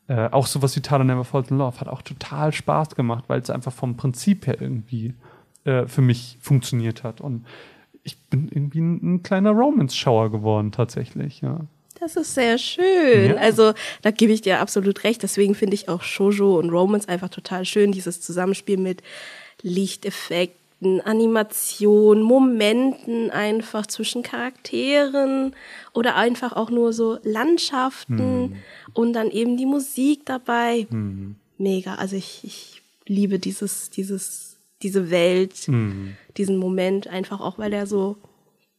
äh, 0.07 0.29
auch 0.29 0.45
sowas 0.45 0.75
wie 0.75 0.81
Tyler 0.81 1.03
Never 1.03 1.25
Falls 1.25 1.49
in 1.49 1.57
Love 1.57 1.79
hat 1.79 1.87
auch 1.87 2.03
total 2.03 2.53
Spaß 2.53 2.95
gemacht, 2.95 3.25
weil 3.27 3.41
es 3.41 3.49
einfach 3.49 3.73
vom 3.73 3.97
Prinzip 3.97 4.45
her 4.45 4.61
irgendwie 4.61 5.15
äh, 5.63 5.87
für 5.87 6.01
mich 6.01 6.37
funktioniert 6.41 7.03
hat. 7.03 7.21
Und 7.21 7.45
ich 8.03 8.17
bin 8.17 8.49
irgendwie 8.51 8.79
ein, 8.79 9.15
ein 9.15 9.23
kleiner 9.23 9.51
Romance-Schauer 9.51 10.31
geworden, 10.31 10.71
tatsächlich, 10.71 11.41
ja. 11.41 11.61
Das 12.01 12.15
ist 12.15 12.33
sehr 12.33 12.57
schön. 12.57 13.29
Ja. 13.29 13.35
Also 13.35 13.73
da 14.01 14.09
gebe 14.09 14.33
ich 14.33 14.41
dir 14.41 14.59
absolut 14.59 15.03
recht. 15.03 15.21
Deswegen 15.21 15.53
finde 15.53 15.75
ich 15.75 15.87
auch 15.87 16.01
Shoujo 16.01 16.57
und 16.57 16.71
Romance 16.71 17.07
einfach 17.07 17.29
total 17.29 17.63
schön. 17.63 17.91
Dieses 17.91 18.21
Zusammenspiel 18.21 18.77
mit 18.77 19.03
Lichteffekten, 19.61 20.99
Animation, 21.01 22.23
Momenten 22.23 23.29
einfach 23.29 23.85
zwischen 23.85 24.23
Charakteren 24.23 25.55
oder 25.93 26.15
einfach 26.15 26.53
auch 26.53 26.71
nur 26.71 26.91
so 26.91 27.19
Landschaften 27.21 28.17
hm. 28.17 28.55
und 28.93 29.13
dann 29.13 29.29
eben 29.29 29.55
die 29.55 29.67
Musik 29.67 30.25
dabei. 30.25 30.87
Hm. 30.89 31.35
Mega. 31.59 31.95
Also 31.95 32.15
ich, 32.15 32.39
ich 32.41 32.81
liebe 33.05 33.37
dieses, 33.37 33.91
dieses 33.91 34.50
diese 34.83 35.11
Welt, 35.11 35.67
mhm. 35.67 36.15
diesen 36.37 36.57
Moment, 36.57 37.07
einfach 37.07 37.39
auch, 37.39 37.57
weil 37.57 37.73
er 37.73 37.87
so, 37.87 38.17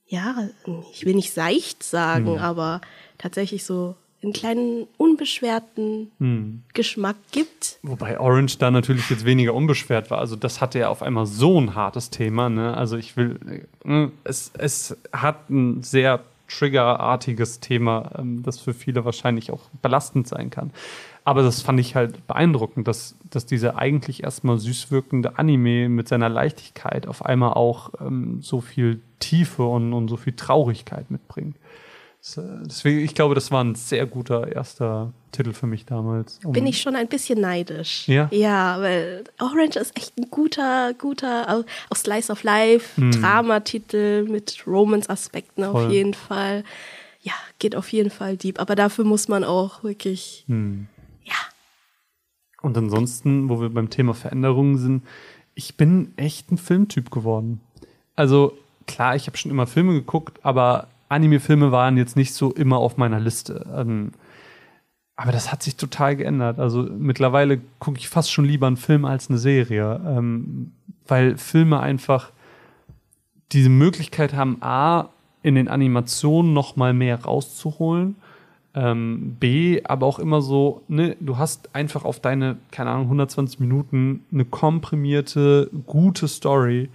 ja, 0.07 0.49
ich 0.93 1.05
will 1.05 1.15
nicht 1.15 1.33
seicht 1.33 1.83
sagen, 1.83 2.33
mhm. 2.33 2.39
aber 2.39 2.81
tatsächlich 3.19 3.65
so 3.65 3.95
einen 4.23 4.33
kleinen 4.33 4.87
unbeschwerten 4.99 6.13
mhm. 6.19 6.63
Geschmack 6.75 7.17
gibt. 7.33 7.79
Wobei 7.83 8.21
Orange 8.21 8.59
da 8.59 8.71
natürlich 8.71 9.11
jetzt 9.11 9.25
weniger 9.25 9.55
unbeschwert 9.55 10.11
war. 10.11 10.19
Also 10.19 10.37
das 10.37 10.61
hatte 10.61 10.79
ja 10.79 10.89
auf 10.89 11.03
einmal 11.03 11.27
so 11.27 11.61
ein 11.61 11.75
hartes 11.75 12.11
Thema. 12.11 12.49
Ne? 12.49 12.77
Also 12.77 12.97
ich 12.97 13.17
will, 13.17 13.67
äh, 13.85 14.09
es, 14.25 14.53
es 14.57 14.97
hat 15.13 15.51
ein 15.51 15.83
sehr 15.83 16.21
triggerartiges 16.49 17.61
Thema, 17.61 18.13
ähm, 18.19 18.43
das 18.43 18.61
für 18.61 18.75
viele 18.75 19.05
wahrscheinlich 19.05 19.51
auch 19.51 19.63
belastend 19.81 20.29
sein 20.29 20.51
kann. 20.51 20.71
Aber 21.25 21.43
das 21.43 21.63
fand 21.63 21.79
ich 21.79 21.95
halt 21.95 22.27
beeindruckend, 22.27 22.89
dass, 22.89 23.17
dass 23.31 23.47
dieser 23.47 23.79
eigentlich 23.79 24.25
erstmal 24.25 24.59
süß 24.59 24.91
wirkende 24.91 25.39
Anime 25.39 25.89
mit 25.89 26.09
seiner 26.09 26.29
Leichtigkeit 26.29 27.07
auf 27.07 27.25
einmal 27.25 27.53
auch 27.53 27.91
ähm, 28.01 28.41
so 28.43 28.61
viel 28.61 29.01
Tiefe 29.21 29.65
und, 29.65 29.93
und 29.93 30.09
so 30.09 30.17
viel 30.17 30.35
Traurigkeit 30.35 31.11
mitbringt. 31.11 31.57
Äh, 32.37 32.41
deswegen, 32.65 33.01
ich 33.01 33.15
glaube, 33.15 33.37
das 33.37 33.53
war 33.53 33.63
ein 33.63 33.77
sehr 33.77 34.07
guter 34.07 34.49
erster 34.53 35.13
Titel 35.31 35.53
für 35.53 35.67
mich 35.67 35.87
damals. 35.87 36.41
Um 36.45 36.53
Bin 36.53 36.67
ich 36.67 36.81
schon 36.81 36.97
ein 36.97 37.07
bisschen 37.07 37.41
neidisch. 37.41 38.09
Ja? 38.09 38.29
Ja, 38.33 38.81
weil 38.81 39.23
Orange 39.41 39.77
ist 39.77 39.97
echt 39.97 40.19
ein 40.19 40.29
guter, 40.29 40.93
guter, 40.95 41.65
auch 41.89 41.97
Slice 41.97 42.33
of 42.33 42.43
Life, 42.43 43.01
hm. 43.01 43.13
Dramatitel 43.13 44.25
mit 44.25 44.65
Romance-Aspekten 44.67 45.65
auf 45.65 45.91
jeden 45.91 46.15
Fall. 46.15 46.65
Ja, 47.23 47.35
geht 47.61 47.77
auf 47.77 47.93
jeden 47.93 48.11
Fall 48.11 48.37
deep. 48.37 48.61
Aber 48.61 48.75
dafür 48.75 49.05
muss 49.05 49.29
man 49.29 49.45
auch 49.45 49.85
wirklich 49.85 50.45
hm. 50.49 50.89
Und 52.63 52.79
ansonsten, 52.79 53.49
wo 53.49 53.61
wir 53.61 53.71
beim 53.71 53.91
Thema 53.91 54.15
Veränderungen 54.15 54.79
sind, 54.79 55.03
ich 55.55 55.77
bin 55.77 56.13
echt 56.17 56.51
ein 56.51 56.59
Filmtyp 56.59 57.11
geworden. 57.11 57.61
Also 58.17 58.57
klar, 58.87 59.17
ich 59.17 59.27
habe 59.27 59.37
schon 59.37 59.51
immer 59.51 59.67
Filme 59.67 59.93
geguckt, 59.93 60.39
aber 60.43 60.87
Anime-Filme 61.09 61.73
waren 61.73 61.97
jetzt 61.97 62.17
nicht 62.17 62.33
so 62.33 62.53
immer 62.53 62.79
auf 62.79 62.97
meiner 62.97 63.21
Liste. 63.21 63.67
Ähm, 63.77 64.13
aber 65.17 65.33
das 65.33 65.53
hat 65.53 65.63
sich 65.63 65.77
total 65.77 66.17
geändert. 66.17 66.59
Also 66.59 66.83
mittlerweile 66.83 67.61
gucke 67.79 67.99
ich 67.99 68.09
fast 68.09 68.33
schon 68.33 68.45
lieber 68.45 68.67
einen 68.67 68.77
Film 68.77 69.05
als 69.05 69.29
eine 69.29 69.39
Serie, 69.39 70.01
ähm, 70.07 70.73
weil 71.07 71.37
Filme 71.37 71.81
einfach 71.81 72.31
diese 73.53 73.69
Möglichkeit 73.69 74.33
haben, 74.33 74.59
a 74.63 75.11
in 75.43 75.57
den 75.57 75.69
Animationen 75.69 76.53
noch 76.53 76.77
mal 76.77 76.95
mehr 76.95 77.23
rauszuholen 77.23 78.17
ähm, 78.75 79.37
B, 79.39 79.83
aber 79.85 80.07
auch 80.07 80.19
immer 80.19 80.41
so, 80.41 80.83
ne, 80.89 81.17
du 81.21 81.37
hast 81.37 81.75
einfach 81.75 82.05
auf 82.05 82.21
deine, 82.21 82.57
keine 82.71 82.91
Ahnung, 82.91 83.05
120 83.05 83.61
Minuten 83.61 84.25
eine 84.33 84.45
komprimierte, 84.45 85.71
gute 85.87 86.29
Story 86.29 86.89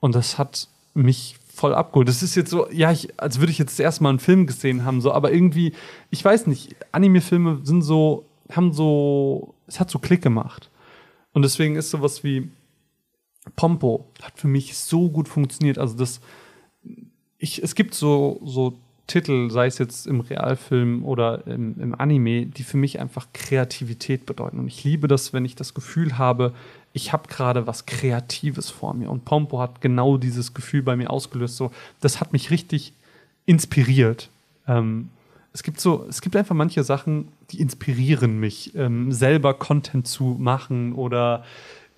und 0.00 0.14
das 0.14 0.38
hat 0.38 0.68
mich 0.94 1.36
voll 1.54 1.74
abgeholt. 1.74 2.08
Das 2.08 2.22
ist 2.22 2.34
jetzt 2.34 2.50
so, 2.50 2.68
ja, 2.70 2.90
ich, 2.90 3.20
als 3.20 3.38
würde 3.38 3.52
ich 3.52 3.58
jetzt 3.58 3.78
erstmal 3.78 4.10
einen 4.10 4.18
Film 4.18 4.46
gesehen 4.46 4.84
haben, 4.84 5.00
so, 5.00 5.12
aber 5.12 5.32
irgendwie, 5.32 5.74
ich 6.10 6.24
weiß 6.24 6.46
nicht, 6.46 6.74
Anime-Filme 6.92 7.60
sind 7.62 7.82
so, 7.82 8.24
haben 8.50 8.72
so, 8.72 9.54
es 9.66 9.78
hat 9.78 9.90
so 9.90 9.98
Klick 9.98 10.22
gemacht. 10.22 10.70
Und 11.32 11.42
deswegen 11.42 11.76
ist 11.76 11.90
sowas 11.90 12.24
wie 12.24 12.50
Pompo 13.56 14.06
hat 14.22 14.38
für 14.38 14.48
mich 14.48 14.76
so 14.76 15.08
gut 15.08 15.28
funktioniert. 15.28 15.78
Also 15.78 15.96
das, 15.96 16.20
ich, 17.38 17.62
es 17.62 17.74
gibt 17.74 17.94
so, 17.94 18.40
so 18.44 18.78
Titel, 19.06 19.50
sei 19.50 19.66
es 19.66 19.78
jetzt 19.78 20.06
im 20.06 20.20
Realfilm 20.20 21.04
oder 21.04 21.46
im, 21.46 21.78
im, 21.80 21.94
Anime, 21.94 22.46
die 22.46 22.62
für 22.62 22.76
mich 22.76 23.00
einfach 23.00 23.26
Kreativität 23.32 24.26
bedeuten. 24.26 24.58
Und 24.58 24.68
ich 24.68 24.84
liebe 24.84 25.08
das, 25.08 25.32
wenn 25.32 25.44
ich 25.44 25.54
das 25.54 25.74
Gefühl 25.74 26.18
habe, 26.18 26.52
ich 26.92 27.12
habe 27.12 27.28
gerade 27.28 27.66
was 27.66 27.86
Kreatives 27.86 28.70
vor 28.70 28.94
mir. 28.94 29.10
Und 29.10 29.24
Pompo 29.24 29.58
hat 29.58 29.80
genau 29.80 30.16
dieses 30.18 30.54
Gefühl 30.54 30.82
bei 30.82 30.96
mir 30.96 31.10
ausgelöst. 31.10 31.56
So, 31.56 31.72
das 32.00 32.20
hat 32.20 32.32
mich 32.32 32.50
richtig 32.50 32.92
inspiriert. 33.44 34.30
Ähm, 34.68 35.08
es 35.52 35.62
gibt 35.62 35.80
so, 35.80 36.06
es 36.08 36.22
gibt 36.22 36.36
einfach 36.36 36.54
manche 36.54 36.82
Sachen, 36.84 37.28
die 37.50 37.60
inspirieren 37.60 38.38
mich, 38.38 38.74
ähm, 38.74 39.12
selber 39.12 39.54
Content 39.54 40.06
zu 40.06 40.36
machen 40.38 40.94
oder 40.94 41.44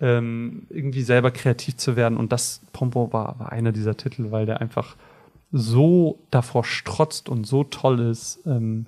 ähm, 0.00 0.66
irgendwie 0.70 1.02
selber 1.02 1.30
kreativ 1.30 1.76
zu 1.76 1.96
werden. 1.96 2.18
Und 2.18 2.32
das 2.32 2.60
Pompo 2.72 3.12
war, 3.12 3.38
war 3.38 3.52
einer 3.52 3.72
dieser 3.72 3.96
Titel, 3.96 4.30
weil 4.30 4.46
der 4.46 4.60
einfach 4.60 4.96
so 5.56 6.18
davor 6.32 6.64
strotzt 6.64 7.28
und 7.28 7.46
so 7.46 7.62
toll 7.62 8.00
ist. 8.00 8.40
Ähm, 8.44 8.86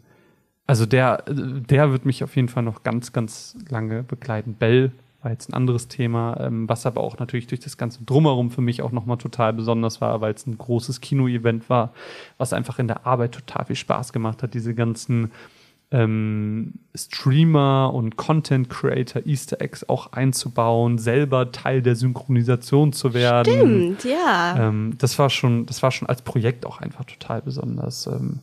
also 0.66 0.84
der, 0.84 1.22
der 1.28 1.92
wird 1.92 2.04
mich 2.04 2.24
auf 2.24 2.34
jeden 2.34 2.48
Fall 2.48 2.64
noch 2.64 2.82
ganz, 2.82 3.12
ganz 3.12 3.56
lange 3.70 4.02
begleiten. 4.02 4.54
Bell 4.54 4.90
war 5.22 5.30
jetzt 5.30 5.48
ein 5.48 5.54
anderes 5.54 5.86
Thema, 5.86 6.36
ähm, 6.40 6.68
was 6.68 6.84
aber 6.84 7.02
auch 7.02 7.18
natürlich 7.18 7.46
durch 7.46 7.60
das 7.60 7.76
ganze 7.76 8.02
Drumherum 8.02 8.50
für 8.50 8.62
mich 8.62 8.82
auch 8.82 8.90
nochmal 8.90 9.16
total 9.16 9.52
besonders 9.52 10.00
war, 10.00 10.20
weil 10.20 10.34
es 10.34 10.44
ein 10.44 10.58
großes 10.58 11.00
Kino-Event 11.00 11.70
war, 11.70 11.92
was 12.36 12.52
einfach 12.52 12.80
in 12.80 12.88
der 12.88 13.06
Arbeit 13.06 13.32
total 13.32 13.66
viel 13.66 13.76
Spaß 13.76 14.12
gemacht 14.12 14.42
hat. 14.42 14.52
Diese 14.52 14.74
ganzen 14.74 15.30
ähm, 15.96 16.74
Streamer 16.94 17.92
und 17.94 18.16
Content 18.16 18.68
Creator 18.68 19.24
Easter 19.24 19.60
Eggs 19.62 19.88
auch 19.88 20.12
einzubauen, 20.12 20.98
selber 20.98 21.52
Teil 21.52 21.80
der 21.80 21.96
Synchronisation 21.96 22.92
zu 22.92 23.14
werden. 23.14 23.54
Stimmt, 23.54 24.04
ja. 24.04 24.68
Ähm, 24.68 24.94
das 24.98 25.18
war 25.18 25.30
schon, 25.30 25.64
das 25.64 25.82
war 25.82 25.90
schon 25.90 26.08
als 26.08 26.20
Projekt 26.22 26.66
auch 26.66 26.80
einfach 26.80 27.04
total 27.04 27.40
besonders. 27.40 28.06
Ähm, 28.06 28.40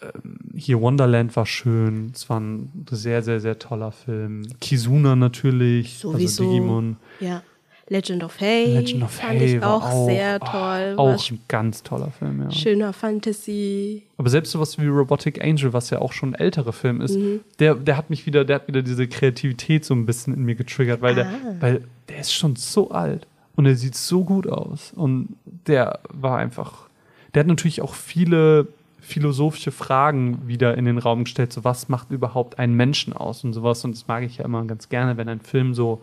ähm 0.00 0.38
hier 0.54 0.80
Wonderland 0.80 1.34
war 1.36 1.46
schön, 1.46 2.12
es 2.14 2.28
war 2.28 2.38
ein 2.38 2.86
sehr, 2.90 3.22
sehr, 3.22 3.40
sehr 3.40 3.58
toller 3.58 3.90
Film. 3.90 4.42
Kizuna 4.60 5.16
natürlich, 5.16 5.96
also 6.04 6.12
Sowieso. 6.12 6.42
also 6.44 6.52
Digimon. 6.52 6.96
Ja. 7.18 7.42
Legend 7.90 8.22
of 8.22 8.40
Hay. 8.40 8.72
Legend 8.72 9.02
of 9.02 9.10
fand 9.10 9.40
Hay 9.40 9.56
ich 9.56 9.62
auch, 9.64 9.84
auch, 9.84 10.06
sehr 10.06 10.38
toll. 10.38 10.94
Oh, 10.96 11.08
auch 11.10 11.30
ein 11.30 11.40
ganz 11.48 11.82
toller 11.82 12.12
Film, 12.12 12.40
ja. 12.40 12.50
Schöner 12.52 12.92
Fantasy. 12.92 14.04
Aber 14.16 14.30
selbst 14.30 14.52
sowas 14.52 14.78
wie 14.78 14.86
Robotic 14.86 15.42
Angel, 15.44 15.72
was 15.72 15.90
ja 15.90 15.98
auch 15.98 16.12
schon 16.12 16.30
ein 16.30 16.34
älterer 16.36 16.72
Film 16.72 17.00
ist, 17.00 17.16
mhm. 17.16 17.40
der, 17.58 17.74
der 17.74 17.96
hat 17.96 18.08
mich 18.08 18.26
wieder, 18.26 18.44
der 18.44 18.56
hat 18.56 18.68
wieder 18.68 18.82
diese 18.82 19.08
Kreativität 19.08 19.84
so 19.84 19.92
ein 19.94 20.06
bisschen 20.06 20.32
in 20.34 20.44
mir 20.44 20.54
getriggert, 20.54 21.02
weil, 21.02 21.12
ah. 21.12 21.14
der, 21.14 21.26
weil 21.60 21.84
der 22.08 22.20
ist 22.20 22.32
schon 22.32 22.54
so 22.54 22.92
alt 22.92 23.26
und 23.56 23.66
er 23.66 23.74
sieht 23.74 23.96
so 23.96 24.22
gut 24.22 24.46
aus. 24.46 24.92
Und 24.94 25.36
der 25.66 25.98
war 26.12 26.38
einfach, 26.38 26.88
der 27.34 27.40
hat 27.40 27.48
natürlich 27.48 27.82
auch 27.82 27.94
viele 27.94 28.68
philosophische 29.00 29.72
Fragen 29.72 30.46
wieder 30.46 30.78
in 30.78 30.84
den 30.84 30.98
Raum 30.98 31.24
gestellt, 31.24 31.52
so 31.52 31.64
was 31.64 31.88
macht 31.88 32.12
überhaupt 32.12 32.60
einen 32.60 32.74
Menschen 32.74 33.14
aus 33.14 33.42
und 33.42 33.52
sowas. 33.52 33.84
Und 33.84 33.96
das 33.96 34.06
mag 34.06 34.22
ich 34.22 34.38
ja 34.38 34.44
immer 34.44 34.64
ganz 34.66 34.88
gerne, 34.88 35.16
wenn 35.16 35.28
ein 35.28 35.40
Film 35.40 35.74
so 35.74 36.02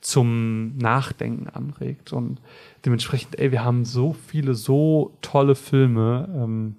zum 0.00 0.76
Nachdenken 0.78 1.48
anregt. 1.48 2.12
Und 2.12 2.40
dementsprechend, 2.84 3.38
ey, 3.38 3.52
wir 3.52 3.64
haben 3.64 3.84
so 3.84 4.12
viele, 4.12 4.54
so 4.54 5.12
tolle 5.20 5.54
Filme. 5.54 6.28
Ähm, 6.34 6.76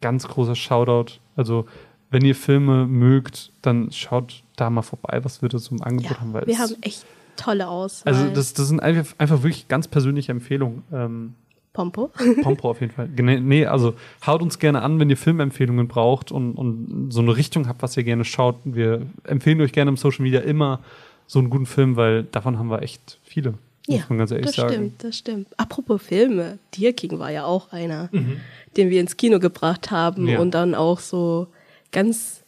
ganz 0.00 0.28
großer 0.28 0.54
Shoutout. 0.54 1.14
Also, 1.36 1.66
wenn 2.10 2.24
ihr 2.24 2.34
Filme 2.34 2.86
mögt, 2.86 3.50
dann 3.62 3.90
schaut 3.90 4.42
da 4.56 4.70
mal 4.70 4.82
vorbei, 4.82 5.24
was 5.24 5.42
wir 5.42 5.48
da 5.48 5.58
so 5.58 5.74
im 5.74 5.82
Angebot 5.82 6.12
ja, 6.12 6.20
haben. 6.20 6.32
Weil 6.32 6.46
wir 6.46 6.58
haben 6.58 6.76
echt 6.82 7.06
tolle 7.36 7.68
Auswahl. 7.68 8.12
Also, 8.12 8.28
das, 8.30 8.54
das 8.54 8.68
sind 8.68 8.80
einfach, 8.80 9.14
einfach 9.18 9.42
wirklich 9.42 9.68
ganz 9.68 9.88
persönliche 9.88 10.32
Empfehlungen. 10.32 10.82
Ähm, 10.92 11.34
Pompo. 11.72 12.12
Pompo 12.42 12.70
auf 12.70 12.80
jeden 12.80 12.92
Fall. 12.92 13.08
Nee, 13.08 13.66
also 13.66 13.94
haut 14.24 14.42
uns 14.42 14.60
gerne 14.60 14.80
an, 14.82 15.00
wenn 15.00 15.10
ihr 15.10 15.16
Filmempfehlungen 15.16 15.88
braucht 15.88 16.30
und, 16.30 16.54
und 16.54 17.10
so 17.10 17.20
eine 17.20 17.36
Richtung 17.36 17.66
habt, 17.66 17.82
was 17.82 17.96
ihr 17.96 18.04
gerne 18.04 18.24
schaut. 18.24 18.56
Wir 18.62 19.02
empfehlen 19.24 19.60
euch 19.60 19.72
gerne 19.72 19.88
im 19.88 19.96
Social 19.96 20.22
Media 20.22 20.40
immer 20.40 20.80
so 21.26 21.38
einen 21.38 21.50
guten 21.50 21.66
Film, 21.66 21.96
weil 21.96 22.24
davon 22.24 22.58
haben 22.58 22.70
wir 22.70 22.82
echt 22.82 23.18
viele. 23.22 23.54
Ja, 23.86 23.98
muss 23.98 24.08
man 24.08 24.18
ganz 24.18 24.30
ehrlich 24.30 24.46
das 24.46 24.56
sagen. 24.56 24.72
stimmt, 24.72 25.04
das 25.04 25.18
stimmt. 25.18 25.48
Apropos 25.58 26.02
Filme, 26.02 26.58
Deer 26.76 26.92
King 26.92 27.18
war 27.18 27.30
ja 27.30 27.44
auch 27.44 27.72
einer, 27.72 28.08
mhm. 28.12 28.40
den 28.76 28.90
wir 28.90 29.00
ins 29.00 29.16
Kino 29.16 29.38
gebracht 29.38 29.90
haben 29.90 30.26
ja. 30.26 30.38
und 30.38 30.52
dann 30.52 30.74
auch 30.74 31.00
so 31.00 31.48
ganz, 31.92 32.42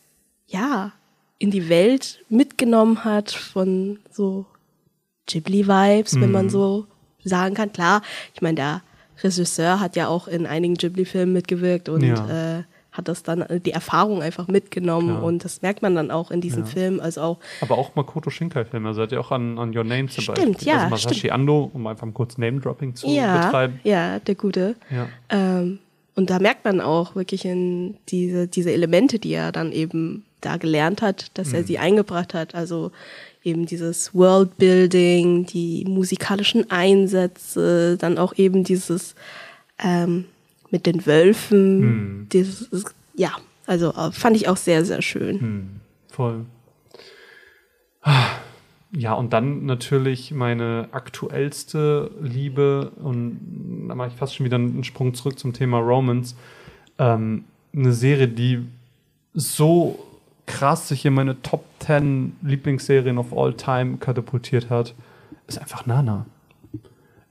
ja, 0.47 0.93
in 1.39 1.51
die 1.51 1.69
Welt 1.69 2.21
mitgenommen 2.31 3.05
hat 3.05 3.31
von 3.31 3.99
so 4.11 4.47
Ghibli-Vibes, 5.27 6.15
mhm. 6.15 6.21
wenn 6.23 6.33
man 6.33 6.47
mhm. 6.47 6.51
so 6.51 6.87
sagen 7.23 7.55
kann. 7.55 7.73
Klar, 7.73 8.03
ich 8.35 8.41
meine, 8.41 8.55
der 8.55 8.83
Regisseur 9.23 9.81
hat 9.81 9.97
ja 9.97 10.09
auch 10.09 10.29
in 10.29 10.47
einigen 10.47 10.75
Ghibli-Filmen 10.75 11.35
mitgewirkt 11.35 11.89
und 11.89 12.03
ja. 12.03 12.59
äh, 12.59 12.63
hat 12.97 13.09
das 13.09 13.23
dann 13.23 13.43
äh, 13.43 13.61
die 13.61 13.73
Erfahrung 13.73 14.23
einfach 14.23 14.49
mitgenommen 14.49 15.17
Klar. 15.17 15.23
und 15.23 15.45
das 15.45 15.63
merkt 15.63 15.83
man 15.83 15.95
dann 15.95 16.11
auch 16.11 16.31
in 16.31 16.41
diesem 16.41 16.65
ja. 16.65 16.71
Film. 16.71 17.01
Also 17.01 17.21
auch 17.21 17.39
Aber 17.61 17.79
auch 17.79 17.95
Makoto 17.95 18.31
Shinkai-Filme, 18.31 18.95
seid 18.95 19.13
ihr 19.13 19.21
auch 19.21 19.31
an, 19.31 19.59
an 19.59 19.77
Your 19.77 19.85
Name 19.85 20.09
zum 20.09 20.23
stimmt, 20.23 20.59
Beispiel. 20.59 20.69
Ja, 20.69 20.75
also 20.75 20.91
Masashi 20.91 21.15
stimmt. 21.15 21.33
Ando, 21.33 21.71
um 21.73 21.87
einfach 21.87 22.07
kurz 22.15 22.39
Name-Dropping 22.39 22.95
zu 22.95 23.09
ja, 23.09 23.47
betreiben. 23.47 23.81
Ja, 23.85 24.19
der 24.19 24.35
Gute. 24.35 24.77
Ja. 24.91 25.09
Ähm, 25.29 25.79
und 26.15 26.31
da 26.31 26.39
merkt 26.39 26.65
man 26.65 26.81
auch 26.81 27.15
wirklich 27.15 27.45
in 27.45 27.97
diese, 28.09 28.47
diese 28.49 28.73
Elemente, 28.73 29.19
die 29.19 29.35
er 29.35 29.53
dann 29.53 29.71
eben 29.73 30.25
da 30.41 30.57
gelernt 30.57 31.03
hat, 31.03 31.31
dass 31.35 31.49
mhm. 31.49 31.55
er 31.57 31.65
sie 31.65 31.79
eingebracht 31.79 32.33
hat. 32.33 32.55
Also 32.55 32.91
eben 33.43 33.67
dieses 33.67 34.15
Worldbuilding, 34.15 35.47
die 35.47 35.85
musikalischen 35.87 36.71
Einsätze, 36.71 37.97
dann 37.99 38.19
auch 38.19 38.35
eben 38.37 38.65
dieses 38.65 39.15
ähm, 39.79 40.25
mit 40.71 40.87
den 40.87 41.07
Wölfen. 41.07 41.81
Hm. 41.81 42.29
Dieses, 42.33 42.69
ja, 43.15 43.31
also 43.67 43.93
äh, 43.93 44.13
fand 44.13 44.37
ich 44.37 44.49
auch 44.49 44.57
sehr, 44.57 44.85
sehr 44.85 45.03
schön. 45.03 45.41
Hm. 45.41 45.69
Voll. 46.09 46.47
Ja, 48.93 49.15
und 49.15 49.33
dann 49.33 49.67
natürlich 49.67 50.31
meine 50.31 50.89
aktuellste 50.93 52.11
Liebe, 52.23 52.93
und 52.97 53.87
da 53.89 53.95
mache 53.95 54.09
ich 54.09 54.15
fast 54.15 54.35
schon 54.35 54.47
wieder 54.47 54.57
einen 54.57 54.85
Sprung 54.85 55.13
zurück 55.13 55.39
zum 55.39 55.53
Thema 55.53 55.79
Romance. 55.79 56.37
Ähm, 56.99 57.45
eine 57.75 57.93
Serie, 57.93 58.29
die 58.29 58.65
so 59.35 59.99
krass 60.47 60.89
sich 60.89 61.05
in 61.05 61.15
meine 61.15 61.43
Top 61.43 61.65
10 61.81 62.37
Lieblingsserien 62.43 63.19
of 63.19 63.37
all 63.37 63.53
time 63.53 63.99
katapultiert 63.99 64.71
hat, 64.71 64.95
ist 65.47 65.59
einfach 65.59 65.85
Nana. 65.87 66.25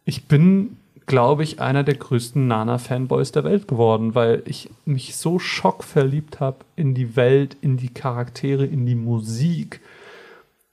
Ich 0.03 0.27
bin 0.27 0.77
glaube 1.05 1.43
ich, 1.43 1.59
einer 1.59 1.83
der 1.83 1.95
größten 1.95 2.47
Nana-Fanboys 2.47 3.31
der 3.31 3.43
Welt 3.43 3.67
geworden, 3.67 4.15
weil 4.15 4.41
ich 4.45 4.69
mich 4.85 5.15
so 5.15 5.37
schockverliebt 5.39 6.39
habe 6.39 6.57
in 6.75 6.95
die 6.95 7.15
Welt, 7.15 7.57
in 7.61 7.77
die 7.77 7.93
Charaktere, 7.93 8.65
in 8.65 8.85
die 8.85 8.95
Musik. 8.95 9.81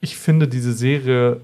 Ich 0.01 0.17
finde, 0.17 0.47
diese 0.47 0.73
Serie 0.73 1.41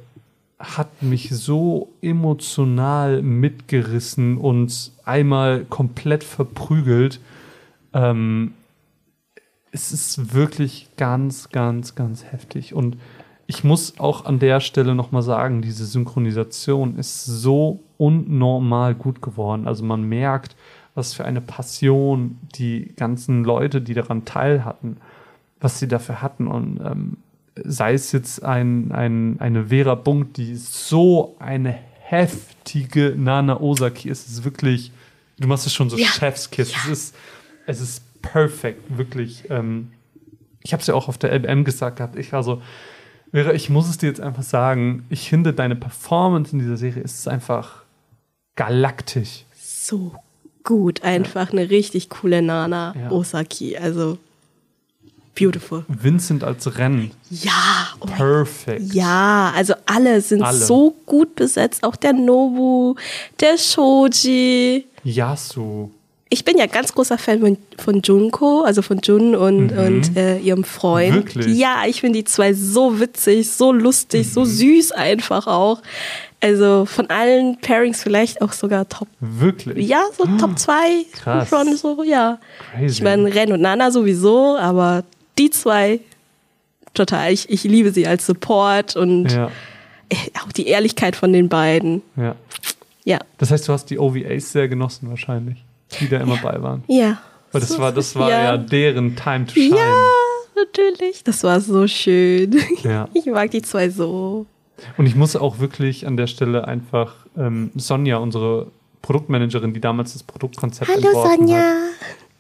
hat 0.58 1.02
mich 1.02 1.30
so 1.30 1.94
emotional 2.02 3.22
mitgerissen 3.22 4.38
und 4.38 4.92
einmal 5.06 5.66
komplett 5.66 6.24
verprügelt. 6.24 7.20
Ähm, 7.94 8.54
es 9.72 9.92
ist 9.92 10.34
wirklich 10.34 10.90
ganz, 10.98 11.50
ganz, 11.50 11.96
ganz 11.96 12.26
heftig. 12.26 12.74
Und 12.74 12.98
ich 13.50 13.64
muss 13.64 13.98
auch 13.98 14.26
an 14.26 14.38
der 14.38 14.60
Stelle 14.60 14.94
nochmal 14.94 15.24
sagen, 15.24 15.64
diese 15.64 15.84
Synchronisation 15.84 17.00
ist 17.00 17.26
so 17.26 17.80
unnormal 17.98 18.94
gut 18.94 19.24
geworden. 19.24 19.68
Also 19.68 19.84
man 19.84 20.04
merkt, 20.04 20.56
was 20.94 21.16
für 21.16 21.26
eine 21.26 21.42
Passion 21.42 22.38
die 22.54 22.94
ganzen 22.96 23.44
Leute, 23.44 23.82
die 23.82 23.96
daran 23.96 24.24
teil 24.24 24.66
hatten, 24.66 24.98
was 25.60 25.80
sie 25.80 25.88
dafür 25.88 26.22
hatten. 26.22 26.46
Und 26.46 26.80
ähm, 26.86 27.18
sei 27.56 27.96
es 27.96 28.12
jetzt 28.12 28.44
ein, 28.44 28.92
ein, 28.92 29.38
eine 29.40 29.70
Vera 29.70 29.96
Bunk, 29.96 30.36
die 30.36 30.56
so 30.56 31.36
eine 31.40 31.76
heftige 32.02 33.16
Nana 33.18 33.60
Osaki 33.60 34.10
ist, 34.10 34.28
es 34.28 34.34
ist 34.34 34.44
wirklich, 34.44 34.92
du 35.40 35.48
machst 35.48 35.66
es 35.66 35.74
schon 35.74 35.90
so 35.90 35.98
ja. 35.98 36.06
Chefskiss. 36.06 36.72
Ja. 36.72 36.78
Es 36.84 36.88
ist, 36.88 37.16
es 37.66 37.82
ist 37.82 38.22
perfekt, 38.22 38.96
wirklich. 38.96 39.46
Ähm, 39.50 39.88
ich 40.62 40.72
habe 40.72 40.82
es 40.82 40.88
ja 40.88 40.94
auch 40.94 41.08
auf 41.08 41.18
der 41.18 41.32
LBM 41.34 41.64
gesagt 41.64 41.98
gehabt. 41.98 42.16
Ich 42.16 42.32
war 42.32 42.44
so, 42.44 42.62
Vera, 43.32 43.54
ich 43.54 43.70
muss 43.70 43.90
es 43.90 43.98
dir 43.98 44.08
jetzt 44.08 44.22
einfach 44.22 44.44
sagen, 44.44 45.06
ich 45.10 45.30
finde 45.30 45.54
deine 45.54 45.76
Performance 45.76 46.52
in 46.54 46.60
dieser 46.60 46.78
Serie 46.78 47.04
ist 47.04 47.28
einfach 47.28 47.84
galaktisch. 48.56 49.46
So 49.56 50.14
gut, 50.64 51.04
einfach 51.04 51.54
ja. 51.54 51.60
eine 51.60 51.70
richtig 51.70 52.10
coole 52.10 52.42
Nana 52.42 52.96
ja. 53.00 53.12
Osaki, 53.12 53.78
also 53.78 54.18
beautiful. 55.36 55.86
Vincent 55.88 56.44
als 56.44 56.78
Rennen. 56.78 57.12
Ja. 57.30 57.90
Oh 58.00 58.06
Perfekt. 58.08 58.94
Ja, 58.94 59.54
also 59.56 59.74
alle 59.86 60.22
sind 60.22 60.42
alle. 60.42 60.58
so 60.58 60.96
gut 61.06 61.36
besetzt, 61.36 61.84
auch 61.84 61.96
der 61.96 62.14
Nobu, 62.14 62.96
der 63.40 63.58
Shoji. 63.58 64.86
Yasu 65.04 65.92
ich 66.32 66.46
bin 66.46 66.58
ja 66.58 66.68
ganz 66.68 66.94
großer 66.94 67.18
Fan 67.18 67.40
von, 67.40 67.58
von 67.78 68.02
Junko, 68.04 68.62
also 68.62 68.84
von 68.84 69.00
Jun 69.00 69.36
und, 69.36 69.72
mhm. 69.72 69.80
und 69.80 70.18
äh, 70.18 70.38
ihrem 70.38 70.64
Freund. 70.64 71.16
Wirklich? 71.16 71.58
Ja, 71.58 71.84
ich 71.88 72.02
finde 72.02 72.20
die 72.20 72.26
zwei 72.26 72.54
so 72.54 73.00
witzig, 73.00 73.50
so 73.50 73.72
lustig, 73.72 74.28
mhm. 74.28 74.32
so 74.32 74.46
süß 74.46 74.92
einfach 74.92 75.48
auch. 75.48 75.82
Also 76.40 76.86
von 76.86 77.10
allen 77.10 77.60
Pairings 77.60 78.04
vielleicht 78.04 78.42
auch 78.42 78.54
sogar 78.54 78.88
Top. 78.88 79.08
Wirklich? 79.20 79.88
Ja, 79.88 80.04
so 80.16 80.24
oh, 80.24 80.38
Top 80.38 80.60
2. 80.60 80.74
Krass. 81.14 81.50
So, 81.82 82.04
ja. 82.04 82.40
Crazy. 82.74 82.86
Ich 82.86 83.02
meine, 83.02 83.34
Ren 83.34 83.52
und 83.52 83.62
Nana 83.62 83.90
sowieso, 83.90 84.56
aber 84.56 85.04
die 85.40 85.50
zwei 85.50 86.00
total. 86.94 87.34
Ich, 87.34 87.50
ich 87.50 87.64
liebe 87.64 87.92
sie 87.92 88.06
als 88.06 88.28
Support 88.28 88.96
und 88.96 89.32
ja. 89.32 89.50
auch 90.44 90.52
die 90.52 90.68
Ehrlichkeit 90.68 91.16
von 91.16 91.34
den 91.34 91.50
beiden. 91.50 92.04
Ja. 92.16 92.36
Ja. 93.04 93.20
Das 93.40 93.50
heißt, 93.50 93.68
du 93.68 93.74
hast 93.74 93.88
die 93.88 93.98
OVAs 93.98 94.52
sehr 94.52 94.68
genossen 94.68 95.10
wahrscheinlich 95.10 95.58
die 96.00 96.10
da 96.10 96.18
immer 96.18 96.36
ja. 96.36 96.42
bei 96.42 96.62
waren. 96.62 96.84
Ja. 96.88 97.18
Weil 97.52 97.62
das 97.62 97.80
war, 97.80 97.92
das 97.92 98.16
war 98.16 98.30
ja. 98.30 98.44
ja 98.44 98.58
deren 98.58 99.16
Time 99.16 99.46
to 99.46 99.54
shine. 99.54 99.76
Ja, 99.76 99.96
natürlich. 100.56 101.24
Das 101.24 101.44
war 101.44 101.60
so 101.60 101.88
schön. 101.88 102.60
Ja. 102.84 103.08
Ich 103.14 103.26
mag 103.26 103.52
die 103.52 103.62
zwei 103.62 103.90
so. 103.90 104.46
Und 104.98 105.06
ich 105.06 105.16
muss 105.16 105.36
auch 105.36 105.60
wirklich 105.60 106.08
an 106.08 106.16
der 106.16 106.28
Stelle 106.28 106.68
einfach 106.68 107.14
ähm, 107.38 107.72
Sonja, 107.76 108.18
unsere 108.18 108.68
Produktmanagerin, 109.02 109.74
die 109.74 109.82
damals 109.82 110.14
das 110.14 110.24
Produktkonzept 110.24 110.90
Hallo, 110.90 111.08
entworfen 111.08 111.48
Sonja. 111.48 111.58
hat. 111.58 111.76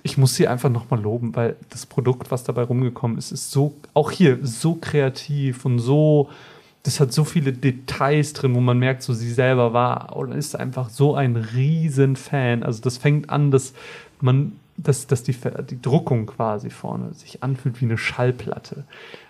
Ich 0.04 0.18
muss 0.18 0.36
sie 0.36 0.48
einfach 0.48 0.70
nochmal 0.70 1.02
loben, 1.02 1.36
weil 1.36 1.58
das 1.70 1.86
Produkt, 1.86 2.32
was 2.32 2.44
dabei 2.44 2.64
rumgekommen 2.64 3.18
ist, 3.18 3.32
ist 3.32 3.52
so, 3.52 3.74
auch 3.94 4.12
hier, 4.12 4.40
so 4.44 4.76
kreativ 4.80 5.66
und 5.66 5.80
so 5.80 6.30
das 6.90 7.00
hat 7.00 7.14
so 7.14 7.24
viele 7.24 7.54
Details 7.54 8.34
drin, 8.34 8.56
wo 8.56 8.62
man 8.62 8.80
merkt, 8.80 9.04
so 9.04 9.14
sie 9.14 9.32
selber 9.32 9.74
war 9.74 10.16
oder 10.18 10.34
ist 10.34 10.56
einfach 10.56 10.90
so 10.90 11.14
ein 11.14 11.36
Riesenfan. 11.36 12.64
Also 12.64 12.82
das 12.82 12.98
fängt 12.98 13.30
an, 13.30 13.52
dass 13.52 13.74
man 14.22 14.54
dass, 14.76 15.06
dass 15.06 15.22
die, 15.22 15.36
die 15.70 15.82
Druckung 15.82 16.26
quasi 16.26 16.72
vorne 16.72 17.14
sich 17.14 17.44
anfühlt 17.44 17.80
wie 17.82 17.86
eine 17.86 17.98
Schallplatte. 17.98 18.86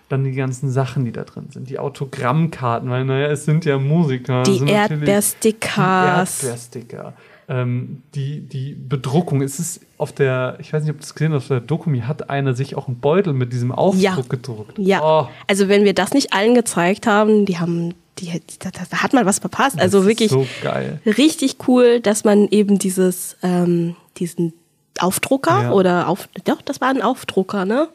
Dann 0.08 0.24
die 0.24 0.32
ganzen 0.32 0.70
Sachen, 0.70 1.04
die 1.04 1.12
da 1.12 1.24
drin 1.24 1.48
sind. 1.50 1.68
Die 1.68 1.78
Autogrammkarten, 1.78 2.88
weil, 2.88 3.04
naja, 3.04 3.26
es 3.26 3.44
sind 3.44 3.66
ja 3.66 3.78
Musiker. 3.78 4.42
Die 4.44 4.64
Erdbeerstickers. 4.64 6.40
Die 6.40 6.46
Erdbeersticker. 6.46 7.14
Ähm, 7.50 8.02
die, 8.14 8.42
die 8.42 8.74
Bedruckung. 8.74 9.42
Es 9.42 9.58
ist 9.58 9.80
auf 9.98 10.12
der, 10.12 10.56
ich 10.60 10.72
weiß 10.72 10.84
nicht, 10.84 10.92
ob 10.92 10.98
du 10.98 11.02
es 11.02 11.14
gesehen 11.14 11.32
hast, 11.32 11.42
auf 11.42 11.48
der 11.48 11.60
Dokumi 11.60 12.02
hat 12.02 12.30
einer 12.30 12.54
sich 12.54 12.76
auch 12.76 12.86
einen 12.86 13.00
Beutel 13.00 13.32
mit 13.32 13.52
diesem 13.52 13.72
Aufdruck 13.72 14.02
ja. 14.02 14.16
gedruckt. 14.28 14.78
Ja. 14.78 15.00
Oh. 15.02 15.28
Also, 15.48 15.68
wenn 15.68 15.84
wir 15.84 15.92
das 15.92 16.12
nicht 16.12 16.32
allen 16.32 16.54
gezeigt 16.54 17.08
haben, 17.08 17.46
die 17.46 17.58
haben 17.58 17.94
die, 18.20 18.40
da, 18.60 18.70
da, 18.70 18.98
hat 18.98 19.12
man 19.12 19.26
was 19.26 19.38
verpasst. 19.38 19.80
Also 19.80 19.98
das 19.98 20.06
wirklich 20.06 20.30
so 20.30 20.46
geil. 20.62 21.00
richtig 21.06 21.56
cool, 21.66 22.00
dass 22.00 22.24
man 22.24 22.48
eben 22.48 22.78
dieses, 22.78 23.36
ähm, 23.42 23.96
diesen 24.18 24.52
Aufdrucker 24.98 25.62
ja. 25.62 25.72
oder 25.72 26.08
auf, 26.08 26.28
doch, 26.44 26.62
das 26.62 26.80
war 26.80 26.88
ein 26.88 27.02
Aufdrucker, 27.02 27.64
ne? 27.64 27.88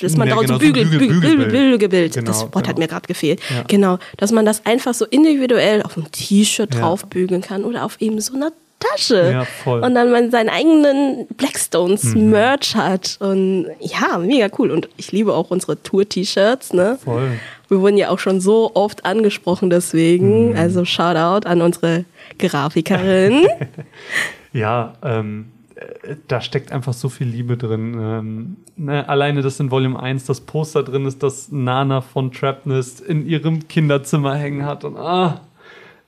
Dass 0.00 0.16
man 0.16 0.28
ja, 0.28 0.36
da 0.36 0.40
genau, 0.40 0.54
so 0.54 0.58
Bügel, 0.58 0.84
Bügel, 0.84 1.08
Bügel, 1.08 1.36
Bügel, 1.36 1.70
Bügelbild, 1.72 2.14
genau, 2.14 2.26
das 2.26 2.42
Wort 2.42 2.52
genau. 2.54 2.68
hat 2.68 2.78
mir 2.78 2.86
gerade 2.86 3.06
gefehlt. 3.06 3.40
Ja. 3.50 3.64
Genau, 3.66 3.98
dass 4.16 4.30
man 4.30 4.46
das 4.46 4.64
einfach 4.64 4.94
so 4.94 5.04
individuell 5.04 5.82
auf 5.82 5.96
ein 5.96 6.06
T-Shirt 6.12 6.74
ja. 6.74 6.80
draufbügeln 6.80 7.42
kann 7.42 7.64
oder 7.64 7.84
auf 7.84 8.00
eben 8.00 8.20
so 8.20 8.34
einer 8.34 8.52
Tasche. 8.78 9.30
Ja, 9.32 9.44
voll. 9.44 9.80
Und 9.80 9.94
dann 9.96 10.12
man 10.12 10.30
seinen 10.30 10.48
eigenen 10.48 11.26
Blackstones 11.36 12.14
mhm. 12.14 12.30
Merch 12.30 12.76
hat. 12.76 13.16
Und 13.20 13.66
ja, 13.80 14.18
mega 14.18 14.48
cool. 14.58 14.70
Und 14.70 14.88
ich 14.96 15.10
liebe 15.10 15.34
auch 15.34 15.50
unsere 15.50 15.82
Tour-T-Shirts, 15.82 16.72
ne? 16.74 16.98
Voll. 17.04 17.32
Wir 17.68 17.80
wurden 17.80 17.96
ja 17.96 18.10
auch 18.10 18.20
schon 18.20 18.40
so 18.40 18.70
oft 18.74 19.04
angesprochen 19.04 19.70
deswegen. 19.70 20.50
Mhm. 20.50 20.56
Also 20.56 20.84
Shoutout 20.84 21.48
an 21.48 21.60
unsere 21.60 22.04
Grafikerin. 22.38 23.48
ja, 24.52 24.94
ähm, 25.02 25.46
da 26.26 26.40
steckt 26.40 26.72
einfach 26.72 26.92
so 26.92 27.08
viel 27.08 27.28
Liebe 27.28 27.56
drin. 27.56 27.96
Ähm, 28.00 28.56
ne, 28.76 29.08
alleine, 29.08 29.42
dass 29.42 29.60
in 29.60 29.70
Volume 29.70 30.00
1 30.00 30.24
das 30.24 30.40
Poster 30.40 30.82
drin 30.82 31.06
ist, 31.06 31.22
das 31.22 31.52
Nana 31.52 32.00
von 32.00 32.32
Trapnest 32.32 33.00
in 33.00 33.26
ihrem 33.26 33.68
Kinderzimmer 33.68 34.34
hängen 34.34 34.64
hat. 34.64 34.84
Und 34.84 34.96
ah, 34.96 35.40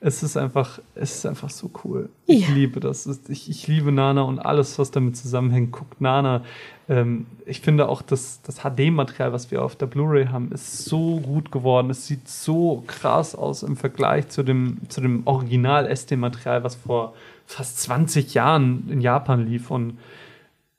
es 0.01 0.23
ist 0.23 0.35
einfach, 0.35 0.79
es 0.95 1.17
ist 1.17 1.25
einfach 1.25 1.49
so 1.49 1.69
cool. 1.83 2.09
Ja. 2.25 2.35
Ich 2.35 2.49
liebe 2.49 2.79
das. 2.79 3.07
Ich, 3.29 3.49
ich 3.49 3.67
liebe 3.67 3.91
Nana 3.91 4.23
und 4.23 4.39
alles, 4.39 4.77
was 4.79 4.91
damit 4.91 5.15
zusammenhängt. 5.15 5.71
Guckt 5.71 6.01
Nana. 6.01 6.43
Ähm, 6.89 7.27
ich 7.45 7.61
finde 7.61 7.87
auch, 7.87 8.01
dass 8.01 8.41
das 8.41 8.61
HD-Material, 8.63 9.31
was 9.31 9.51
wir 9.51 9.63
auf 9.63 9.75
der 9.75 9.85
Blu-ray 9.85 10.27
haben, 10.27 10.51
ist 10.51 10.85
so 10.85 11.19
gut 11.19 11.51
geworden. 11.51 11.89
Es 11.91 12.07
sieht 12.07 12.27
so 12.27 12.83
krass 12.87 13.35
aus 13.35 13.63
im 13.63 13.77
Vergleich 13.77 14.27
zu 14.29 14.43
dem, 14.43 14.79
zu 14.89 15.01
dem 15.01 15.21
Original-SD-Material, 15.25 16.63
was 16.63 16.75
vor 16.75 17.13
fast 17.51 17.81
20 17.81 18.33
Jahren 18.33 18.87
in 18.89 19.01
Japan 19.01 19.45
lief. 19.45 19.69
Und 19.71 19.99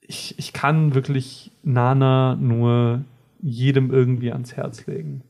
ich, 0.01 0.35
ich 0.39 0.53
kann 0.53 0.95
wirklich 0.95 1.51
Nana 1.62 2.37
nur 2.37 3.03
jedem 3.41 3.93
irgendwie 3.93 4.33
ans 4.33 4.57
Herz 4.57 4.87
legen. 4.87 5.23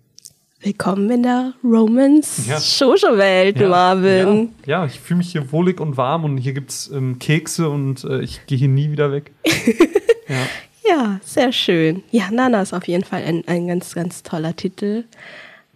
Willkommen 0.61 1.11
in 1.11 1.24
der 1.24 1.55
Romance-Shoujo-Welt, 1.64 3.59
ja. 3.59 3.68
Marvin. 3.68 4.51
Ja, 4.64 4.82
ja 4.82 4.86
ich 4.86 5.01
fühle 5.01 5.18
mich 5.18 5.32
hier 5.32 5.51
wohlig 5.51 5.80
und 5.80 5.97
warm 5.97 6.24
und 6.24 6.36
hier 6.36 6.53
gibt 6.53 6.70
es 6.70 6.88
ähm, 6.93 7.18
Kekse 7.18 7.68
und 7.68 8.05
äh, 8.05 8.20
ich 8.20 8.47
gehe 8.47 8.59
hier 8.59 8.68
nie 8.68 8.93
wieder 8.93 9.11
weg. 9.11 9.32
ja. 10.28 10.47
ja, 10.88 11.20
sehr 11.24 11.51
schön. 11.51 12.05
Ja, 12.12 12.30
Nana 12.30 12.62
ist 12.62 12.72
auf 12.72 12.86
jeden 12.86 13.03
Fall 13.03 13.24
ein, 13.24 13.43
ein 13.49 13.66
ganz, 13.66 13.93
ganz 13.93 14.22
toller 14.22 14.55
Titel. 14.55 15.03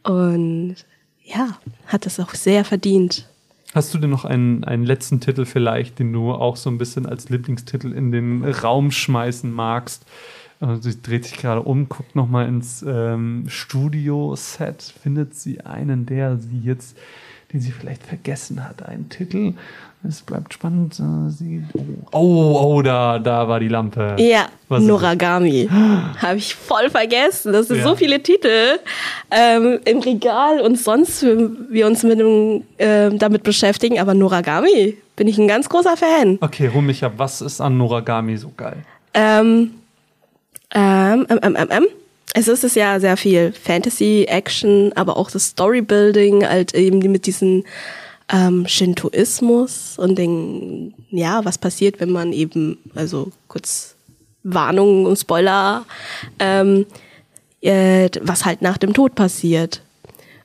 Und 0.04 0.76
ja, 1.24 1.58
hat 1.86 2.06
es 2.06 2.20
auch 2.20 2.34
sehr 2.34 2.64
verdient. 2.64 3.26
Hast 3.74 3.92
du 3.92 3.98
denn 3.98 4.10
noch 4.10 4.24
einen, 4.24 4.64
einen 4.64 4.84
letzten 4.84 5.20
Titel 5.20 5.44
vielleicht, 5.44 5.98
den 5.98 6.12
du 6.12 6.32
auch 6.32 6.56
so 6.56 6.70
ein 6.70 6.78
bisschen 6.78 7.06
als 7.06 7.28
Lieblingstitel 7.28 7.92
in 7.92 8.10
den 8.10 8.44
Raum 8.44 8.90
schmeißen 8.90 9.50
magst? 9.50 10.06
Also 10.60 10.90
sie 10.90 11.02
dreht 11.02 11.24
sich 11.24 11.36
gerade 11.36 11.62
um, 11.62 11.88
guckt 11.88 12.16
nochmal 12.16 12.48
ins 12.48 12.82
ähm, 12.86 13.44
Studio-Set, 13.48 14.94
findet 15.02 15.34
sie 15.34 15.60
einen, 15.60 16.06
der 16.06 16.38
sie 16.38 16.58
jetzt, 16.58 16.96
den 17.52 17.60
sie 17.60 17.72
vielleicht 17.72 18.02
vergessen 18.02 18.64
hat, 18.64 18.82
einen 18.82 19.10
Titel. 19.10 19.52
Es 20.08 20.22
bleibt 20.22 20.54
spannend. 20.54 21.00
Äh, 21.00 21.30
sie, 21.30 21.64
oh, 22.12 22.76
oh, 22.76 22.82
da, 22.82 23.18
da 23.18 23.48
war 23.48 23.60
die 23.60 23.68
Lampe. 23.68 24.16
Ja, 24.18 24.46
Was 24.68 24.82
Noragami. 24.82 25.68
Habe 26.18 26.36
ich 26.36 26.54
voll 26.54 26.90
vergessen. 26.90 27.52
Das 27.52 27.68
sind 27.68 27.78
ja. 27.78 27.84
so 27.84 27.96
viele 27.96 28.22
Titel 28.22 28.78
ähm, 29.30 29.80
im 29.84 30.00
Regal 30.00 30.60
und 30.60 30.78
sonst 30.78 31.22
wir 31.22 31.86
uns 31.86 32.02
mit 32.02 32.20
dem, 32.20 32.64
äh, 32.78 33.10
damit 33.10 33.42
beschäftigen. 33.42 33.98
Aber 33.98 34.14
Noragami 34.14 34.96
bin 35.16 35.28
ich 35.28 35.38
ein 35.38 35.48
ganz 35.48 35.68
großer 35.68 35.96
Fan. 35.96 36.38
Okay, 36.40 36.70
hol 36.72 36.82
mich 36.82 37.04
ab. 37.04 37.14
Was 37.16 37.40
ist 37.40 37.60
an 37.60 37.76
Noragami 37.76 38.36
so 38.36 38.52
geil? 38.56 38.76
Ähm, 39.14 39.72
ähm, 40.74 41.26
ähm, 41.28 41.40
ähm, 41.42 41.68
ähm. 41.70 41.86
Es 42.38 42.48
ist 42.48 42.64
es 42.64 42.74
ja 42.74 43.00
sehr 43.00 43.16
viel 43.16 43.52
Fantasy, 43.52 44.26
Action, 44.28 44.92
aber 44.94 45.16
auch 45.16 45.30
das 45.30 45.46
Storybuilding, 45.46 46.46
halt 46.46 46.74
eben 46.74 46.98
mit 47.10 47.24
diesen 47.24 47.64
ähm, 48.32 48.66
Shintoismus 48.66 49.98
und 49.98 50.16
den, 50.16 50.94
ja, 51.10 51.44
was 51.44 51.58
passiert, 51.58 52.00
wenn 52.00 52.10
man 52.10 52.32
eben, 52.32 52.78
also 52.94 53.30
kurz 53.48 53.94
Warnung 54.42 55.06
und 55.06 55.18
Spoiler, 55.18 55.84
ähm, 56.38 56.86
äh, 57.60 58.08
was 58.22 58.44
halt 58.44 58.62
nach 58.62 58.78
dem 58.78 58.92
Tod 58.92 59.14
passiert. 59.14 59.82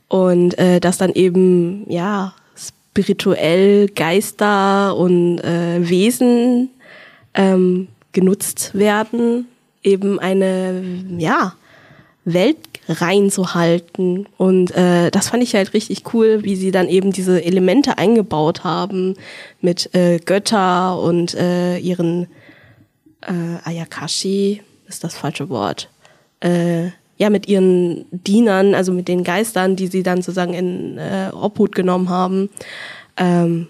Und 0.07 0.57
äh, 0.57 0.79
dass 0.79 0.97
dann 0.97 1.13
eben, 1.13 1.89
ja, 1.89 2.33
spirituell 2.55 3.87
Geister 3.87 4.95
und 4.95 5.39
äh, 5.39 5.87
Wesen 5.87 6.69
ähm, 7.33 7.87
genutzt 8.11 8.71
werden 8.73 9.47
eben 9.83 10.19
eine, 10.19 10.83
ja, 11.17 11.53
Welt 12.25 12.70
reinzuhalten. 12.87 14.27
Und 14.37 14.71
äh, 14.71 15.11
das 15.11 15.29
fand 15.29 15.43
ich 15.43 15.55
halt 15.55 15.73
richtig 15.73 16.13
cool, 16.13 16.43
wie 16.43 16.55
sie 16.55 16.71
dann 16.71 16.87
eben 16.87 17.11
diese 17.11 17.43
Elemente 17.43 17.97
eingebaut 17.97 18.63
haben 18.63 19.15
mit 19.61 19.93
äh, 19.93 20.19
Götter 20.19 20.99
und 20.99 21.33
äh, 21.35 21.77
ihren 21.77 22.27
äh, 23.21 23.57
Ayakashi, 23.63 24.61
ist 24.87 25.03
das 25.03 25.15
falsche 25.15 25.49
Wort. 25.49 25.89
Äh, 26.41 26.87
ja, 27.17 27.29
mit 27.29 27.47
ihren 27.47 28.05
Dienern, 28.11 28.73
also 28.73 28.91
mit 28.91 29.07
den 29.07 29.23
Geistern, 29.23 29.75
die 29.75 29.87
sie 29.87 30.01
dann 30.01 30.23
sozusagen 30.23 30.53
in 30.53 30.97
äh, 30.97 31.29
Obhut 31.31 31.75
genommen 31.75 32.09
haben. 32.09 32.49
Ähm, 33.15 33.67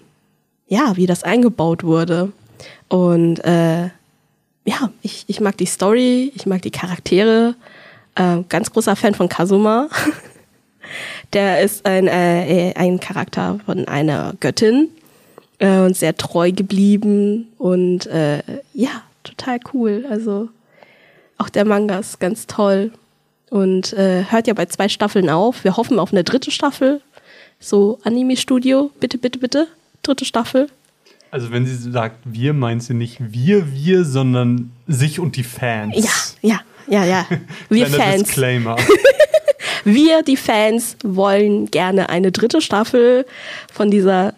ja, 0.68 0.96
wie 0.96 1.06
das 1.06 1.22
eingebaut 1.22 1.84
wurde. 1.84 2.32
Und 2.88 3.40
äh, 3.44 3.90
ja, 4.64 4.90
ich, 5.02 5.24
ich 5.26 5.40
mag 5.40 5.58
die 5.58 5.66
Story, 5.66 6.32
ich 6.34 6.46
mag 6.46 6.62
die 6.62 6.70
Charaktere. 6.70 7.54
Äh, 8.14 8.42
ganz 8.48 8.70
großer 8.70 8.96
Fan 8.96 9.14
von 9.14 9.28
Kazuma. 9.28 9.88
Der 11.32 11.60
ist 11.62 11.86
ein, 11.86 12.06
äh, 12.06 12.74
ein 12.76 13.00
Charakter 13.00 13.58
von 13.64 13.88
einer 13.88 14.34
Göttin 14.40 14.88
äh, 15.58 15.78
und 15.78 15.96
sehr 15.96 16.16
treu 16.16 16.52
geblieben 16.52 17.48
und 17.56 18.06
äh, 18.06 18.42
ja, 18.74 19.02
total 19.24 19.60
cool. 19.72 20.04
Also 20.10 20.50
auch 21.38 21.48
der 21.48 21.64
Manga 21.64 21.98
ist 21.98 22.20
ganz 22.20 22.46
toll 22.46 22.92
und 23.50 23.92
äh, 23.94 24.24
hört 24.28 24.46
ja 24.46 24.54
bei 24.54 24.66
zwei 24.66 24.88
Staffeln 24.88 25.30
auf. 25.30 25.64
Wir 25.64 25.76
hoffen 25.76 25.98
auf 25.98 26.12
eine 26.12 26.24
dritte 26.24 26.50
Staffel. 26.50 27.00
So 27.60 27.98
Anime 28.02 28.36
Studio, 28.36 28.90
bitte, 29.00 29.18
bitte, 29.18 29.38
bitte, 29.38 29.68
dritte 30.02 30.24
Staffel. 30.24 30.68
Also 31.30 31.50
wenn 31.50 31.64
sie 31.64 31.76
sagt 31.76 32.18
wir, 32.24 32.52
meint 32.52 32.82
sie 32.82 32.92
nicht 32.92 33.16
wir, 33.18 33.72
wir, 33.72 34.04
sondern 34.04 34.72
sich 34.86 35.18
und 35.18 35.36
die 35.36 35.44
Fans. 35.44 35.94
Ja, 35.96 36.48
ja, 36.50 36.60
ja, 36.88 37.04
ja. 37.04 37.26
Wir 37.68 37.86
Fans. 37.86 38.24
Disclaimer. 38.24 38.76
wir, 39.84 40.22
die 40.22 40.36
Fans, 40.36 40.96
wollen 41.02 41.70
gerne 41.70 42.08
eine 42.08 42.32
dritte 42.32 42.60
Staffel 42.60 43.26
von 43.72 43.90
dieser 43.90 44.34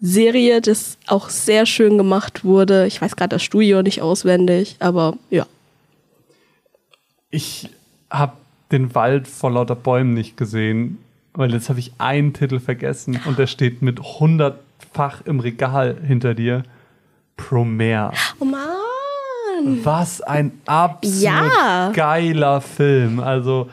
Serie, 0.00 0.60
das 0.60 0.98
auch 1.06 1.28
sehr 1.28 1.64
schön 1.66 1.96
gemacht 1.96 2.44
wurde. 2.44 2.86
Ich 2.86 3.00
weiß 3.00 3.16
gerade 3.16 3.36
das 3.36 3.42
Studio 3.42 3.82
nicht 3.82 4.02
auswendig, 4.02 4.76
aber 4.80 5.16
ja. 5.30 5.46
Ich 7.30 7.70
habe 8.10 8.32
den 8.72 8.94
Wald 8.94 9.28
vor 9.28 9.52
lauter 9.52 9.76
Bäumen 9.76 10.12
nicht 10.14 10.36
gesehen, 10.36 10.98
weil 11.34 11.52
jetzt 11.52 11.68
habe 11.68 11.78
ich 11.78 11.92
einen 11.98 12.32
Titel 12.32 12.58
vergessen 12.58 13.20
und 13.26 13.38
der 13.38 13.46
steht 13.46 13.80
mit 13.82 14.00
100 14.00 14.58
Fach 14.92 15.22
im 15.24 15.40
Regal 15.40 15.96
hinter 16.06 16.34
dir. 16.34 16.64
Promare. 17.36 18.12
Oh 18.38 18.44
Mann. 18.44 18.61
Was 19.82 20.20
ein 20.20 20.52
absolut 20.66 21.22
ja. 21.22 21.90
geiler 21.92 22.60
Film. 22.60 23.20
Also 23.20 23.68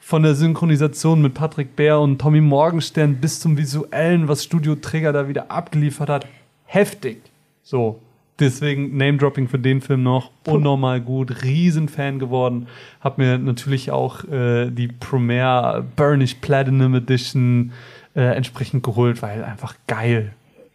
von 0.00 0.22
der 0.22 0.34
Synchronisation 0.34 1.20
mit 1.20 1.34
Patrick 1.34 1.76
Bär 1.76 2.00
und 2.00 2.18
Tommy 2.18 2.40
Morgenstern 2.40 3.16
bis 3.16 3.40
zum 3.40 3.56
visuellen, 3.58 4.26
was 4.28 4.44
Studio 4.44 4.74
Träger 4.74 5.12
da 5.12 5.28
wieder 5.28 5.50
abgeliefert 5.50 6.08
hat. 6.08 6.26
Heftig. 6.64 7.22
So. 7.62 8.00
Deswegen 8.38 8.96
Name-Dropping 8.96 9.48
für 9.48 9.58
den 9.58 9.80
Film 9.80 10.04
noch. 10.04 10.30
Unnormal 10.46 11.00
gut. 11.00 11.42
Riesenfan 11.42 12.20
geworden. 12.20 12.68
Hab 13.00 13.18
mir 13.18 13.36
natürlich 13.36 13.90
auch 13.90 14.24
äh, 14.24 14.70
die 14.70 14.88
Premiere 14.88 15.84
Burnish 15.96 16.34
Platinum 16.34 16.94
Edition 16.94 17.72
äh, 18.14 18.22
entsprechend 18.22 18.84
geholt, 18.84 19.22
weil 19.22 19.44
einfach 19.44 19.74
geil 19.88 20.32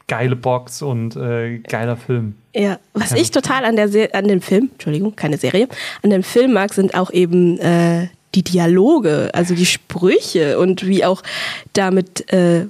geile 0.07 0.35
Box 0.35 0.81
und 0.81 1.15
äh, 1.15 1.59
geiler 1.59 1.97
Film. 1.97 2.35
Ja, 2.53 2.79
was 2.93 3.11
ja. 3.11 3.17
ich 3.17 3.31
total 3.31 3.65
an, 3.65 3.75
der 3.75 3.89
Se 3.89 4.13
an 4.13 4.27
dem 4.27 4.41
Film, 4.41 4.69
Entschuldigung, 4.73 5.15
keine 5.15 5.37
Serie, 5.37 5.67
an 6.01 6.09
dem 6.09 6.23
Film 6.23 6.53
mag, 6.53 6.73
sind 6.73 6.93
auch 6.95 7.11
eben 7.11 7.57
äh, 7.59 8.09
die 8.35 8.43
Dialoge, 8.43 9.29
also 9.33 9.55
die 9.55 9.65
Sprüche 9.65 10.59
und 10.59 10.85
wie 10.85 11.05
auch 11.05 11.23
damit 11.73 12.31
äh, 12.33 12.67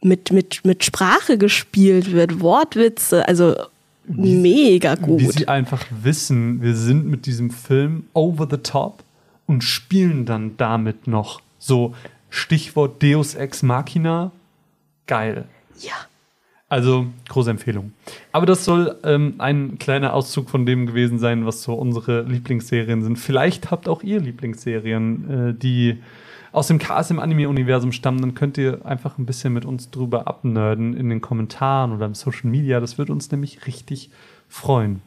mit, 0.00 0.32
mit, 0.32 0.64
mit 0.64 0.84
Sprache 0.84 1.38
gespielt 1.38 2.12
wird, 2.12 2.40
Wortwitze, 2.40 3.26
also 3.26 3.56
wie, 4.04 4.36
mega 4.36 4.96
gut. 4.96 5.20
Wie 5.20 5.30
sie 5.30 5.48
einfach 5.48 5.84
wissen, 6.02 6.60
wir 6.60 6.76
sind 6.76 7.06
mit 7.06 7.26
diesem 7.26 7.50
Film 7.50 8.04
over 8.12 8.46
the 8.50 8.58
top 8.58 9.02
und 9.46 9.64
spielen 9.64 10.26
dann 10.26 10.56
damit 10.56 11.06
noch 11.06 11.40
so 11.58 11.94
Stichwort 12.28 13.02
Deus 13.02 13.34
Ex 13.34 13.62
Machina. 13.62 14.30
Geil. 15.06 15.44
Ja. 15.80 15.92
Also 16.74 17.06
große 17.28 17.50
Empfehlung. 17.50 17.92
Aber 18.32 18.46
das 18.46 18.64
soll 18.64 18.98
ähm, 19.04 19.34
ein 19.38 19.78
kleiner 19.78 20.12
Auszug 20.12 20.50
von 20.50 20.66
dem 20.66 20.86
gewesen 20.86 21.20
sein, 21.20 21.46
was 21.46 21.62
so 21.62 21.74
unsere 21.74 22.22
Lieblingsserien 22.22 23.04
sind. 23.04 23.16
Vielleicht 23.16 23.70
habt 23.70 23.88
auch 23.88 24.02
ihr 24.02 24.18
Lieblingsserien, 24.18 25.30
äh, 25.30 25.54
die 25.54 26.02
aus 26.50 26.66
dem 26.66 26.80
KSM-Anime-Universum 26.80 27.92
stammen, 27.92 28.20
dann 28.20 28.34
könnt 28.34 28.58
ihr 28.58 28.84
einfach 28.84 29.18
ein 29.18 29.24
bisschen 29.24 29.52
mit 29.52 29.64
uns 29.64 29.92
drüber 29.92 30.26
abnerden 30.26 30.96
in 30.96 31.10
den 31.10 31.20
Kommentaren 31.20 31.92
oder 31.92 32.06
im 32.06 32.16
Social 32.16 32.50
Media. 32.50 32.80
Das 32.80 32.98
würde 32.98 33.12
uns 33.12 33.30
nämlich 33.30 33.68
richtig 33.68 34.10
freuen. 34.48 35.00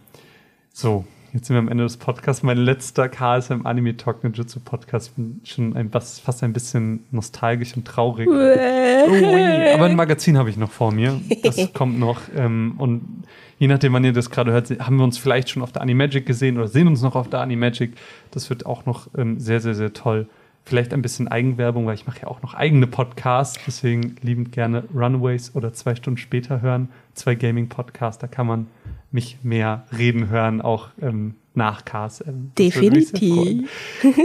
So, 0.72 1.04
jetzt 1.34 1.48
sind 1.48 1.56
wir 1.56 1.60
am 1.60 1.68
Ende 1.68 1.84
des 1.84 1.98
Podcasts. 1.98 2.44
Mein 2.44 2.58
letzter 2.58 3.10
KSM 3.10 3.66
Anime 3.66 3.98
Talk 3.98 4.24
Ninjutsu 4.24 4.60
Podcast. 4.60 5.16
Bin 5.16 5.42
schon 5.44 5.76
ein, 5.76 5.92
fast 5.92 6.44
ein 6.44 6.54
bisschen 6.54 7.06
nostalgisch 7.12 7.76
und 7.76 7.86
traurig. 7.86 8.28
Aber 8.28 9.86
ein 9.86 9.96
Magazin 9.96 10.38
habe 10.38 10.50
ich 10.50 10.58
noch 10.58 10.72
vor 10.72 10.92
mir. 10.92 11.20
Das 11.44 11.58
kommt 11.74 12.00
noch. 12.00 12.22
Ähm, 12.36 12.76
und 12.78 13.24
je 13.60 13.68
nachdem, 13.68 13.94
wann 13.94 14.04
ihr 14.04 14.14
das 14.14 14.30
gerade 14.30 14.52
hört, 14.52 14.70
haben 14.80 14.98
wir 14.98 15.04
uns 15.04 15.18
vielleicht 15.18 15.50
schon 15.50 15.64
auf 15.64 15.72
der 15.72 15.82
Animagic 15.82 16.26
gesehen 16.26 16.58
oder 16.58 16.68
sehen 16.68 16.88
uns 16.88 17.02
noch 17.02 17.16
auf 17.16 17.30
der 17.30 17.42
Animagic. 17.42 17.94
Das 18.32 18.50
wird 18.50 18.66
auch 18.66 18.86
noch 18.86 19.08
ähm, 19.18 19.40
sehr, 19.40 19.60
sehr, 19.60 19.76
sehr 19.76 19.94
toll 19.94 20.28
vielleicht 20.68 20.94
ein 20.94 21.02
bisschen 21.02 21.30
Eigenwerbung, 21.30 21.86
weil 21.86 21.96
ich 21.96 22.06
mache 22.06 22.24
ja 22.24 22.28
auch 22.28 22.42
noch 22.42 22.54
eigene 22.54 22.88
Podcasts. 22.88 23.58
Deswegen 23.66 24.18
liebend 24.22 24.52
gerne 24.52 24.84
Runaways 24.94 25.56
oder 25.56 25.72
zwei 25.72 25.96
Stunden 25.96 26.18
später 26.18 26.62
hören. 26.62 26.90
Zwei 27.14 27.36
Gaming-Podcasts, 27.36 28.20
da 28.20 28.28
kann 28.28 28.48
man 28.48 28.68
mich 29.12 29.40
mehr 29.44 29.86
reden 29.98 30.30
hören, 30.30 30.62
auch 30.62 30.90
ähm, 31.02 31.36
nach 31.54 31.86
KSM. 31.86 32.54
Definitiv. 32.58 33.70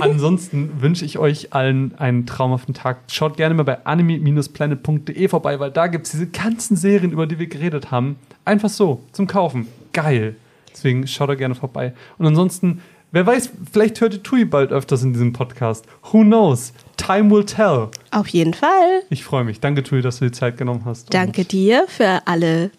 Ansonsten 0.01 0.81
wünsche 0.81 1.05
ich 1.05 1.19
euch 1.19 1.53
allen 1.53 1.95
einen 1.99 2.27
traumhaften 2.27 2.75
Tag. 2.75 2.99
Schaut 3.11 3.37
gerne 3.37 3.55
mal 3.55 3.63
bei 3.63 3.85
anime-planet.de 3.85 5.29
vorbei, 5.29 5.59
weil 5.59 5.71
da 5.71 5.87
gibt 5.87 6.07
es 6.07 6.13
diese 6.13 6.29
ganzen 6.29 6.77
Serien, 6.77 7.11
über 7.11 7.27
die 7.27 7.39
wir 7.39 7.47
geredet 7.47 7.91
haben. 7.91 8.17
Einfach 8.45 8.69
so, 8.69 9.03
zum 9.13 9.27
Kaufen. 9.27 9.67
Geil. 9.93 10.37
Deswegen 10.71 11.07
schaut 11.07 11.31
da 11.31 11.35
gerne 11.35 11.55
vorbei. 11.55 11.95
Und 12.19 12.27
ansonsten 12.27 12.81
Wer 13.15 13.27
weiß, 13.27 13.51
vielleicht 13.71 14.01
hört 14.01 14.15
ihr 14.15 14.23
Tui 14.23 14.47
bald 14.47 14.73
öfters 14.73 15.03
in 15.03 15.13
diesem 15.13 15.35
Podcast. 15.35 15.85
Who 16.13 16.23
knows? 16.23 16.73
Time 16.97 17.31
will 17.31 17.45
tell. 17.45 17.89
Auf 18.11 18.27
jeden 18.29 18.55
Fall. 18.55 19.03
Ich 19.11 19.23
freue 19.23 19.45
mich. 19.45 19.61
Danke, 19.61 19.83
Tui, 19.83 20.01
dass 20.01 20.21
du 20.21 20.25
die 20.25 20.33
Zeit 20.33 20.57
genommen 20.57 20.87
hast. 20.87 21.13
Danke 21.13 21.45
dir 21.45 21.85
für 21.89 22.23
alle 22.25 22.71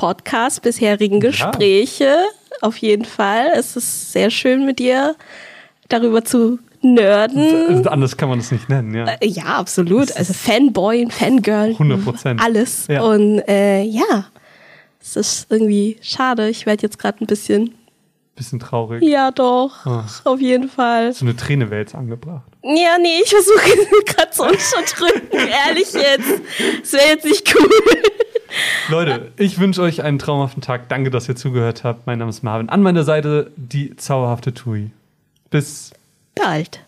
Podcasts, 0.00 0.60
bisherigen 0.60 1.20
Gespräche. 1.20 2.04
Ja. 2.04 2.24
Auf 2.62 2.78
jeden 2.78 3.04
Fall. 3.04 3.52
Es 3.54 3.76
ist 3.76 4.12
sehr 4.12 4.30
schön 4.30 4.64
mit 4.64 4.78
dir 4.78 5.14
darüber 5.90 6.24
zu 6.24 6.58
nerden. 6.80 7.68
Also 7.68 7.90
anders 7.90 8.16
kann 8.16 8.30
man 8.30 8.38
das 8.38 8.50
nicht 8.50 8.70
nennen, 8.70 8.94
ja. 8.94 9.04
Äh, 9.04 9.26
ja, 9.26 9.58
absolut. 9.58 10.16
Also 10.16 10.32
Fanboy, 10.32 11.06
Fangirl. 11.10 11.72
100 11.72 12.02
Prozent. 12.02 12.42
Alles. 12.42 12.86
Ja. 12.86 13.02
Und 13.02 13.40
äh, 13.46 13.82
ja, 13.82 14.24
es 15.02 15.16
ist 15.16 15.46
irgendwie 15.50 15.98
schade. 16.00 16.48
Ich 16.48 16.64
werde 16.64 16.82
jetzt 16.82 16.98
gerade 16.98 17.22
ein 17.22 17.26
bisschen 17.26 17.74
Bisschen 18.40 18.58
traurig. 18.58 19.02
Ja, 19.02 19.32
doch. 19.32 19.84
Ach. 19.84 20.24
Auf 20.24 20.40
jeden 20.40 20.70
Fall. 20.70 21.12
So 21.12 21.26
eine 21.26 21.36
Träne 21.36 21.68
wäre 21.68 21.82
jetzt 21.82 21.94
angebracht. 21.94 22.46
Ja, 22.62 22.96
nee, 22.98 23.20
ich 23.22 23.28
versuche 23.28 23.86
gerade 24.06 24.30
zu 24.30 24.44
unterdrücken. 24.44 25.36
Ehrlich 25.66 25.92
jetzt. 25.92 26.40
Das 26.80 26.92
wäre 26.94 27.08
jetzt 27.08 27.26
nicht 27.26 27.54
cool. 27.54 27.68
Leute, 28.88 29.30
ich 29.36 29.58
wünsche 29.58 29.82
euch 29.82 30.02
einen 30.02 30.18
traumhaften 30.18 30.62
Tag. 30.62 30.88
Danke, 30.88 31.10
dass 31.10 31.28
ihr 31.28 31.36
zugehört 31.36 31.84
habt. 31.84 32.06
Mein 32.06 32.18
Name 32.18 32.30
ist 32.30 32.42
Marvin. 32.42 32.70
An 32.70 32.80
meiner 32.80 33.04
Seite 33.04 33.52
die 33.56 33.94
zauberhafte 33.96 34.54
Tui. 34.54 34.90
Bis 35.50 35.90
bald. 36.34 36.80